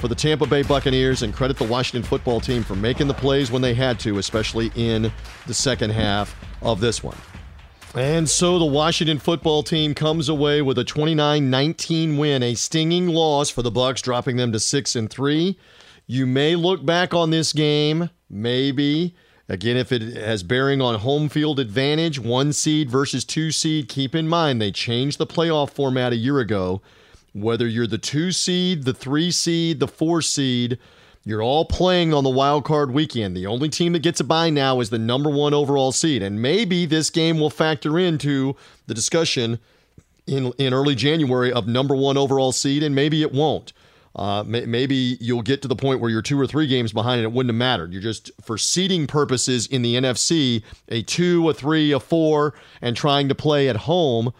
for 0.00 0.06
the 0.06 0.14
Tampa 0.14 0.46
Bay 0.46 0.62
Buccaneers. 0.62 1.22
And 1.22 1.34
credit 1.34 1.56
the 1.56 1.64
Washington 1.64 2.02
football 2.08 2.40
team 2.40 2.62
for 2.62 2.76
making 2.76 3.08
the 3.08 3.14
plays 3.14 3.50
when 3.50 3.62
they 3.62 3.74
had 3.74 3.98
to, 4.00 4.18
especially 4.18 4.70
in 4.76 5.10
the 5.46 5.54
second 5.54 5.90
half 5.90 6.36
of 6.62 6.80
this 6.80 7.02
one. 7.02 7.16
And 7.94 8.28
so 8.28 8.58
the 8.58 8.66
Washington 8.66 9.18
football 9.18 9.62
team 9.62 9.94
comes 9.94 10.28
away 10.28 10.60
with 10.60 10.76
a 10.76 10.84
29-19 10.84 12.18
win, 12.18 12.42
a 12.42 12.54
stinging 12.54 13.08
loss 13.08 13.48
for 13.48 13.62
the 13.62 13.70
Bucks, 13.70 14.02
dropping 14.02 14.36
them 14.36 14.52
to 14.52 14.60
6 14.60 14.96
and 14.96 15.08
3. 15.08 15.58
You 16.06 16.26
may 16.26 16.56
look 16.56 16.84
back 16.84 17.14
on 17.14 17.30
this 17.30 17.54
game, 17.54 18.10
maybe 18.28 19.14
Again, 19.48 19.76
if 19.76 19.92
it 19.92 20.02
has 20.16 20.42
bearing 20.42 20.80
on 20.82 20.98
home 20.98 21.28
field 21.28 21.60
advantage, 21.60 22.18
one 22.18 22.52
seed 22.52 22.90
versus 22.90 23.24
two 23.24 23.52
seed, 23.52 23.88
keep 23.88 24.12
in 24.12 24.26
mind 24.26 24.60
they 24.60 24.72
changed 24.72 25.18
the 25.18 25.26
playoff 25.26 25.70
format 25.70 26.12
a 26.12 26.16
year 26.16 26.40
ago. 26.40 26.82
Whether 27.32 27.68
you're 27.68 27.86
the 27.86 27.98
two 27.98 28.32
seed, 28.32 28.84
the 28.84 28.94
three 28.94 29.30
seed, 29.30 29.78
the 29.78 29.86
four 29.86 30.20
seed, 30.20 30.78
You're 31.24 31.42
all 31.42 31.64
playing 31.64 32.14
on 32.14 32.22
the 32.24 32.30
wild 32.30 32.64
card 32.64 32.92
weekend. 32.92 33.36
The 33.36 33.46
only 33.46 33.68
team 33.68 33.92
that 33.92 34.02
gets 34.02 34.20
a 34.20 34.24
bye 34.24 34.48
now 34.50 34.80
is 34.80 34.90
the 34.90 34.98
number 34.98 35.28
one 35.28 35.54
overall 35.54 35.90
seed. 35.90 36.22
And 36.22 36.40
maybe 36.40 36.86
this 36.86 37.10
game 37.10 37.40
will 37.40 37.50
factor 37.50 37.98
into 37.98 38.54
the 38.86 38.94
discussion 38.94 39.58
in, 40.26 40.52
in 40.58 40.72
early 40.72 40.94
January 40.94 41.52
of 41.52 41.66
number 41.66 41.96
one 41.96 42.16
overall 42.16 42.52
seed, 42.52 42.82
and 42.82 42.94
maybe 42.94 43.22
it 43.22 43.32
won't. 43.32 43.72
Uh, 44.16 44.42
may, 44.46 44.64
maybe 44.64 45.18
you'll 45.20 45.42
get 45.42 45.62
to 45.62 45.68
the 45.68 45.76
point 45.76 46.00
where 46.00 46.10
you're 46.10 46.22
two 46.22 46.40
or 46.40 46.46
three 46.46 46.66
games 46.66 46.92
behind 46.92 47.18
and 47.18 47.26
it 47.26 47.32
wouldn't 47.32 47.50
have 47.50 47.58
mattered. 47.58 47.92
You're 47.92 48.02
just, 48.02 48.30
for 48.42 48.56
seeding 48.56 49.06
purposes 49.06 49.66
in 49.66 49.82
the 49.82 49.94
NFC, 49.94 50.62
a 50.88 51.02
two, 51.02 51.48
a 51.48 51.54
three, 51.54 51.92
a 51.92 52.00
four, 52.00 52.54
and 52.80 52.96
trying 52.96 53.28
to 53.28 53.34
play 53.34 53.68
at 53.68 53.76
home. 53.76 54.32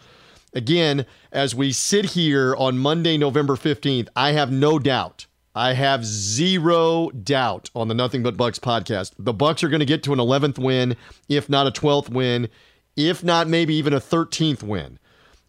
Again, 0.55 1.05
as 1.31 1.55
we 1.55 1.73
sit 1.73 2.07
here 2.07 2.57
on 2.57 2.79
Monday, 2.79 3.19
November 3.19 3.55
15th, 3.55 4.09
I 4.17 4.33
have 4.33 4.51
no 4.51 4.79
doubt 4.79 5.27
I 5.57 5.73
have 5.73 6.05
zero 6.05 7.09
doubt 7.09 7.71
on 7.75 7.89
the 7.89 7.95
Nothing 7.95 8.23
But 8.23 8.37
Bucks 8.37 8.59
podcast. 8.59 9.13
The 9.19 9.33
Bucks 9.33 9.65
are 9.65 9.71
going 9.71 9.81
to 9.81 9.87
get 9.87 10.03
to 10.03 10.13
an 10.13 10.19
11th 10.19 10.59
win, 10.59 10.97
if 11.31 11.49
not 11.49 11.67
a 11.67 11.71
12th 11.71 12.11
win, 12.11 12.51
if 12.95 13.25
not 13.25 13.49
maybe 13.49 13.75
even 13.75 13.95
a 13.95 14.01
13th 14.01 14.63
win. 14.63 14.99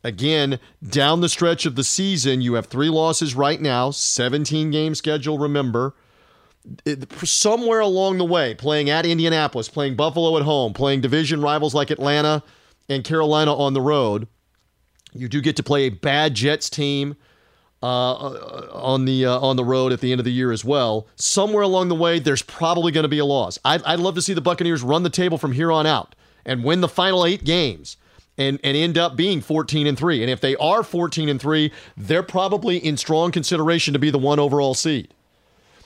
Again, 0.07 0.61
down 0.87 1.19
the 1.19 1.27
stretch 1.27 1.65
of 1.65 1.75
the 1.75 1.83
season, 1.83 2.39
you 2.39 2.53
have 2.53 2.67
three 2.67 2.87
losses 2.87 3.35
right 3.35 3.59
now, 3.59 3.91
17 3.91 4.71
game 4.71 4.95
schedule, 4.95 5.37
remember. 5.37 5.95
It, 6.85 7.11
somewhere 7.27 7.81
along 7.81 8.17
the 8.17 8.23
way, 8.23 8.55
playing 8.55 8.89
at 8.89 9.05
Indianapolis, 9.05 9.67
playing 9.67 9.97
Buffalo 9.97 10.37
at 10.37 10.43
home, 10.43 10.71
playing 10.71 11.01
division 11.01 11.41
rivals 11.41 11.75
like 11.75 11.91
Atlanta 11.91 12.41
and 12.87 13.03
Carolina 13.03 13.53
on 13.53 13.73
the 13.73 13.81
road, 13.81 14.29
you 15.11 15.27
do 15.27 15.41
get 15.41 15.57
to 15.57 15.63
play 15.63 15.83
a 15.83 15.89
bad 15.89 16.35
Jets 16.35 16.69
team 16.69 17.17
uh, 17.83 18.13
on 18.71 19.03
the 19.03 19.25
uh, 19.25 19.37
on 19.39 19.57
the 19.57 19.65
road 19.65 19.91
at 19.91 19.99
the 19.99 20.13
end 20.13 20.21
of 20.21 20.25
the 20.25 20.31
year 20.31 20.53
as 20.53 20.63
well. 20.63 21.09
Somewhere 21.17 21.63
along 21.63 21.89
the 21.89 21.95
way, 21.95 22.17
there's 22.19 22.43
probably 22.43 22.93
going 22.93 23.03
to 23.03 23.09
be 23.09 23.19
a 23.19 23.25
loss. 23.25 23.59
I'd, 23.65 23.83
I'd 23.83 23.99
love 23.99 24.15
to 24.15 24.21
see 24.21 24.33
the 24.33 24.39
Buccaneers 24.39 24.83
run 24.83 25.03
the 25.03 25.09
table 25.09 25.37
from 25.37 25.51
here 25.51 25.69
on 25.69 25.85
out 25.85 26.15
and 26.45 26.63
win 26.63 26.79
the 26.79 26.87
final 26.87 27.25
eight 27.25 27.43
games 27.43 27.97
and 28.37 28.59
and 28.63 28.77
end 28.77 28.97
up 28.97 29.15
being 29.15 29.41
14 29.41 29.87
and 29.87 29.97
3. 29.97 30.21
And 30.21 30.29
if 30.29 30.41
they 30.41 30.55
are 30.57 30.83
14 30.83 31.29
and 31.29 31.41
3, 31.41 31.71
they're 31.95 32.23
probably 32.23 32.77
in 32.77 32.97
strong 32.97 33.31
consideration 33.31 33.93
to 33.93 33.99
be 33.99 34.09
the 34.09 34.17
one 34.17 34.39
overall 34.39 34.73
seed. 34.73 35.13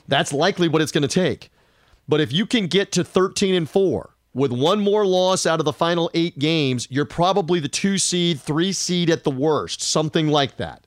That's 0.07 0.33
likely 0.33 0.67
what 0.67 0.81
it's 0.81 0.91
going 0.91 1.03
to 1.03 1.07
take. 1.07 1.51
But 2.07 2.21
if 2.21 2.33
you 2.33 2.45
can 2.45 2.67
get 2.67 2.91
to 2.93 3.03
13 3.03 3.55
and 3.55 3.69
4 3.69 4.09
with 4.33 4.51
one 4.51 4.79
more 4.79 5.05
loss 5.05 5.45
out 5.45 5.59
of 5.59 5.65
the 5.65 5.73
final 5.73 6.09
8 6.13 6.39
games, 6.39 6.87
you're 6.89 7.05
probably 7.05 7.59
the 7.59 7.69
2 7.69 7.97
seed, 7.97 8.39
3 8.39 8.73
seed 8.73 9.09
at 9.09 9.23
the 9.23 9.31
worst, 9.31 9.81
something 9.81 10.27
like 10.27 10.57
that 10.57 10.85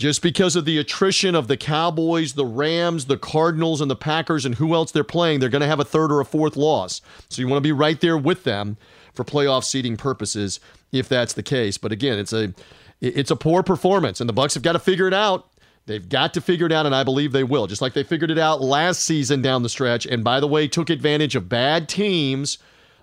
just 0.00 0.22
because 0.22 0.56
of 0.56 0.64
the 0.64 0.78
attrition 0.78 1.34
of 1.34 1.46
the 1.46 1.58
Cowboys, 1.58 2.32
the 2.32 2.44
Rams, 2.44 3.04
the 3.04 3.18
Cardinals, 3.18 3.82
and 3.82 3.90
the 3.90 3.96
Packers, 3.96 4.46
and 4.46 4.54
who 4.54 4.72
else 4.74 4.90
they're 4.90 5.04
playing, 5.04 5.40
they're 5.40 5.50
going 5.50 5.60
to 5.60 5.68
have 5.68 5.78
a 5.78 5.84
third 5.84 6.10
or 6.10 6.20
a 6.20 6.24
fourth 6.24 6.56
loss. 6.56 7.02
So 7.28 7.42
you 7.42 7.48
want 7.48 7.58
to 7.58 7.68
be 7.68 7.72
right 7.72 8.00
there 8.00 8.16
with 8.16 8.44
them 8.44 8.78
for 9.14 9.24
playoff 9.24 9.64
seeding 9.64 9.96
purposes, 9.96 10.60
if 10.92 11.08
that's 11.08 11.34
the 11.34 11.42
case. 11.42 11.78
But 11.78 11.92
again, 11.92 12.18
it's 12.18 12.32
a 12.32 12.52
it's 13.00 13.30
a 13.30 13.36
poor 13.36 13.62
performance, 13.62 14.20
and 14.20 14.28
the 14.28 14.34
Bucks 14.34 14.54
have 14.54 14.62
got 14.62 14.72
to 14.72 14.78
figure 14.78 15.08
it 15.08 15.14
out. 15.14 15.46
They've 15.86 16.06
got 16.06 16.34
to 16.34 16.40
figure 16.40 16.66
it 16.66 16.72
out, 16.72 16.86
and 16.86 16.94
I 16.94 17.02
believe 17.02 17.32
they 17.32 17.44
will. 17.44 17.66
Just 17.66 17.82
like 17.82 17.94
they 17.94 18.02
figured 18.02 18.30
it 18.30 18.38
out 18.38 18.60
last 18.60 19.02
season 19.02 19.42
down 19.42 19.62
the 19.62 19.68
stretch, 19.68 20.06
and 20.06 20.22
by 20.22 20.40
the 20.40 20.46
way, 20.46 20.68
took 20.68 20.90
advantage 20.90 21.36
of 21.36 21.48
bad 21.48 21.88
teams 21.88 22.58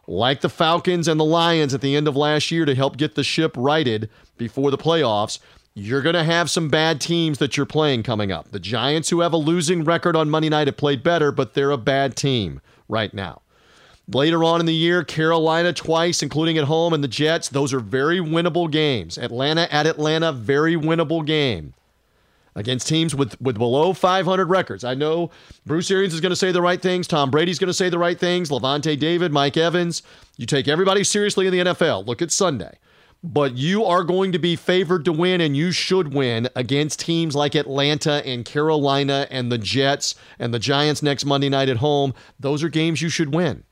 like 0.06 0.42
the 0.42 0.50
Falcons 0.50 1.08
and 1.08 1.20
the 1.20 1.26
Lions 1.26 1.74
at 1.74 1.82
the 1.82 1.96
end 1.96 2.08
of 2.08 2.16
last 2.16 2.50
year 2.50 2.64
to 2.64 2.76
help 2.76 2.96
get 2.96 3.16
the 3.16 3.24
ship 3.24 3.54
righted 3.58 4.10
before 4.38 4.72
the 4.72 4.78
playoffs 4.78 5.40
you're 5.80 6.02
going 6.02 6.16
to 6.16 6.24
have 6.24 6.50
some 6.50 6.70
bad 6.70 7.00
teams 7.00 7.38
that 7.38 7.56
you're 7.56 7.68
playing 7.68 8.02
coming 8.02 8.32
up. 8.32 8.50
The 8.50 8.60
Giants, 8.60 9.12
who 9.12 9.20
have 9.20 9.32
a 9.32 9.38
losing 9.38 9.84
record 9.84 10.16
on 10.16 10.28
Monday 10.28 10.50
night, 10.50 10.66
have 10.66 10.76
played 10.76 11.04
better, 11.04 11.32
but 11.32 11.54
they're 11.54 11.70
a 11.70 11.78
bad 11.78 12.16
team 12.16 12.62
right 12.90 13.14
now. 13.14 13.44
Later 14.10 14.44
on 14.44 14.62
in 14.62 14.66
the 14.66 14.74
year, 14.74 15.04
Carolina 15.04 15.74
twice, 15.74 16.24
including 16.24 16.58
at 16.58 16.64
home, 16.64 16.94
and 16.94 17.04
the 17.04 17.10
Jets. 17.10 17.50
Those 17.50 17.74
are 17.74 17.82
very 17.82 18.20
winnable 18.20 18.72
games. 18.72 19.18
Atlanta 19.18 19.72
at 19.74 19.86
Atlanta, 19.86 20.32
very 20.32 20.76
winnable 20.76 21.26
game 21.26 21.74
against 22.56 22.88
teams 22.88 23.14
with, 23.14 23.40
with 23.42 23.58
below 23.58 23.94
500 23.94 24.50
records. 24.50 24.84
I 24.86 24.94
know 24.94 25.30
Bruce 25.66 25.92
Arians 25.92 26.14
is 26.14 26.22
going 26.22 26.32
to 26.32 26.38
say 26.38 26.52
the 26.54 26.62
right 26.62 26.82
things. 26.82 27.06
Tom 27.06 27.30
Brady's 27.30 27.60
going 27.60 27.68
to 27.68 27.74
say 27.74 27.90
the 27.90 28.00
right 28.00 28.18
things. 28.18 28.50
Lavonte 28.50 28.98
David, 28.98 29.32
Mike 29.32 29.58
Evans. 29.58 30.02
You 30.38 30.46
take 30.46 30.68
everybody 30.70 31.04
seriously 31.04 31.46
in 31.46 31.52
the 31.52 31.60
NFL. 31.60 32.08
Look 32.08 32.22
at 32.22 32.32
Sunday 32.32 32.80
but 33.24 33.58
you 33.58 33.84
are 33.84 34.04
going 34.04 34.32
to 34.32 34.40
be 34.40 34.56
favored 34.56 35.04
to 35.06 35.12
win, 35.12 35.42
and 35.42 35.58
you 35.58 35.72
should 35.72 36.14
win 36.14 36.48
against 36.56 37.00
teams 37.00 37.36
like 37.36 37.56
Atlanta 37.56 38.26
and 38.26 38.46
Carolina 38.46 39.28
and 39.32 39.52
the 39.52 39.58
Jets 39.58 40.16
and 40.40 40.54
the 40.54 40.60
Giants 40.60 41.02
next 41.02 41.26
Monday 41.26 41.50
night 41.50 41.68
at 41.68 41.78
home. 41.78 42.14
Those 42.40 42.64
are 42.64 42.70
games 42.70 43.02
you 43.02 43.10
should 43.10 43.34
win. 43.34 43.64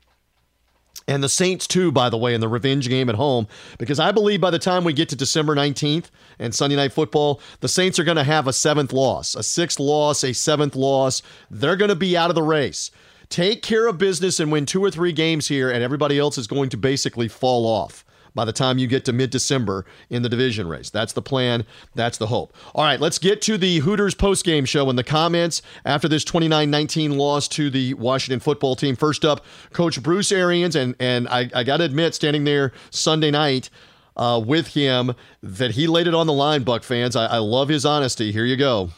And 1.08 1.24
the 1.24 1.30
Saints, 1.30 1.68
too, 1.68 1.92
by 1.92 2.10
the 2.10 2.18
way, 2.18 2.34
in 2.34 2.42
the 2.42 2.48
revenge 2.48 2.90
game 2.90 3.10
at 3.10 3.16
home, 3.16 3.48
because 3.78 4.00
I 4.00 4.12
believe 4.12 4.42
by 4.42 4.50
the 4.50 4.60
time 4.60 4.84
we 4.84 4.94
get 4.94 5.10
to 5.10 5.16
December 5.16 5.56
19th 5.56 6.06
and 6.40 6.54
Sunday 6.54 6.76
Night 6.76 6.94
Football, 6.94 7.40
the 7.60 7.68
Saints 7.68 8.00
are 8.00 8.04
going 8.04 8.18
to 8.18 8.24
have 8.24 8.48
a 8.48 8.54
seventh 8.54 8.92
loss, 8.92 9.36
a 9.36 9.44
sixth 9.44 9.80
loss, 9.80 10.24
a 10.24 10.34
seventh 10.34 10.76
loss. 10.76 11.22
They're 11.52 11.76
going 11.76 11.90
to 11.90 11.96
be 11.96 12.18
out 12.18 12.32
of 12.32 12.36
the 12.36 12.42
race. 12.42 12.90
Take 13.30 13.62
care 13.62 13.88
of 13.88 13.98
business 13.98 14.40
and 14.40 14.52
win 14.52 14.66
two 14.66 14.84
or 14.84 14.92
three 14.92 15.12
games 15.12 15.48
here, 15.48 15.70
and 15.70 15.84
everybody 15.84 16.18
else 16.18 16.38
is 16.38 16.48
going 16.48 16.70
to 16.70 16.78
basically 16.78 17.28
fall 17.28 17.66
off 17.66 18.05
by 18.36 18.46
the 18.46 18.54
time 18.54 18.78
you 18.78 18.86
get 18.86 19.06
to 19.06 19.14
mid 19.14 19.32
December 19.32 19.86
in 20.10 20.22
the 20.22 20.30
division 20.30 20.68
race. 20.68 20.90
That's 20.90 21.14
the 21.14 21.22
plan. 21.22 21.66
That's 21.96 22.18
the 22.18 22.28
hope. 22.28 22.54
All 22.76 22.84
right, 22.84 23.00
let's 23.00 23.18
get 23.18 23.42
to 23.44 23.58
the 23.58 23.80
Hooters 23.80 24.14
postgame 24.14 24.68
show 24.68 24.90
and 24.90 25.00
the 25.00 25.04
comments 25.04 25.62
after 25.86 26.08
this 26.08 26.24
29 26.24 26.70
19 26.70 27.18
loss 27.18 27.48
to 27.50 27.70
the 27.70 27.94
Washington 27.96 28.40
football 28.40 28.76
team. 28.76 28.96
First 28.96 29.26
up, 29.26 29.44
Coach 29.72 30.04
Bruce 30.04 30.32
Arians, 30.32 30.76
and, 30.76 30.96
and 31.00 31.28
I, 31.30 31.50
I 31.56 31.64
got 31.64 31.78
to 31.78 31.86
admit, 31.86 32.14
standing 32.14 32.44
there 32.44 32.74
Sunday 32.92 33.32
night, 33.32 33.70
uh, 34.18 34.42
with 34.46 34.68
him 34.68 35.14
that 35.44 35.72
he 35.72 35.88
laid 35.88 36.08
it 36.08 36.14
on 36.14 36.28
the 36.28 36.34
line, 36.34 36.64
Buck 36.64 36.84
fans. 36.84 37.16
I, 37.16 37.26
I 37.26 37.38
love 37.38 37.70
his 37.70 37.86
honesty. 37.86 38.32
Here 38.32 38.46
you 38.46 38.56
go. 38.56 38.92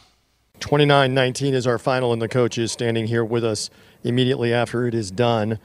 29 0.60 1.14
19 1.14 1.54
is 1.54 1.66
our 1.66 1.78
final, 1.78 2.12
and 2.12 2.20
the 2.20 2.28
coach 2.28 2.58
is 2.58 2.72
standing 2.72 3.06
here 3.06 3.24
with 3.24 3.44
us 3.44 3.70
immediately 4.02 4.52
after 4.52 4.86
it 4.86 4.94
is 4.94 5.10
done 5.10 5.58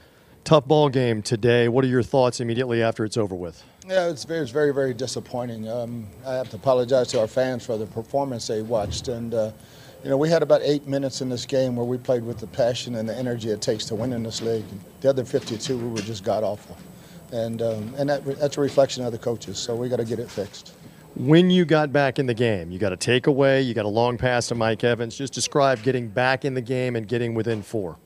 tough 0.44 0.66
ball 0.66 0.88
game 0.88 1.22
today. 1.22 1.68
What 1.68 1.84
are 1.84 1.88
your 1.88 2.02
thoughts 2.02 2.40
immediately 2.40 2.82
after 2.82 3.04
it's 3.04 3.16
over 3.16 3.34
with? 3.34 3.62
Yeah, 3.86 4.08
it's 4.08 4.24
very, 4.24 4.46
very, 4.46 4.72
very 4.72 4.94
disappointing. 4.94 5.68
Um, 5.68 6.06
I 6.26 6.34
have 6.34 6.50
to 6.50 6.56
apologize 6.56 7.08
to 7.08 7.20
our 7.20 7.26
fans 7.26 7.66
for 7.66 7.76
the 7.76 7.86
performance 7.86 8.46
they 8.46 8.62
watched, 8.62 9.08
and 9.08 9.34
uh, 9.34 9.52
you 10.02 10.10
know 10.10 10.16
we 10.16 10.28
had 10.28 10.42
about 10.42 10.60
eight 10.62 10.86
minutes 10.86 11.20
in 11.20 11.28
this 11.28 11.44
game 11.44 11.76
where 11.76 11.84
we 11.84 11.98
played 11.98 12.24
with 12.24 12.38
the 12.38 12.46
passion 12.46 12.94
and 12.94 13.08
the 13.08 13.16
energy 13.16 13.50
it 13.50 13.60
takes 13.60 13.84
to 13.86 13.94
win 13.94 14.12
in 14.12 14.22
this 14.22 14.40
league. 14.40 14.64
The 15.00 15.10
other 15.10 15.24
52, 15.24 15.76
we 15.76 15.88
were 15.88 15.98
just 15.98 16.24
god 16.24 16.44
awful, 16.44 16.76
and 17.32 17.60
um, 17.60 17.94
and 17.98 18.08
that, 18.08 18.24
that's 18.38 18.56
a 18.56 18.60
reflection 18.60 19.04
of 19.04 19.12
the 19.12 19.18
coaches. 19.18 19.58
So 19.58 19.74
we 19.74 19.88
got 19.88 19.96
to 19.96 20.04
get 20.04 20.18
it 20.18 20.30
fixed. 20.30 20.74
When 21.16 21.48
you 21.48 21.64
got 21.64 21.92
back 21.92 22.18
in 22.18 22.26
the 22.26 22.34
game, 22.34 22.72
you 22.72 22.78
got 22.78 22.92
a 22.92 22.96
takeaway, 22.96 23.64
you 23.64 23.72
got 23.72 23.84
a 23.84 23.88
long 23.88 24.18
pass 24.18 24.48
to 24.48 24.56
Mike 24.56 24.82
Evans. 24.82 25.16
Just 25.16 25.32
describe 25.32 25.80
getting 25.82 26.08
back 26.08 26.44
in 26.44 26.54
the 26.54 26.60
game 26.60 26.96
and 26.96 27.06
getting 27.06 27.34
within 27.34 27.62
four. 27.62 27.98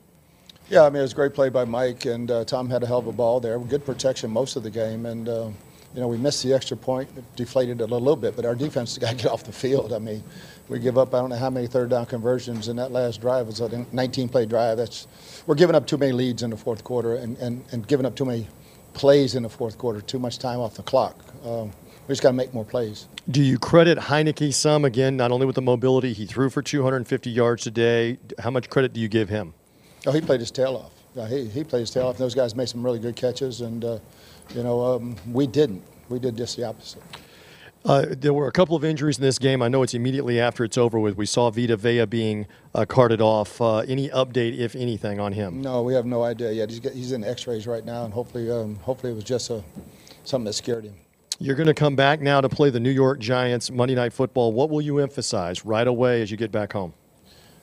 Yeah, 0.69 0.83
I 0.83 0.89
mean, 0.91 0.99
it 0.99 1.01
was 1.01 1.13
a 1.13 1.15
great 1.15 1.33
play 1.33 1.49
by 1.49 1.65
Mike, 1.65 2.05
and 2.05 2.29
uh, 2.29 2.45
Tom 2.45 2.69
had 2.69 2.83
a 2.83 2.85
hell 2.85 2.99
of 2.99 3.07
a 3.07 3.11
ball 3.11 3.39
there. 3.39 3.57
Good 3.57 3.83
protection 3.83 4.29
most 4.29 4.55
of 4.55 4.61
the 4.61 4.69
game, 4.69 5.07
and, 5.07 5.27
uh, 5.27 5.49
you 5.95 5.99
know, 5.99 6.07
we 6.07 6.15
missed 6.15 6.43
the 6.43 6.53
extra 6.53 6.77
point, 6.77 7.09
it 7.17 7.23
deflated 7.35 7.81
a 7.81 7.87
little, 7.87 8.15
bit, 8.15 8.35
but 8.35 8.45
our 8.45 8.53
defense 8.53 8.95
got 8.99 9.09
to 9.09 9.15
get 9.15 9.25
off 9.31 9.43
the 9.43 9.51
field. 9.51 9.93
I 9.93 9.97
mean, 9.97 10.23
we 10.67 10.77
give 10.77 10.99
up, 10.99 11.15
I 11.15 11.21
don't 11.21 11.31
know 11.31 11.37
how 11.37 11.49
many 11.49 11.65
third 11.65 11.89
down 11.89 12.05
conversions 12.05 12.67
in 12.67 12.75
that 12.75 12.91
last 12.91 13.19
drive. 13.19 13.47
It 13.47 13.59
was 13.59 13.61
a 13.61 13.85
19 13.91 14.29
play 14.29 14.45
drive. 14.45 14.77
That's, 14.77 15.07
we're 15.47 15.55
giving 15.55 15.75
up 15.75 15.87
too 15.87 15.97
many 15.97 16.11
leads 16.11 16.43
in 16.43 16.51
the 16.51 16.57
fourth 16.57 16.83
quarter 16.83 17.15
and, 17.15 17.35
and, 17.39 17.65
and 17.71 17.87
giving 17.87 18.05
up 18.05 18.15
too 18.15 18.25
many 18.25 18.47
plays 18.93 19.33
in 19.33 19.41
the 19.41 19.49
fourth 19.49 19.75
quarter, 19.75 20.01
too 20.01 20.19
much 20.19 20.37
time 20.37 20.59
off 20.59 20.75
the 20.75 20.83
clock. 20.83 21.17
Um, 21.43 21.71
we 22.07 22.13
just 22.13 22.21
got 22.21 22.29
to 22.29 22.35
make 22.35 22.53
more 22.53 22.65
plays. 22.65 23.07
Do 23.31 23.41
you 23.41 23.57
credit 23.57 23.97
Heinicke 23.97 24.53
some 24.53 24.85
again, 24.85 25.17
not 25.17 25.31
only 25.31 25.47
with 25.47 25.55
the 25.55 25.63
mobility 25.63 26.13
he 26.13 26.27
threw 26.27 26.51
for 26.51 26.61
250 26.61 27.31
yards 27.31 27.63
today? 27.63 28.19
How 28.37 28.51
much 28.51 28.69
credit 28.69 28.93
do 28.93 28.99
you 28.99 29.07
give 29.07 29.29
him? 29.29 29.55
Oh, 30.05 30.11
he 30.11 30.21
played 30.21 30.39
his 30.39 30.51
tail 30.51 30.75
off. 30.75 30.91
Uh, 31.17 31.25
he, 31.25 31.45
he 31.47 31.63
played 31.63 31.81
his 31.81 31.91
tail 31.91 32.07
off. 32.07 32.17
Those 32.17 32.35
guys 32.35 32.55
made 32.55 32.69
some 32.69 32.83
really 32.83 32.99
good 32.99 33.15
catches, 33.15 33.61
and, 33.61 33.83
uh, 33.83 33.99
you 34.55 34.63
know, 34.63 34.81
um, 34.81 35.15
we 35.31 35.47
didn't. 35.47 35.83
We 36.07 36.19
did 36.19 36.37
just 36.37 36.55
the 36.55 36.63
opposite. 36.63 37.01
Uh, 37.85 38.05
there 38.09 38.33
were 38.33 38.47
a 38.47 38.51
couple 38.51 38.75
of 38.75 38.83
injuries 38.83 39.17
in 39.17 39.23
this 39.23 39.39
game. 39.39 39.61
I 39.61 39.69
know 39.69 39.83
it's 39.83 39.93
immediately 39.93 40.39
after 40.39 40.63
it's 40.65 40.77
over 40.77 40.99
with. 40.99 41.15
We 41.15 41.25
saw 41.25 41.49
Vita 41.49 41.77
Vea 41.77 42.05
being 42.05 42.45
uh, 42.75 42.85
carted 42.85 43.21
off. 43.21 43.61
Uh, 43.61 43.77
any 43.79 44.09
update, 44.09 44.57
if 44.57 44.75
anything, 44.75 45.19
on 45.19 45.31
him? 45.31 45.61
No, 45.61 45.81
we 45.83 45.93
have 45.93 46.05
no 46.05 46.23
idea 46.23 46.51
yet. 46.51 46.69
He's, 46.69 46.83
he's 46.93 47.11
in 47.13 47.23
X-rays 47.23 47.67
right 47.67 47.85
now, 47.85 48.03
and 48.03 48.13
hopefully, 48.13 48.51
um, 48.51 48.75
hopefully 48.77 49.13
it 49.13 49.15
was 49.15 49.23
just 49.23 49.49
a, 49.49 49.63
something 50.25 50.45
that 50.45 50.53
scared 50.53 50.83
him. 50.83 50.95
You're 51.39 51.55
going 51.55 51.67
to 51.67 51.73
come 51.73 51.95
back 51.95 52.19
now 52.19 52.41
to 52.41 52.49
play 52.49 52.69
the 52.69 52.81
New 52.81 52.89
York 52.89 53.19
Giants 53.19 53.71
Monday 53.71 53.95
Night 53.95 54.11
Football. 54.11 54.51
What 54.51 54.69
will 54.69 54.81
you 54.81 54.99
emphasize 54.99 55.63
right 55.63 55.87
away 55.87 56.21
as 56.21 56.29
you 56.29 56.35
get 56.35 56.51
back 56.51 56.73
home? 56.73 56.93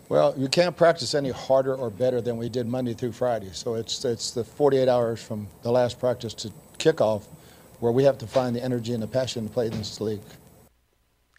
Well, 0.09 0.35
you 0.37 0.49
can't 0.49 0.77
practice 0.77 1.15
any 1.15 1.31
harder 1.31 1.75
or 1.75 1.91
better 1.91 2.21
than 2.21 2.37
we 2.37 2.49
did 2.49 2.67
Monday 2.67 2.95
through 2.95 3.13
Friday. 3.13 3.51
So 3.53 3.75
it's 3.75 4.05
it's 4.05 4.31
the 4.31 4.45
48 4.45 4.89
hours 4.89 5.23
from 5.23 5.49
the 5.63 5.73
last 5.73 5.99
practice 5.99 6.33
to 6.35 6.53
kickoff 6.79 7.25
where 7.81 7.93
we 7.93 8.05
have 8.05 8.19
to 8.19 8.27
find 8.27 8.55
the 8.55 8.63
energy 8.63 8.93
and 8.93 9.03
the 9.03 9.09
passion 9.09 9.47
to 9.47 9.53
play 9.53 9.69
this 9.69 10.01
league. 10.01 10.21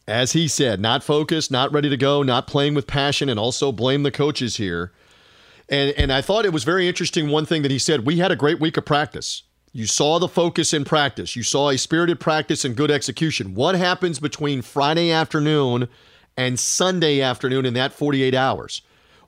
As 0.07 0.33
he 0.33 0.47
said, 0.47 0.79
not 0.79 1.03
focused, 1.03 1.49
not 1.49 1.71
ready 1.73 1.89
to 1.89 1.97
go, 1.97 2.23
not 2.23 2.47
playing 2.47 2.75
with 2.75 2.87
passion, 2.87 3.29
and 3.29 3.39
also 3.39 3.71
blame 3.71 4.03
the 4.03 4.11
coaches 4.11 4.57
here. 4.57 4.91
And 5.69 5.91
and 5.91 6.11
I 6.11 6.21
thought 6.21 6.45
it 6.45 6.53
was 6.53 6.63
very 6.63 6.87
interesting. 6.87 7.29
One 7.29 7.45
thing 7.45 7.61
that 7.61 7.71
he 7.71 7.79
said: 7.79 8.05
we 8.05 8.17
had 8.17 8.31
a 8.31 8.35
great 8.35 8.59
week 8.59 8.75
of 8.75 8.85
practice. 8.85 9.43
You 9.71 9.85
saw 9.85 10.17
the 10.17 10.27
focus 10.27 10.73
in 10.73 10.85
practice. 10.85 11.35
You 11.35 11.43
saw 11.43 11.69
a 11.69 11.77
spirited 11.77 12.19
practice 12.19 12.65
and 12.65 12.75
good 12.75 12.89
execution. 12.89 13.53
What 13.53 13.75
happens 13.75 14.19
between 14.19 14.61
Friday 14.61 15.11
afternoon 15.11 15.87
and 16.37 16.59
Sunday 16.59 17.21
afternoon 17.21 17.65
in 17.65 17.73
that 17.73 17.93
48 17.93 18.33
hours? 18.33 18.81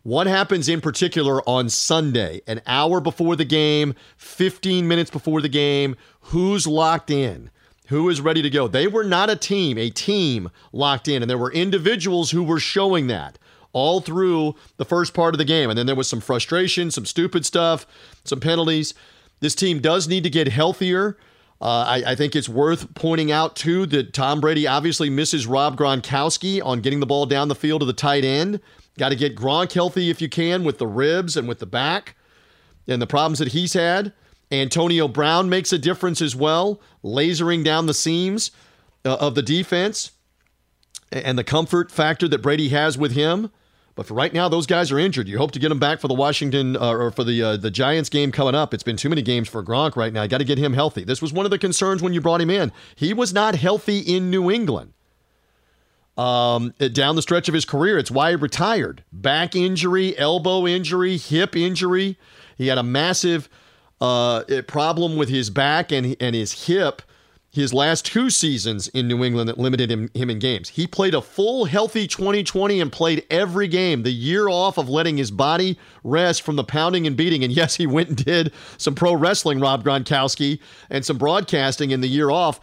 What 0.03 0.27
happens 0.27 0.69
in 0.69 0.79
particular 0.79 1.41
on 1.47 1.67
Sunday, 1.67 2.41
an 2.47 2.61
hour 2.65 3.01
before 3.01 3.35
the 3.35 3.45
game, 3.45 3.95
15 4.17 4.87
minutes 4.87 5.09
before 5.09 5.41
the 5.41 5.49
game? 5.49 5.97
Who's 6.21 6.65
locked 6.65 7.09
in? 7.09 7.49
Who 7.87 8.07
is 8.07 8.21
ready 8.21 8.41
to 8.41 8.49
go? 8.49 8.67
They 8.67 8.87
were 8.87 9.03
not 9.03 9.29
a 9.29 9.35
team, 9.35 9.77
a 9.77 9.89
team 9.89 10.49
locked 10.71 11.07
in, 11.07 11.21
and 11.21 11.29
there 11.29 11.37
were 11.37 11.51
individuals 11.51 12.31
who 12.31 12.43
were 12.43 12.59
showing 12.59 13.07
that 13.07 13.37
all 13.73 13.99
through 13.99 14.55
the 14.77 14.85
first 14.85 15.13
part 15.13 15.33
of 15.33 15.37
the 15.37 15.45
game. 15.45 15.69
And 15.69 15.77
then 15.77 15.85
there 15.85 15.95
was 15.95 16.07
some 16.07 16.21
frustration, 16.21 16.91
some 16.91 17.05
stupid 17.05 17.45
stuff, 17.45 17.85
some 18.23 18.39
penalties. 18.39 18.93
This 19.39 19.55
team 19.55 19.79
does 19.79 20.07
need 20.07 20.23
to 20.23 20.29
get 20.29 20.47
healthier. 20.47 21.17
Uh, 21.61 21.83
I, 21.87 22.03
I, 22.11 22.15
think 22.15 22.37
it's 22.37 22.47
worth 22.47 22.93
pointing 22.95 23.33
out, 23.33 23.57
too, 23.57 23.85
that 23.87 24.13
Tom 24.13 24.39
Brady 24.39 24.65
obviously 24.65 25.09
misses 25.09 25.45
Rob 25.45 25.77
Gronkowski 25.77 26.63
on 26.63 26.79
getting 26.79 27.01
the 27.01 27.05
ball 27.05 27.25
down 27.25 27.49
the 27.49 27.55
field 27.55 27.81
to 27.81 27.85
the 27.85 27.91
tight 27.91 28.23
end. 28.23 28.61
Got 28.97 29.09
to 29.09 29.15
get 29.15 29.35
Gronk 29.35 29.73
healthy 29.73 30.09
if 30.09 30.21
you 30.21 30.29
can 30.29 30.63
with 30.63 30.77
the 30.77 30.87
ribs 30.87 31.35
and 31.35 31.49
with 31.49 31.59
the 31.59 31.65
back 31.65 32.15
and 32.87 33.01
the 33.01 33.07
problems 33.07 33.39
that 33.39 33.49
he's 33.49 33.73
had. 33.73 34.13
Antonio 34.51 35.07
Brown 35.07 35.49
makes 35.49 35.73
a 35.73 35.77
difference 35.77 36.21
as 36.21 36.35
well, 36.35 36.81
lasering 37.03 37.63
down 37.63 37.85
the 37.85 37.93
seams 37.93 38.51
uh, 39.05 39.15
of 39.15 39.35
the 39.35 39.43
defense 39.43 40.11
and 41.11 41.37
the 41.37 41.43
comfort 41.43 41.91
factor 41.91 42.27
that 42.27 42.41
Brady 42.41 42.69
has 42.69 42.97
with 42.97 43.11
him. 43.11 43.51
But 43.99 44.05
for 44.05 44.13
right 44.13 44.33
now, 44.33 44.47
those 44.47 44.65
guys 44.65 44.93
are 44.93 44.97
injured. 44.97 45.27
You 45.27 45.37
hope 45.37 45.51
to 45.51 45.59
get 45.59 45.67
them 45.67 45.77
back 45.77 45.99
for 45.99 46.07
the 46.07 46.13
Washington 46.13 46.77
uh, 46.77 46.89
or 46.89 47.11
for 47.11 47.25
the 47.25 47.43
uh, 47.43 47.57
the 47.57 47.69
Giants 47.69 48.07
game 48.07 48.31
coming 48.31 48.55
up. 48.55 48.73
It's 48.73 48.81
been 48.81 48.95
too 48.95 49.09
many 49.09 49.21
games 49.21 49.49
for 49.49 49.61
Gronk 49.61 49.97
right 49.97 50.13
now. 50.13 50.21
You 50.21 50.29
got 50.29 50.37
to 50.37 50.45
get 50.45 50.57
him 50.57 50.71
healthy. 50.71 51.03
This 51.03 51.21
was 51.21 51.33
one 51.33 51.43
of 51.43 51.51
the 51.51 51.57
concerns 51.57 52.01
when 52.01 52.13
you 52.13 52.21
brought 52.21 52.39
him 52.39 52.49
in. 52.49 52.71
He 52.95 53.13
was 53.13 53.33
not 53.33 53.55
healthy 53.55 53.99
in 53.99 54.29
New 54.29 54.49
England. 54.49 54.93
Um, 56.17 56.73
down 56.93 57.17
the 57.17 57.21
stretch 57.21 57.49
of 57.49 57.53
his 57.53 57.65
career, 57.65 57.97
it's 57.97 58.09
why 58.09 58.29
he 58.29 58.35
retired. 58.37 59.03
Back 59.11 59.53
injury, 59.53 60.17
elbow 60.17 60.65
injury, 60.65 61.17
hip 61.17 61.53
injury. 61.53 62.17
He 62.57 62.67
had 62.67 62.77
a 62.77 62.83
massive 62.83 63.49
uh, 63.99 64.43
problem 64.65 65.17
with 65.17 65.27
his 65.27 65.49
back 65.49 65.91
and 65.91 66.15
and 66.21 66.37
his 66.37 66.67
hip 66.67 67.01
his 67.51 67.73
last 67.73 68.05
two 68.05 68.29
seasons 68.29 68.87
in 68.89 69.07
New 69.07 69.23
England 69.23 69.49
that 69.49 69.57
limited 69.57 69.89
him, 69.89 70.09
him 70.13 70.29
in 70.29 70.37
games. 70.37 70.69
He 70.69 70.85
played 70.85 71.15
a 71.15 71.21
full, 71.21 71.65
healthy 71.65 72.07
2020 72.07 72.79
and 72.79 72.91
played 72.91 73.25
every 73.31 73.67
game, 73.67 74.03
the 74.03 74.11
year 74.11 74.47
off 74.47 74.77
of 74.77 74.87
letting 74.87 75.17
his 75.17 75.31
body 75.31 75.79
rest 76.03 76.43
from 76.43 76.57
the 76.57 76.63
pounding 76.63 77.07
and 77.07 77.17
beating. 77.17 77.43
And 77.43 77.51
yes, 77.55 77.75
he 77.75 77.87
went 77.87 78.09
and 78.09 78.23
did 78.23 78.53
some 78.77 78.93
pro 78.93 79.13
wrestling, 79.13 79.59
Rob 79.59 79.83
Gronkowski, 79.83 80.59
and 80.89 81.03
some 81.03 81.17
broadcasting 81.17 81.89
in 81.91 82.01
the 82.01 82.07
year 82.07 82.29
off. 82.29 82.59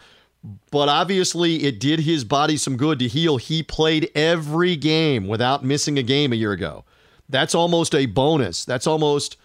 But 0.71 0.87
obviously, 0.87 1.63
it 1.63 1.79
did 1.79 1.99
his 1.99 2.23
body 2.23 2.55
some 2.55 2.77
good 2.77 2.99
to 2.99 3.07
heal. 3.07 3.35
He 3.35 3.63
played 3.63 4.09
every 4.15 4.77
game 4.77 5.27
without 5.27 5.65
missing 5.65 5.97
a 5.97 6.03
game 6.03 6.31
a 6.31 6.37
year 6.37 6.53
ago. 6.53 6.85
That's 7.27 7.53
almost 7.53 7.93
a 7.93 8.05
bonus. 8.05 8.63
That's 8.63 8.87
almost 8.87 9.35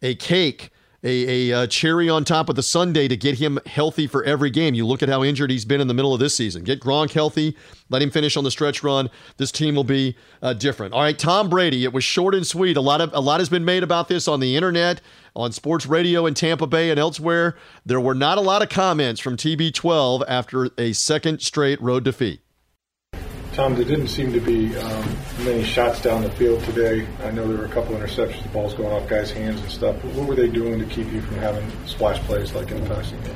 a 0.00 0.14
cake 0.14 0.70
a, 1.06 1.50
a, 1.50 1.62
a, 1.62 1.66
cherry 1.68 2.08
on 2.08 2.24
top 2.24 2.48
of 2.48 2.56
the 2.56 2.62
Sunday 2.62 3.06
to 3.06 3.16
get 3.16 3.38
him 3.38 3.60
healthy 3.64 4.08
for 4.08 4.24
every 4.24 4.50
game. 4.50 4.74
You 4.74 4.84
look 4.84 5.02
at 5.02 5.08
how 5.08 5.22
injured 5.22 5.50
he's 5.50 5.64
been 5.64 5.80
in 5.80 5.86
the 5.86 5.94
middle 5.94 6.12
of 6.12 6.18
this 6.18 6.36
season. 6.36 6.64
Get 6.64 6.80
Gronk 6.80 7.12
healthy, 7.12 7.56
let 7.90 8.02
him 8.02 8.10
finish 8.10 8.36
on 8.36 8.42
the 8.42 8.50
stretch 8.50 8.82
run. 8.82 9.08
This 9.36 9.52
team 9.52 9.76
will 9.76 9.84
be 9.84 10.16
uh, 10.42 10.54
different. 10.54 10.94
All 10.94 11.02
right, 11.02 11.16
Tom 11.16 11.48
Brady. 11.48 11.84
It 11.84 11.92
was 11.92 12.02
short 12.02 12.34
and 12.34 12.46
sweet. 12.46 12.76
A 12.76 12.80
lot 12.80 13.00
of 13.00 13.12
a 13.14 13.20
lot 13.20 13.40
has 13.40 13.48
been 13.48 13.64
made 13.64 13.84
about 13.84 14.08
this 14.08 14.26
on 14.26 14.40
the 14.40 14.56
internet, 14.56 15.00
on 15.36 15.52
sports 15.52 15.86
radio 15.86 16.26
in 16.26 16.34
Tampa 16.34 16.66
Bay 16.66 16.90
and 16.90 16.98
elsewhere. 16.98 17.56
There 17.84 18.00
were 18.00 18.14
not 18.14 18.38
a 18.38 18.40
lot 18.42 18.62
of 18.62 18.68
comments 18.68 19.20
from 19.20 19.36
TB12 19.36 20.24
after 20.26 20.70
a 20.76 20.92
second 20.92 21.40
straight 21.40 21.80
road 21.80 22.02
defeat. 22.02 22.40
Tom, 23.56 23.74
there 23.74 23.86
didn't 23.86 24.08
seem 24.08 24.34
to 24.34 24.40
be 24.40 24.76
um, 24.76 25.16
many 25.38 25.64
shots 25.64 26.02
down 26.02 26.20
the 26.22 26.30
field 26.32 26.62
today. 26.64 27.08
I 27.22 27.30
know 27.30 27.48
there 27.48 27.56
were 27.56 27.64
a 27.64 27.70
couple 27.70 27.96
interceptions, 27.96 28.42
the 28.42 28.50
balls 28.50 28.74
going 28.74 28.92
off 28.92 29.08
guys' 29.08 29.30
hands 29.30 29.58
and 29.62 29.70
stuff. 29.70 29.96
But 30.02 30.12
what 30.12 30.28
were 30.28 30.34
they 30.34 30.46
doing 30.46 30.78
to 30.78 30.84
keep 30.84 31.10
you 31.10 31.22
from 31.22 31.36
having 31.36 31.66
splash 31.86 32.18
plays 32.24 32.52
like 32.52 32.70
in 32.70 32.84
the 32.84 32.94
passing 32.94 33.18
game? 33.22 33.34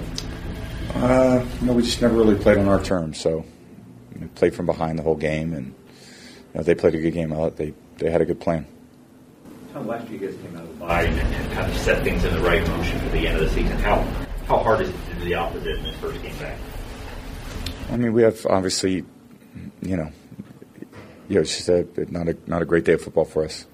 Uh, 0.97 1.43
no, 1.63 1.73
we 1.73 1.83
just 1.83 2.03
never 2.03 2.17
really 2.17 2.35
played 2.35 2.59
on 2.59 2.69
our 2.69 2.83
terms. 2.83 3.19
So 3.19 3.47
we 4.15 4.27
played 4.27 4.55
from 4.55 4.67
behind 4.67 4.99
the 4.99 5.03
whole 5.03 5.17
game, 5.17 5.55
and 5.55 5.69
you 5.69 5.73
know, 6.57 6.63
they 6.65 6.75
played 6.75 6.95
a 6.95 7.01
good 7.01 7.15
game. 7.15 7.31
They 7.57 7.73
they 7.97 8.11
had 8.11 8.21
a 8.21 8.27
good 8.27 8.41
plan. 8.41 8.67
Tom, 9.73 9.87
last 9.87 10.07
year 10.11 10.21
you 10.21 10.29
guys 10.29 10.37
came 10.43 10.55
out 10.55 10.65
of 10.65 10.69
the 10.69 10.85
bye 10.85 11.05
and 11.05 11.53
kind 11.55 11.73
of 11.73 11.79
set 11.79 12.05
things 12.05 12.27
in 12.27 12.35
the 12.35 12.41
right 12.41 12.61
motion 12.69 13.01
for 13.01 13.09
the 13.09 13.27
end 13.27 13.39
of 13.39 13.45
the 13.45 13.49
season. 13.49 13.79
How 13.79 14.03
how 14.47 14.59
hard 14.59 14.83
is 14.83 14.91
it 14.91 14.93
to 14.93 15.15
do 15.15 15.25
the 15.25 15.35
opposite 15.37 15.79
in 15.79 15.83
this 15.83 15.97
first 15.97 16.21
game 16.23 16.37
back? 16.37 16.59
I 17.89 17.97
mean, 17.97 18.13
we 18.13 18.21
have 18.21 18.45
obviously 18.45 19.07
you 19.83 19.97
know, 19.97 20.11
you 21.29 21.37
know, 21.37 21.41
it's 21.43 21.57
just 21.57 21.69
a, 21.69 21.87
not 22.11 22.29
a 22.29 22.37
not 22.47 22.63
a 22.63 22.65
great 22.65 22.85
day 22.85 22.95
of 22.95 23.03
football 23.03 23.25
for 23.25 23.45
us. 23.45 23.67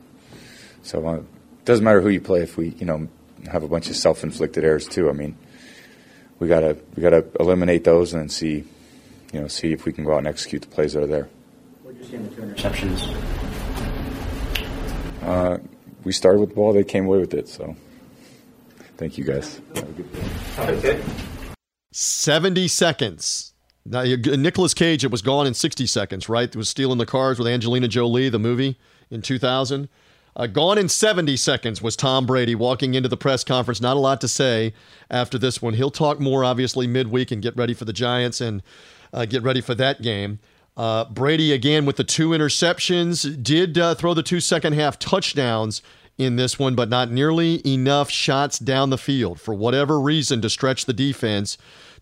So 0.82 1.06
uh, 1.06 1.14
it 1.14 1.64
doesn't 1.64 1.84
matter 1.84 2.00
who 2.00 2.10
you 2.10 2.20
play 2.20 2.42
if 2.42 2.56
we, 2.56 2.68
you 2.70 2.86
know, 2.86 3.08
have 3.50 3.62
a 3.62 3.68
bunch 3.68 3.88
of 3.90 3.96
self-inflicted 3.96 4.64
errors 4.64 4.86
too. 4.86 5.08
I 5.08 5.12
mean, 5.12 5.36
we 6.38 6.48
gotta 6.48 6.76
we 6.94 7.02
gotta 7.02 7.26
eliminate 7.40 7.84
those 7.84 8.14
and 8.14 8.30
see, 8.30 8.64
you 9.32 9.40
know, 9.40 9.48
see 9.48 9.72
if 9.72 9.84
we 9.84 9.92
can 9.92 10.04
go 10.04 10.14
out 10.14 10.18
and 10.18 10.26
execute 10.26 10.62
the 10.62 10.68
plays 10.68 10.92
that 10.92 11.02
are 11.02 11.06
there. 11.06 11.28
What 11.82 11.96
did 11.96 12.04
you 12.04 12.10
see 12.10 12.16
in 12.16 12.28
the 12.28 12.34
two 12.34 12.42
interceptions? 12.42 13.06
Uh, 15.22 15.58
we 16.04 16.12
started 16.12 16.40
with 16.40 16.50
the 16.50 16.54
ball; 16.54 16.72
they 16.72 16.84
came 16.84 17.06
away 17.06 17.18
with 17.18 17.34
it. 17.34 17.48
So, 17.48 17.74
thank 18.96 19.18
you 19.18 19.24
guys. 19.24 19.60
Seventy 21.90 22.68
seconds. 22.68 23.54
Now, 23.88 24.02
Nicolas 24.02 24.74
Cage, 24.74 25.04
it 25.04 25.10
was 25.10 25.22
gone 25.22 25.46
in 25.46 25.54
60 25.54 25.86
seconds, 25.86 26.28
right? 26.28 26.48
It 26.48 26.56
was 26.56 26.68
stealing 26.68 26.98
the 26.98 27.06
cars 27.06 27.38
with 27.38 27.48
Angelina 27.48 27.88
Jolie, 27.88 28.28
the 28.28 28.38
movie 28.38 28.78
in 29.10 29.22
2000. 29.22 29.88
Uh, 30.34 30.46
gone 30.46 30.76
in 30.76 30.88
70 30.88 31.36
seconds 31.38 31.80
was 31.80 31.96
Tom 31.96 32.26
Brady 32.26 32.54
walking 32.54 32.94
into 32.94 33.08
the 33.08 33.16
press 33.16 33.42
conference. 33.42 33.80
Not 33.80 33.96
a 33.96 34.00
lot 34.00 34.20
to 34.20 34.28
say 34.28 34.74
after 35.10 35.38
this 35.38 35.62
one. 35.62 35.74
He'll 35.74 35.90
talk 35.90 36.20
more, 36.20 36.44
obviously, 36.44 36.86
midweek 36.86 37.30
and 37.30 37.42
get 37.42 37.56
ready 37.56 37.72
for 37.72 37.86
the 37.86 37.92
Giants 37.92 38.40
and 38.40 38.62
uh, 39.14 39.24
get 39.24 39.42
ready 39.42 39.62
for 39.62 39.74
that 39.76 40.02
game. 40.02 40.38
Uh, 40.76 41.06
Brady, 41.06 41.52
again, 41.52 41.86
with 41.86 41.96
the 41.96 42.04
two 42.04 42.30
interceptions, 42.30 43.42
did 43.42 43.78
uh, 43.78 43.94
throw 43.94 44.12
the 44.12 44.22
two 44.22 44.40
second 44.40 44.74
half 44.74 44.98
touchdowns 44.98 45.80
in 46.18 46.36
this 46.36 46.58
one, 46.58 46.74
but 46.74 46.90
not 46.90 47.10
nearly 47.10 47.66
enough 47.66 48.10
shots 48.10 48.58
down 48.58 48.90
the 48.90 48.98
field 48.98 49.40
for 49.40 49.54
whatever 49.54 49.98
reason 49.98 50.42
to 50.42 50.50
stretch 50.50 50.84
the 50.84 50.92
defense. 50.92 51.56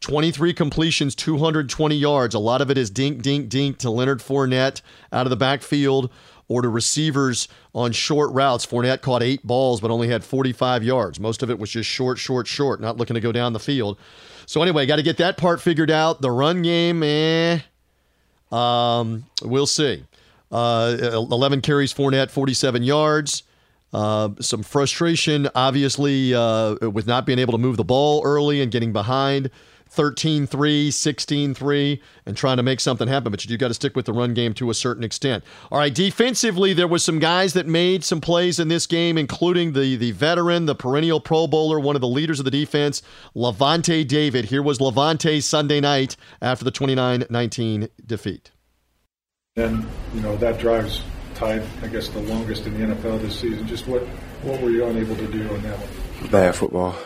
23 0.04 0.52
completions, 0.52 1.14
220 1.14 1.96
yards. 1.96 2.34
A 2.34 2.38
lot 2.38 2.60
of 2.60 2.70
it 2.70 2.76
is 2.76 2.90
dink, 2.90 3.22
dink, 3.22 3.48
dink 3.48 3.78
to 3.78 3.88
Leonard 3.88 4.18
Fournette 4.18 4.82
out 5.10 5.24
of 5.24 5.30
the 5.30 5.36
backfield 5.36 6.12
or 6.46 6.60
to 6.60 6.68
receivers 6.68 7.48
on 7.74 7.90
short 7.90 8.30
routes. 8.32 8.66
Fournette 8.66 9.00
caught 9.00 9.22
eight 9.22 9.46
balls 9.46 9.80
but 9.80 9.90
only 9.90 10.08
had 10.08 10.22
45 10.22 10.84
yards. 10.84 11.18
Most 11.18 11.42
of 11.42 11.48
it 11.48 11.58
was 11.58 11.70
just 11.70 11.88
short, 11.88 12.18
short, 12.18 12.46
short, 12.46 12.82
not 12.82 12.98
looking 12.98 13.14
to 13.14 13.20
go 13.20 13.32
down 13.32 13.54
the 13.54 13.58
field. 13.58 13.98
So, 14.44 14.60
anyway, 14.60 14.84
got 14.84 14.96
to 14.96 15.02
get 15.02 15.16
that 15.16 15.38
part 15.38 15.62
figured 15.62 15.90
out. 15.90 16.20
The 16.20 16.30
run 16.30 16.60
game, 16.60 17.02
eh. 17.02 17.60
Um, 18.52 19.24
we'll 19.42 19.66
see. 19.66 20.04
Uh, 20.52 20.96
11 21.14 21.62
carries, 21.62 21.94
Fournette, 21.94 22.30
47 22.30 22.82
yards. 22.82 23.42
Uh, 23.94 24.28
some 24.38 24.62
frustration, 24.62 25.48
obviously, 25.54 26.34
uh, 26.34 26.74
with 26.90 27.06
not 27.06 27.24
being 27.24 27.38
able 27.38 27.52
to 27.52 27.58
move 27.58 27.78
the 27.78 27.84
ball 27.84 28.20
early 28.22 28.60
and 28.60 28.70
getting 28.70 28.92
behind. 28.92 29.50
13 29.88 30.46
3, 30.46 30.90
16 30.90 31.54
3, 31.54 32.02
and 32.26 32.36
trying 32.36 32.56
to 32.56 32.62
make 32.62 32.80
something 32.80 33.08
happen. 33.08 33.30
But 33.30 33.44
you 33.44 33.48
do 33.48 33.56
got 33.56 33.68
to 33.68 33.74
stick 33.74 33.94
with 33.94 34.06
the 34.06 34.12
run 34.12 34.34
game 34.34 34.54
to 34.54 34.70
a 34.70 34.74
certain 34.74 35.04
extent. 35.04 35.44
All 35.70 35.78
right, 35.78 35.94
defensively, 35.94 36.72
there 36.72 36.88
was 36.88 37.04
some 37.04 37.18
guys 37.18 37.52
that 37.52 37.66
made 37.66 38.04
some 38.04 38.20
plays 38.20 38.58
in 38.58 38.68
this 38.68 38.86
game, 38.86 39.16
including 39.16 39.72
the, 39.72 39.96
the 39.96 40.12
veteran, 40.12 40.66
the 40.66 40.74
perennial 40.74 41.20
Pro 41.20 41.46
Bowler, 41.46 41.78
one 41.78 41.96
of 41.96 42.00
the 42.00 42.08
leaders 42.08 42.38
of 42.38 42.44
the 42.44 42.50
defense, 42.50 43.02
Lavonte 43.36 44.06
David. 44.06 44.46
Here 44.46 44.62
was 44.62 44.78
Lavonte 44.78 45.42
Sunday 45.42 45.80
night 45.80 46.16
after 46.42 46.64
the 46.64 46.70
29 46.70 47.24
19 47.30 47.88
defeat. 48.04 48.50
And, 49.56 49.86
you 50.12 50.20
know, 50.20 50.36
that 50.38 50.58
drives 50.58 51.02
tied, 51.34 51.62
I 51.82 51.86
guess, 51.86 52.08
the 52.08 52.20
longest 52.20 52.66
in 52.66 52.74
the 52.74 52.94
NFL 52.94 53.20
this 53.20 53.38
season. 53.38 53.66
Just 53.66 53.86
what, 53.86 54.02
what 54.42 54.60
were 54.60 54.70
you 54.70 54.84
unable 54.86 55.14
to 55.16 55.26
do 55.28 55.48
on 55.48 55.62
that 55.62 55.78
one? 55.78 56.30
Bad 56.30 56.56
football. 56.56 56.96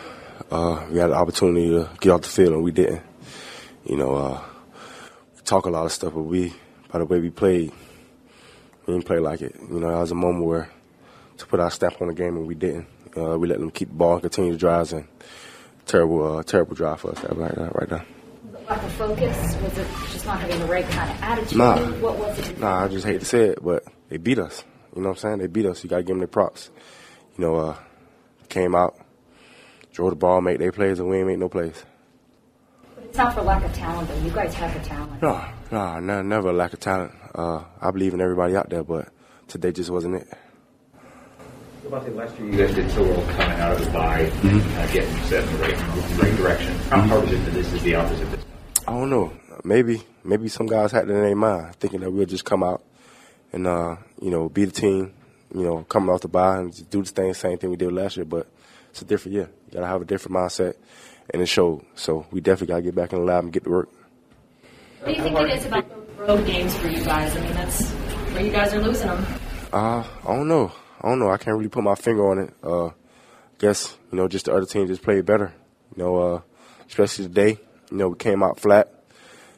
Uh, 0.51 0.85
we 0.89 0.97
had 0.97 1.11
the 1.11 1.15
opportunity 1.15 1.69
to 1.69 1.89
get 1.99 2.11
off 2.11 2.21
the 2.21 2.27
field 2.27 2.53
and 2.53 2.63
we 2.63 2.71
didn't. 2.71 3.03
You 3.85 3.97
know, 3.97 4.15
uh, 4.15 4.43
we 5.35 5.41
talk 5.43 5.65
a 5.65 5.69
lot 5.69 5.85
of 5.85 5.91
stuff, 5.91 6.13
but 6.13 6.23
we, 6.23 6.53
by 6.91 6.99
the 6.99 7.05
way 7.05 7.19
we 7.19 7.29
played, 7.29 7.71
we 8.85 8.93
didn't 8.93 9.05
play 9.05 9.19
like 9.19 9.41
it. 9.41 9.55
You 9.61 9.79
know, 9.79 9.91
that 9.91 9.99
was 9.99 10.11
a 10.11 10.15
moment 10.15 10.45
where 10.45 10.69
to 11.37 11.45
put 11.45 11.59
our 11.59 11.69
stamp 11.69 12.01
on 12.01 12.07
the 12.07 12.13
game 12.13 12.35
and 12.35 12.47
we 12.47 12.55
didn't. 12.55 12.87
Uh, 13.15 13.37
we 13.37 13.47
let 13.47 13.59
them 13.59 13.71
keep 13.71 13.89
the 13.89 13.95
ball 13.95 14.13
and 14.13 14.21
continue 14.21 14.51
to 14.51 14.57
drive 14.57 14.91
and 14.93 15.07
terrible, 15.85 16.37
uh, 16.37 16.43
terrible 16.43 16.75
drive 16.75 16.99
for 16.99 17.11
us 17.11 17.23
right, 17.23 17.55
that 17.55 17.75
right 17.75 17.91
now. 17.91 18.03
Lack 18.67 18.83
of 18.83 18.91
focus? 18.93 19.55
Was 19.63 19.77
it 19.77 19.87
just 20.11 20.25
not 20.25 20.39
having 20.39 20.59
the 20.59 20.65
right 20.65 20.87
kind 20.89 21.11
of 21.11 21.21
attitude? 21.23 21.57
Nah. 21.57 21.79
What 21.99 22.17
was 22.17 22.37
it? 22.37 22.59
Nah, 22.59 22.85
I 22.85 22.87
just 22.87 23.05
hate 23.05 23.19
to 23.19 23.25
say 23.25 23.49
it, 23.49 23.63
but 23.63 23.83
they 24.09 24.17
beat 24.17 24.37
us. 24.37 24.63
You 24.95 25.01
know 25.01 25.09
what 25.09 25.17
I'm 25.17 25.21
saying? 25.21 25.37
They 25.39 25.47
beat 25.47 25.65
us. 25.65 25.83
You 25.83 25.89
got 25.89 25.97
to 25.97 26.03
give 26.03 26.09
them 26.09 26.19
their 26.19 26.27
props. 26.27 26.69
you 27.37 27.45
know, 27.45 27.55
uh, 27.55 27.75
came 28.49 28.75
out, 28.75 28.95
drove 29.99 30.11
the 30.11 30.15
ball, 30.15 30.39
make 30.39 30.59
their 30.59 30.71
plays, 30.71 30.97
and 30.99 31.09
we 31.09 31.17
ain't 31.17 31.27
make 31.27 31.37
no 31.37 31.49
plays. 31.49 31.83
But 32.95 33.03
it's 33.03 33.17
not 33.17 33.33
for 33.33 33.41
lack 33.41 33.65
of 33.65 33.73
talent, 33.73 34.07
though. 34.07 34.17
You 34.19 34.31
guys 34.31 34.53
have 34.53 34.73
the 34.73 34.87
talent. 34.87 35.21
No, 35.21 35.45
no, 35.71 35.99
no 35.99 36.21
never 36.21 36.49
a 36.49 36.53
lack 36.53 36.71
of 36.71 36.79
talent. 36.79 37.11
Uh, 37.35 37.65
I 37.81 37.91
believe 37.91 38.13
in 38.13 38.21
everybody 38.21 38.55
out 38.55 38.69
there, 38.69 38.83
but 38.83 39.09
today 39.49 39.73
just 39.73 39.89
wasn't 39.89 40.15
it. 40.15 40.27
What 41.83 41.97
about 41.97 42.05
the 42.05 42.11
last 42.11 42.39
year, 42.39 42.49
you 42.49 42.65
guys 42.65 42.73
did 42.75 42.89
so 42.91 43.03
well 43.03 43.21
coming 43.35 43.59
out 43.59 43.73
of 43.73 43.83
the 43.83 43.91
bye 43.91 44.19
and 44.19 44.31
mm-hmm. 44.31 44.73
kind 44.73 44.85
of 44.85 44.93
getting 44.93 45.17
set 45.23 45.43
in 45.43 45.51
the 45.51 45.59
right, 45.59 46.17
right 46.23 46.37
direction. 46.37 46.75
How 46.75 46.97
mm-hmm. 46.97 47.09
hard 47.09 47.25
is 47.25 47.33
it 47.33 47.43
for 47.43 47.49
this 47.49 47.73
is 47.73 47.83
the 47.83 47.95
opposite 47.95 48.31
this 48.31 48.45
I 48.87 48.91
don't 48.93 49.09
know. 49.09 49.33
Maybe 49.65 50.01
maybe 50.23 50.47
some 50.47 50.67
guys 50.67 50.93
had 50.93 51.07
that 51.07 51.13
in 51.13 51.21
their 51.21 51.35
mind, 51.35 51.75
thinking 51.75 51.99
that 52.01 52.11
we'll 52.11 52.25
just 52.25 52.45
come 52.45 52.63
out 52.63 52.83
and 53.51 53.67
uh, 53.67 53.97
you 54.21 54.31
know 54.31 54.47
be 54.47 54.63
the 54.63 54.71
team, 54.71 55.13
you 55.53 55.63
know, 55.63 55.83
coming 55.83 56.09
off 56.09 56.21
the 56.21 56.29
bye 56.29 56.59
and 56.59 56.89
do 56.89 57.03
the 57.03 57.11
same 57.13 57.33
same 57.33 57.57
thing 57.57 57.69
we 57.69 57.75
did 57.75 57.91
last 57.91 58.15
year. 58.15 58.25
But 58.25 58.47
it's 58.89 59.01
a 59.01 59.05
different 59.05 59.33
year. 59.33 59.49
You 59.67 59.73
gotta 59.73 59.87
have 59.87 60.01
a 60.01 60.05
different 60.05 60.37
mindset, 60.37 60.75
and 61.29 61.41
it 61.41 61.47
showed. 61.47 61.85
So 61.95 62.25
we 62.31 62.41
definitely 62.41 62.73
gotta 62.73 62.81
get 62.83 62.95
back 62.95 63.13
in 63.13 63.19
the 63.19 63.25
lab 63.25 63.43
and 63.43 63.53
get 63.53 63.63
to 63.63 63.69
work. 63.69 63.89
What 64.99 65.07
do 65.07 65.13
you 65.13 65.23
think 65.23 65.39
it 65.39 65.51
is 65.51 65.65
about 65.65 65.89
the 65.89 66.23
road 66.23 66.45
games 66.45 66.75
for 66.77 66.87
you 66.87 67.03
guys? 67.03 67.35
I 67.35 67.39
mean, 67.39 67.53
that's 67.53 67.89
where 67.89 68.43
you 68.43 68.51
guys 68.51 68.73
are 68.73 68.81
losing 68.81 69.07
them. 69.07 69.25
Uh, 69.71 70.03
I 70.27 70.35
don't 70.35 70.47
know. 70.47 70.71
I 71.01 71.07
don't 71.07 71.19
know. 71.19 71.29
I 71.29 71.37
can't 71.37 71.55
really 71.55 71.69
put 71.69 71.83
my 71.83 71.95
finger 71.95 72.29
on 72.29 72.39
it. 72.39 72.53
Uh, 72.61 72.89
guess 73.59 73.97
you 74.11 74.17
know, 74.17 74.27
just 74.27 74.45
the 74.45 74.53
other 74.53 74.65
team 74.65 74.87
just 74.87 75.03
played 75.03 75.25
better. 75.25 75.53
You 75.95 76.03
know, 76.03 76.17
uh, 76.17 76.41
especially 76.87 77.25
today. 77.25 77.57
You 77.91 77.97
know, 77.97 78.09
we 78.09 78.17
came 78.17 78.43
out 78.43 78.59
flat, 78.59 78.93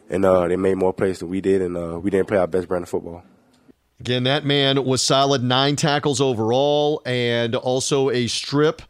and 0.10 0.24
uh, 0.24 0.48
they 0.48 0.56
made 0.58 0.76
more 0.76 0.94
plays 0.94 1.20
than 1.20 1.30
we 1.30 1.42
did, 1.42 1.62
and 1.62 1.78
uh, 1.78 2.00
we 2.00 2.10
didn't 2.10 2.28
play 2.28 2.38
our 2.38 2.48
best 2.48 2.68
brand 2.68 2.84
of 2.84 2.90
football. 2.90 3.24
Again, 4.00 4.24
that 4.24 4.46
man 4.46 4.84
was 4.84 5.02
solid, 5.02 5.44
nine 5.44 5.76
tackles 5.76 6.22
overall, 6.22 7.02
and 7.06 7.56
also 7.56 8.10
a 8.10 8.28
strip. 8.28 8.82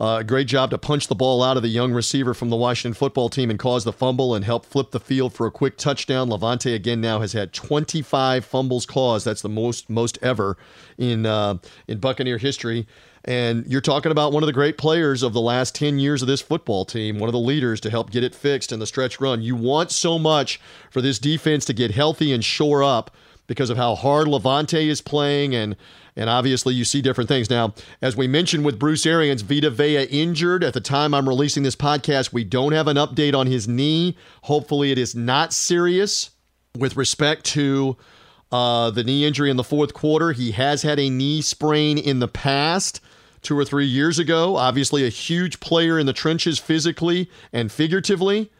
Uh, 0.00 0.22
great 0.22 0.46
job 0.46 0.70
to 0.70 0.78
punch 0.78 1.08
the 1.08 1.14
ball 1.14 1.42
out 1.42 1.56
of 1.56 1.62
the 1.64 1.68
young 1.68 1.92
receiver 1.92 2.32
from 2.32 2.50
the 2.50 2.56
Washington 2.56 2.94
football 2.94 3.28
team 3.28 3.50
and 3.50 3.58
cause 3.58 3.82
the 3.82 3.92
fumble 3.92 4.32
and 4.32 4.44
help 4.44 4.64
flip 4.64 4.92
the 4.92 5.00
field 5.00 5.32
for 5.32 5.46
a 5.46 5.50
quick 5.50 5.76
touchdown. 5.76 6.28
Lavonte 6.28 6.72
again 6.72 7.00
now 7.00 7.20
has 7.20 7.32
had 7.32 7.52
25 7.52 8.44
fumbles 8.44 8.86
caused. 8.86 9.26
That's 9.26 9.42
the 9.42 9.48
most 9.48 9.90
most 9.90 10.16
ever 10.22 10.56
in 10.98 11.26
uh, 11.26 11.58
in 11.88 11.98
Buccaneer 11.98 12.38
history. 12.38 12.86
And 13.24 13.66
you're 13.66 13.80
talking 13.80 14.12
about 14.12 14.32
one 14.32 14.44
of 14.44 14.46
the 14.46 14.52
great 14.52 14.78
players 14.78 15.24
of 15.24 15.32
the 15.32 15.40
last 15.40 15.74
10 15.74 15.98
years 15.98 16.22
of 16.22 16.28
this 16.28 16.40
football 16.40 16.84
team, 16.84 17.18
one 17.18 17.28
of 17.28 17.32
the 17.32 17.38
leaders 17.40 17.80
to 17.80 17.90
help 17.90 18.10
get 18.10 18.22
it 18.22 18.34
fixed 18.34 18.70
in 18.70 18.78
the 18.78 18.86
stretch 18.86 19.20
run. 19.20 19.42
You 19.42 19.56
want 19.56 19.90
so 19.90 20.18
much 20.18 20.60
for 20.90 21.02
this 21.02 21.18
defense 21.18 21.64
to 21.66 21.72
get 21.72 21.90
healthy 21.90 22.32
and 22.32 22.44
shore 22.44 22.84
up 22.84 23.10
because 23.48 23.70
of 23.70 23.76
how 23.76 23.96
hard 23.96 24.28
Lavonte 24.28 24.86
is 24.86 25.00
playing 25.00 25.56
and 25.56 25.74
and 26.14 26.28
obviously 26.28 26.74
you 26.74 26.84
see 26.84 27.00
different 27.00 27.28
things. 27.28 27.48
Now, 27.48 27.74
as 28.02 28.16
we 28.16 28.26
mentioned 28.26 28.64
with 28.64 28.76
Bruce 28.76 29.06
Arians, 29.06 29.42
Vita 29.42 29.70
Vea 29.70 30.02
injured. 30.02 30.64
At 30.64 30.74
the 30.74 30.80
time 30.80 31.14
I'm 31.14 31.28
releasing 31.28 31.62
this 31.62 31.76
podcast, 31.76 32.32
we 32.32 32.42
don't 32.42 32.72
have 32.72 32.88
an 32.88 32.96
update 32.96 33.36
on 33.36 33.46
his 33.46 33.68
knee. 33.68 34.16
Hopefully 34.42 34.90
it 34.90 34.98
is 34.98 35.14
not 35.14 35.52
serious 35.52 36.30
with 36.76 36.96
respect 36.96 37.44
to 37.46 37.96
uh, 38.50 38.90
the 38.90 39.04
knee 39.04 39.24
injury 39.26 39.48
in 39.48 39.56
the 39.56 39.64
fourth 39.64 39.94
quarter. 39.94 40.32
He 40.32 40.50
has 40.52 40.82
had 40.82 40.98
a 40.98 41.08
knee 41.08 41.40
sprain 41.40 41.98
in 41.98 42.18
the 42.18 42.28
past 42.28 43.00
two 43.42 43.56
or 43.56 43.64
three 43.64 43.86
years 43.86 44.18
ago. 44.18 44.56
Obviously, 44.56 45.06
a 45.06 45.10
huge 45.10 45.60
player 45.60 46.00
in 46.00 46.06
the 46.06 46.12
trenches 46.12 46.58
physically 46.58 47.30
and 47.52 47.70
figuratively. 47.70 48.50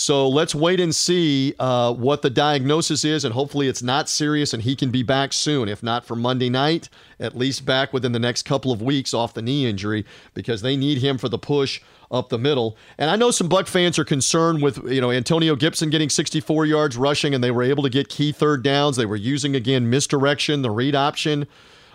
So 0.00 0.28
let's 0.28 0.54
wait 0.54 0.78
and 0.78 0.94
see 0.94 1.56
uh, 1.58 1.92
what 1.92 2.22
the 2.22 2.30
diagnosis 2.30 3.04
is, 3.04 3.24
and 3.24 3.34
hopefully 3.34 3.66
it's 3.66 3.82
not 3.82 4.08
serious 4.08 4.54
and 4.54 4.62
he 4.62 4.76
can 4.76 4.92
be 4.92 5.02
back 5.02 5.32
soon. 5.32 5.68
If 5.68 5.82
not 5.82 6.04
for 6.04 6.14
Monday 6.14 6.48
night, 6.48 6.88
at 7.18 7.36
least 7.36 7.66
back 7.66 7.92
within 7.92 8.12
the 8.12 8.20
next 8.20 8.44
couple 8.44 8.70
of 8.70 8.80
weeks 8.80 9.12
off 9.12 9.34
the 9.34 9.42
knee 9.42 9.66
injury 9.66 10.06
because 10.34 10.62
they 10.62 10.76
need 10.76 10.98
him 10.98 11.18
for 11.18 11.28
the 11.28 11.36
push 11.36 11.80
up 12.12 12.28
the 12.28 12.38
middle. 12.38 12.76
And 12.96 13.10
I 13.10 13.16
know 13.16 13.32
some 13.32 13.48
Buck 13.48 13.66
fans 13.66 13.98
are 13.98 14.04
concerned 14.04 14.62
with 14.62 14.78
you 14.88 15.00
know 15.00 15.10
Antonio 15.10 15.56
Gibson 15.56 15.90
getting 15.90 16.10
64 16.10 16.64
yards 16.64 16.96
rushing, 16.96 17.34
and 17.34 17.42
they 17.42 17.50
were 17.50 17.64
able 17.64 17.82
to 17.82 17.90
get 17.90 18.08
key 18.08 18.30
third 18.30 18.62
downs. 18.62 18.94
They 18.94 19.04
were 19.04 19.16
using 19.16 19.56
again 19.56 19.90
misdirection, 19.90 20.62
the 20.62 20.70
read 20.70 20.94
option, 20.94 21.48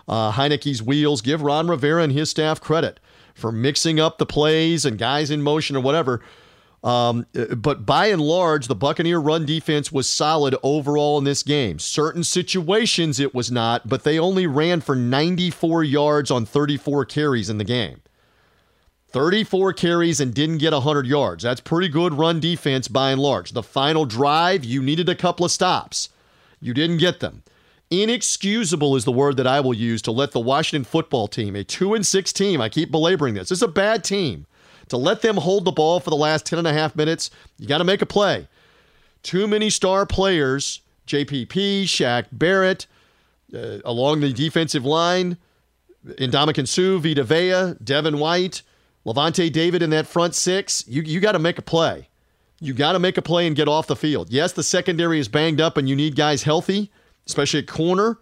uh, 0.09 0.33
Heinicke's 0.33 0.83
wheels. 0.83 1.21
Give 1.21 1.41
Ron 1.41 1.69
Rivera 1.69 2.03
and 2.03 2.11
his 2.11 2.29
staff 2.29 2.59
credit 2.59 2.99
for 3.33 3.49
mixing 3.49 4.01
up 4.01 4.17
the 4.17 4.25
plays 4.25 4.83
and 4.83 4.97
guys 4.97 5.31
in 5.31 5.41
motion 5.41 5.77
or 5.77 5.79
whatever. 5.79 6.21
Um, 6.83 7.25
but 7.55 7.85
by 7.85 8.07
and 8.07 8.21
large, 8.21 8.67
the 8.67 8.75
Buccaneer 8.75 9.17
run 9.17 9.45
defense 9.45 9.91
was 9.91 10.07
solid 10.07 10.55
overall 10.63 11.17
in 11.17 11.23
this 11.23 11.41
game. 11.41 11.79
Certain 11.79 12.25
situations 12.25 13.21
it 13.21 13.33
was 13.33 13.49
not, 13.49 13.87
but 13.87 14.03
they 14.03 14.19
only 14.19 14.47
ran 14.47 14.81
for 14.81 14.95
94 14.95 15.85
yards 15.85 16.29
on 16.29 16.45
34 16.45 17.05
carries 17.05 17.49
in 17.49 17.57
the 17.57 17.63
game. 17.63 18.01
34 19.07 19.73
carries 19.73 20.19
and 20.19 20.33
didn't 20.33 20.57
get 20.57 20.73
100 20.73 21.05
yards. 21.05 21.43
That's 21.43 21.61
pretty 21.61 21.87
good 21.87 22.15
run 22.15 22.41
defense 22.41 22.89
by 22.89 23.11
and 23.11 23.21
large. 23.21 23.51
The 23.51 23.63
final 23.63 24.05
drive, 24.05 24.65
you 24.65 24.81
needed 24.81 25.07
a 25.07 25.15
couple 25.15 25.45
of 25.45 25.51
stops. 25.51 26.09
You 26.59 26.73
didn't 26.73 26.97
get 26.97 27.21
them. 27.21 27.43
Inexcusable 27.91 28.95
is 28.95 29.05
the 29.05 29.11
word 29.11 29.37
that 29.37 29.47
I 29.47 29.59
will 29.59 29.73
use 29.73 30.01
to 30.01 30.11
let 30.11 30.31
the 30.31 30.39
Washington 30.39 30.83
football 30.83 31.27
team, 31.27 31.55
a 31.55 31.63
2 31.63 31.93
and 31.93 32.05
6 32.05 32.33
team, 32.33 32.59
I 32.59 32.69
keep 32.69 32.89
belaboring 32.89 33.35
this. 33.35 33.51
It's 33.51 33.61
a 33.61 33.67
bad 33.67 34.03
team 34.03 34.47
to 34.89 34.97
let 34.97 35.21
them 35.21 35.37
hold 35.37 35.65
the 35.65 35.71
ball 35.71 35.99
for 35.99 36.09
the 36.09 36.15
last 36.15 36.45
10 36.45 36.59
and 36.59 36.67
a 36.67 36.73
half 36.73 36.95
minutes, 36.95 37.29
you 37.57 37.67
got 37.67 37.79
to 37.79 37.83
make 37.83 38.01
a 38.01 38.05
play. 38.05 38.47
Too 39.21 39.47
many 39.47 39.69
star 39.69 40.05
players, 40.05 40.81
JPP, 41.07 41.83
Shaq 41.83 42.25
Barrett, 42.31 42.87
uh, 43.53 43.79
along 43.85 44.19
the 44.19 44.33
defensive 44.33 44.85
line, 44.85 45.37
Ndamukong 46.05 46.67
Suh, 46.67 46.97
Vita 46.97 47.23
Vea, 47.23 47.75
Devin 47.83 48.19
White, 48.19 48.61
Lavonte 49.05 49.51
David 49.51 49.81
in 49.81 49.89
that 49.91 50.07
front 50.07 50.35
six. 50.35 50.85
You, 50.87 51.01
you 51.01 51.19
got 51.19 51.33
to 51.33 51.39
make 51.39 51.57
a 51.57 51.61
play. 51.61 52.09
You 52.59 52.73
got 52.73 52.93
to 52.93 52.99
make 52.99 53.17
a 53.17 53.21
play 53.21 53.47
and 53.47 53.55
get 53.55 53.67
off 53.67 53.87
the 53.87 53.95
field. 53.95 54.29
Yes, 54.29 54.53
the 54.53 54.63
secondary 54.63 55.19
is 55.19 55.27
banged 55.27 55.59
up 55.59 55.77
and 55.77 55.89
you 55.89 55.95
need 55.95 56.15
guys 56.15 56.43
healthy, 56.43 56.91
especially 57.27 57.59
at 57.59 57.67
corner, 57.67 58.17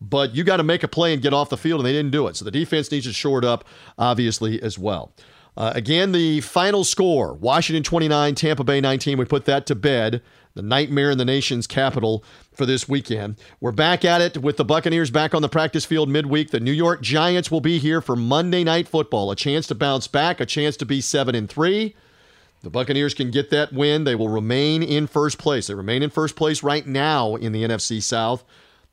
but 0.00 0.34
you 0.34 0.44
got 0.44 0.56
to 0.56 0.62
make 0.62 0.82
a 0.82 0.88
play 0.88 1.12
and 1.12 1.22
get 1.22 1.34
off 1.34 1.50
the 1.50 1.56
field, 1.56 1.80
and 1.80 1.86
they 1.86 1.92
didn't 1.92 2.10
do 2.10 2.26
it. 2.26 2.36
So 2.36 2.44
the 2.44 2.50
defense 2.50 2.90
needs 2.90 3.06
to 3.06 3.12
shore 3.12 3.38
it 3.38 3.44
up, 3.44 3.64
obviously, 3.98 4.60
as 4.62 4.78
well. 4.78 5.12
Uh, 5.56 5.72
again, 5.74 6.12
the 6.12 6.40
final 6.40 6.84
score 6.84 7.34
Washington 7.34 7.82
29, 7.82 8.34
Tampa 8.34 8.64
Bay 8.64 8.80
19. 8.80 9.18
We 9.18 9.24
put 9.24 9.44
that 9.44 9.66
to 9.66 9.74
bed. 9.74 10.22
The 10.54 10.62
nightmare 10.62 11.10
in 11.10 11.18
the 11.18 11.24
nation's 11.24 11.66
capital 11.66 12.24
for 12.52 12.64
this 12.64 12.88
weekend. 12.88 13.36
We're 13.60 13.72
back 13.72 14.04
at 14.04 14.20
it 14.20 14.38
with 14.38 14.56
the 14.56 14.64
Buccaneers 14.64 15.10
back 15.10 15.34
on 15.34 15.42
the 15.42 15.48
practice 15.48 15.84
field 15.84 16.08
midweek. 16.08 16.50
The 16.50 16.60
New 16.60 16.72
York 16.72 17.02
Giants 17.02 17.50
will 17.50 17.60
be 17.60 17.78
here 17.78 18.00
for 18.00 18.14
Monday 18.14 18.62
Night 18.62 18.86
Football. 18.86 19.32
A 19.32 19.36
chance 19.36 19.66
to 19.68 19.74
bounce 19.74 20.06
back, 20.06 20.40
a 20.40 20.46
chance 20.46 20.76
to 20.76 20.86
be 20.86 21.00
7 21.00 21.34
and 21.34 21.48
3. 21.50 21.94
The 22.62 22.70
Buccaneers 22.70 23.14
can 23.14 23.30
get 23.30 23.50
that 23.50 23.72
win. 23.72 24.04
They 24.04 24.14
will 24.14 24.28
remain 24.28 24.82
in 24.82 25.06
first 25.06 25.38
place. 25.38 25.66
They 25.66 25.74
remain 25.74 26.02
in 26.02 26.10
first 26.10 26.36
place 26.36 26.62
right 26.62 26.86
now 26.86 27.34
in 27.34 27.52
the 27.52 27.64
NFC 27.64 28.00
South. 28.00 28.44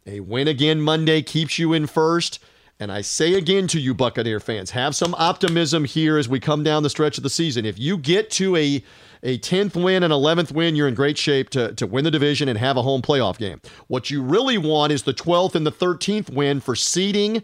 A 0.08 0.20
win 0.20 0.48
again 0.48 0.82
Monday 0.82 1.22
keeps 1.22 1.60
you 1.60 1.74
in 1.74 1.86
first. 1.86 2.40
And 2.82 2.92
I 2.92 3.02
say 3.02 3.36
again 3.36 3.68
to 3.68 3.80
you, 3.80 3.94
Buccaneer 3.94 4.40
fans, 4.40 4.72
have 4.72 4.96
some 4.96 5.14
optimism 5.20 5.86
here 5.86 6.18
as 6.18 6.28
we 6.28 6.40
come 6.40 6.64
down 6.64 6.82
the 6.82 6.90
stretch 6.90 7.16
of 7.16 7.24
the 7.24 7.30
season. 7.30 7.64
If 7.64 7.78
you 7.78 7.96
get 7.96 8.32
to 8.32 8.56
a 8.56 8.84
a 9.22 9.38
10th 9.38 9.76
win 9.76 10.02
and 10.02 10.12
11th 10.12 10.52
win, 10.52 10.76
you're 10.76 10.88
in 10.88 10.96
great 10.96 11.16
shape 11.16 11.52
to, 11.52 11.76
to 11.76 11.86
win 11.86 12.04
the 12.04 12.10
division 12.10 12.50
and 12.50 12.58
have 12.58 12.78
a 12.78 12.82
home 12.82 13.04
playoff 13.04 13.38
game. 13.38 13.62
What 13.86 14.10
you 14.10 14.24
really 14.24 14.58
want 14.58 14.92
is 14.92 15.04
the 15.04 15.14
12th 15.14 15.54
and 15.54 15.64
the 15.64 15.72
13th 15.72 16.34
win 16.34 16.60
for 16.60 16.76
seeding 16.76 17.44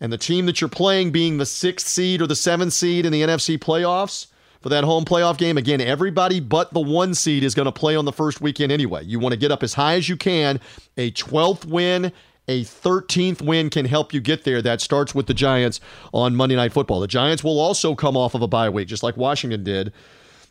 and 0.00 0.12
the 0.12 0.18
team 0.18 0.46
that 0.46 0.60
you're 0.60 0.68
playing 0.68 1.12
being 1.12 1.38
the 1.38 1.46
sixth 1.46 1.86
seed 1.86 2.20
or 2.20 2.26
the 2.26 2.34
seventh 2.34 2.72
seed 2.72 3.06
in 3.06 3.12
the 3.12 3.22
NFC 3.22 3.56
playoffs 3.56 4.26
for 4.60 4.70
that 4.70 4.82
home 4.82 5.04
playoff 5.04 5.38
game. 5.38 5.56
Again, 5.56 5.80
everybody 5.80 6.40
but 6.40 6.72
the 6.72 6.80
one 6.80 7.14
seed 7.14 7.44
is 7.44 7.54
going 7.54 7.66
to 7.66 7.72
play 7.72 7.94
on 7.94 8.06
the 8.06 8.12
first 8.12 8.40
weekend 8.40 8.72
anyway. 8.72 9.04
You 9.04 9.20
want 9.20 9.34
to 9.34 9.38
get 9.38 9.52
up 9.52 9.62
as 9.62 9.74
high 9.74 9.94
as 9.94 10.08
you 10.08 10.16
can. 10.16 10.58
A 10.96 11.12
12th 11.12 11.64
win 11.64 12.10
a 12.48 12.64
13th 12.64 13.42
win 13.42 13.70
can 13.70 13.86
help 13.86 14.12
you 14.12 14.20
get 14.20 14.44
there. 14.44 14.60
That 14.60 14.80
starts 14.80 15.14
with 15.14 15.26
the 15.26 15.34
Giants 15.34 15.80
on 16.12 16.36
Monday 16.36 16.56
Night 16.56 16.72
Football. 16.72 17.00
The 17.00 17.06
Giants 17.06 17.42
will 17.42 17.58
also 17.58 17.94
come 17.94 18.16
off 18.16 18.34
of 18.34 18.42
a 18.42 18.48
bye 18.48 18.68
week, 18.68 18.88
just 18.88 19.02
like 19.02 19.16
Washington 19.16 19.64
did. 19.64 19.92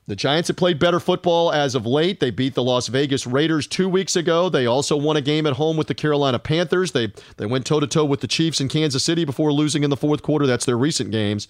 The 0.06 0.16
Giants 0.18 0.50
have 0.50 0.58
played 0.58 0.80
better 0.80 1.00
football 1.00 1.52
as 1.54 1.76
of 1.76 1.86
late. 1.86 2.20
They 2.20 2.30
beat 2.30 2.56
the 2.56 2.64
Las 2.64 2.88
Vegas 2.88 3.26
Raiders 3.26 3.68
two 3.68 3.88
weeks 3.88 4.18
ago. 4.18 4.50
They 4.50 4.66
also 4.66 4.98
won 4.98 5.16
a 5.16 5.22
game 5.22 5.48
at 5.48 5.54
home 5.54 5.78
with 5.78 5.88
the 5.88 5.96
Carolina 5.96 6.40
Panthers. 6.40 6.92
They 6.92 7.14
they 7.38 7.46
went 7.46 7.66
toe 7.66 7.80
to 7.80 7.88
toe 7.88 8.04
with 8.04 8.20
the 8.20 8.28
Chiefs 8.28 8.60
in 8.60 8.68
Kansas 8.68 9.04
City 9.04 9.24
before 9.24 9.54
losing 9.54 9.84
in 9.84 9.90
the 9.90 9.96
fourth 9.96 10.22
quarter. 10.22 10.46
That's 10.46 10.66
their 10.66 10.78
recent 10.78 11.12
games. 11.12 11.48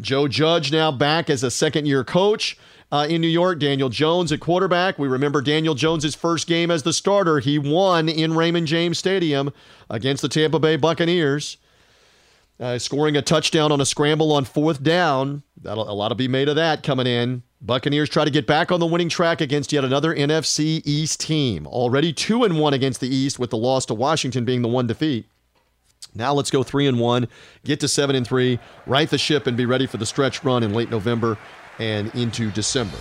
Joe 0.00 0.28
Judge 0.28 0.70
now 0.70 0.92
back 0.92 1.28
as 1.28 1.42
a 1.42 1.50
second 1.50 1.86
year 1.86 2.04
coach 2.04 2.56
uh, 2.90 3.06
in 3.08 3.20
New 3.20 3.28
York. 3.28 3.58
Daniel 3.58 3.88
Jones 3.88 4.32
at 4.32 4.40
quarterback. 4.40 4.98
We 4.98 5.08
remember 5.08 5.40
Daniel 5.40 5.74
Jones's 5.74 6.14
first 6.14 6.46
game 6.46 6.70
as 6.70 6.82
the 6.82 6.92
starter. 6.92 7.40
He 7.40 7.58
won 7.58 8.08
in 8.08 8.34
Raymond 8.34 8.66
James 8.66 8.98
Stadium 8.98 9.52
against 9.90 10.22
the 10.22 10.28
Tampa 10.28 10.58
Bay 10.58 10.76
Buccaneers, 10.76 11.58
uh, 12.60 12.78
scoring 12.78 13.16
a 13.16 13.22
touchdown 13.22 13.72
on 13.72 13.80
a 13.80 13.86
scramble 13.86 14.32
on 14.32 14.44
fourth 14.44 14.82
down. 14.82 15.42
That'll, 15.60 15.88
a 15.88 15.92
lot 15.92 16.08
to 16.08 16.14
be 16.14 16.28
made 16.28 16.48
of 16.48 16.56
that 16.56 16.82
coming 16.82 17.06
in. 17.06 17.42
Buccaneers 17.60 18.08
try 18.08 18.24
to 18.24 18.30
get 18.30 18.46
back 18.46 18.70
on 18.70 18.78
the 18.78 18.86
winning 18.86 19.08
track 19.08 19.40
against 19.40 19.72
yet 19.72 19.84
another 19.84 20.14
NFC 20.14 20.80
East 20.84 21.20
team. 21.20 21.66
Already 21.66 22.12
two 22.12 22.44
and 22.44 22.58
one 22.58 22.72
against 22.72 23.00
the 23.00 23.08
East, 23.08 23.38
with 23.38 23.50
the 23.50 23.56
loss 23.56 23.84
to 23.86 23.94
Washington 23.94 24.44
being 24.44 24.62
the 24.62 24.68
one 24.68 24.86
defeat. 24.86 25.26
Now 26.14 26.32
let's 26.32 26.50
go 26.50 26.62
three 26.62 26.86
and 26.86 26.98
one, 26.98 27.28
get 27.64 27.80
to 27.80 27.88
seven 27.88 28.14
and 28.16 28.26
three, 28.26 28.60
right 28.86 29.10
the 29.10 29.18
ship, 29.18 29.46
and 29.46 29.56
be 29.56 29.66
ready 29.66 29.86
for 29.86 29.96
the 29.96 30.06
stretch 30.06 30.44
run 30.44 30.62
in 30.62 30.72
late 30.72 30.90
November 30.90 31.36
and 31.78 32.14
into 32.14 32.50
December. 32.50 32.96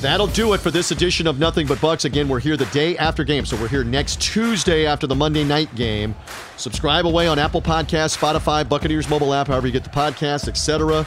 That'll 0.00 0.26
do 0.26 0.52
it 0.52 0.58
for 0.58 0.70
this 0.70 0.90
edition 0.90 1.26
of 1.26 1.38
Nothing 1.38 1.66
But 1.66 1.80
Bucks. 1.80 2.04
Again, 2.04 2.28
we're 2.28 2.40
here 2.40 2.56
the 2.56 2.66
day 2.66 2.96
after 2.98 3.22
game, 3.22 3.46
so 3.46 3.56
we're 3.56 3.68
here 3.68 3.84
next 3.84 4.20
Tuesday 4.20 4.84
after 4.84 5.06
the 5.06 5.14
Monday 5.14 5.44
night 5.44 5.72
game. 5.76 6.14
Subscribe 6.56 7.06
away 7.06 7.28
on 7.28 7.38
Apple 7.38 7.62
Podcasts, 7.62 8.16
Spotify, 8.16 8.68
Buccaneers 8.68 9.08
mobile 9.08 9.32
app, 9.32 9.46
however 9.46 9.68
you 9.68 9.72
get 9.72 9.84
the 9.84 9.90
podcast, 9.90 10.48
etc. 10.48 11.06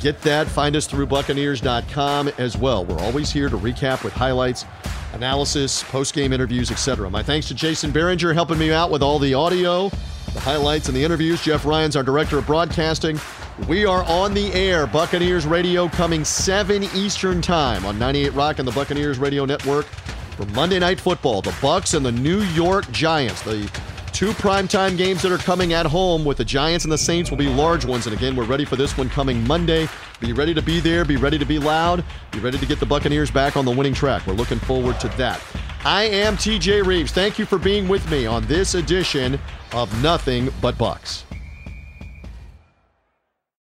Get 0.00 0.20
that. 0.22 0.46
Find 0.46 0.76
us 0.76 0.86
through 0.86 1.06
Buccaneers.com 1.06 2.28
as 2.36 2.56
well. 2.58 2.84
We're 2.84 3.00
always 3.00 3.30
here 3.30 3.48
to 3.48 3.56
recap 3.56 4.04
with 4.04 4.12
highlights, 4.12 4.66
analysis, 5.14 5.82
post-game 5.84 6.32
interviews, 6.32 6.70
etc. 6.70 7.08
My 7.08 7.22
thanks 7.22 7.48
to 7.48 7.54
Jason 7.54 7.92
Behringer 7.92 8.34
helping 8.34 8.58
me 8.58 8.72
out 8.72 8.90
with 8.90 9.02
all 9.02 9.18
the 9.18 9.32
audio, 9.32 9.88
the 10.34 10.40
highlights, 10.40 10.88
and 10.88 10.96
the 10.96 11.02
interviews. 11.02 11.40
Jeff 11.42 11.64
Ryan's 11.64 11.96
our 11.96 12.02
director 12.02 12.36
of 12.36 12.46
broadcasting. 12.46 13.18
We 13.68 13.86
are 13.86 14.02
on 14.04 14.34
the 14.34 14.52
air. 14.52 14.84
Buccaneers 14.84 15.46
Radio 15.46 15.88
coming 15.88 16.24
7 16.24 16.82
Eastern 16.92 17.40
Time 17.40 17.86
on 17.86 17.96
98 18.00 18.32
Rock 18.34 18.58
and 18.58 18.66
the 18.66 18.72
Buccaneers 18.72 19.18
Radio 19.20 19.44
Network 19.44 19.86
for 19.86 20.44
Monday 20.46 20.80
Night 20.80 20.98
Football. 20.98 21.40
The 21.40 21.54
Bucks 21.62 21.94
and 21.94 22.04
the 22.04 22.10
New 22.10 22.42
York 22.42 22.90
Giants. 22.90 23.42
The 23.42 23.70
two 24.12 24.32
primetime 24.32 24.96
games 24.96 25.22
that 25.22 25.30
are 25.30 25.38
coming 25.38 25.72
at 25.72 25.86
home 25.86 26.24
with 26.24 26.38
the 26.38 26.44
Giants 26.44 26.84
and 26.84 26.90
the 26.90 26.98
Saints 26.98 27.30
will 27.30 27.38
be 27.38 27.48
large 27.48 27.84
ones. 27.84 28.08
And 28.08 28.16
again, 28.16 28.34
we're 28.34 28.44
ready 28.44 28.64
for 28.64 28.74
this 28.74 28.98
one 28.98 29.08
coming 29.08 29.46
Monday. 29.46 29.88
Be 30.18 30.32
ready 30.32 30.52
to 30.52 30.62
be 30.62 30.80
there. 30.80 31.04
Be 31.04 31.16
ready 31.16 31.38
to 31.38 31.46
be 31.46 31.60
loud. 31.60 32.04
Be 32.32 32.40
ready 32.40 32.58
to 32.58 32.66
get 32.66 32.80
the 32.80 32.86
Buccaneers 32.86 33.30
back 33.30 33.56
on 33.56 33.64
the 33.64 33.70
winning 33.70 33.94
track. 33.94 34.26
We're 34.26 34.34
looking 34.34 34.58
forward 34.58 34.98
to 34.98 35.08
that. 35.10 35.40
I 35.84 36.04
am 36.06 36.36
TJ 36.36 36.84
Rives. 36.84 37.12
Thank 37.12 37.38
you 37.38 37.46
for 37.46 37.58
being 37.58 37.86
with 37.86 38.10
me 38.10 38.26
on 38.26 38.44
this 38.46 38.74
edition 38.74 39.38
of 39.72 40.02
Nothing 40.02 40.48
But 40.60 40.76
Bucks. 40.76 41.24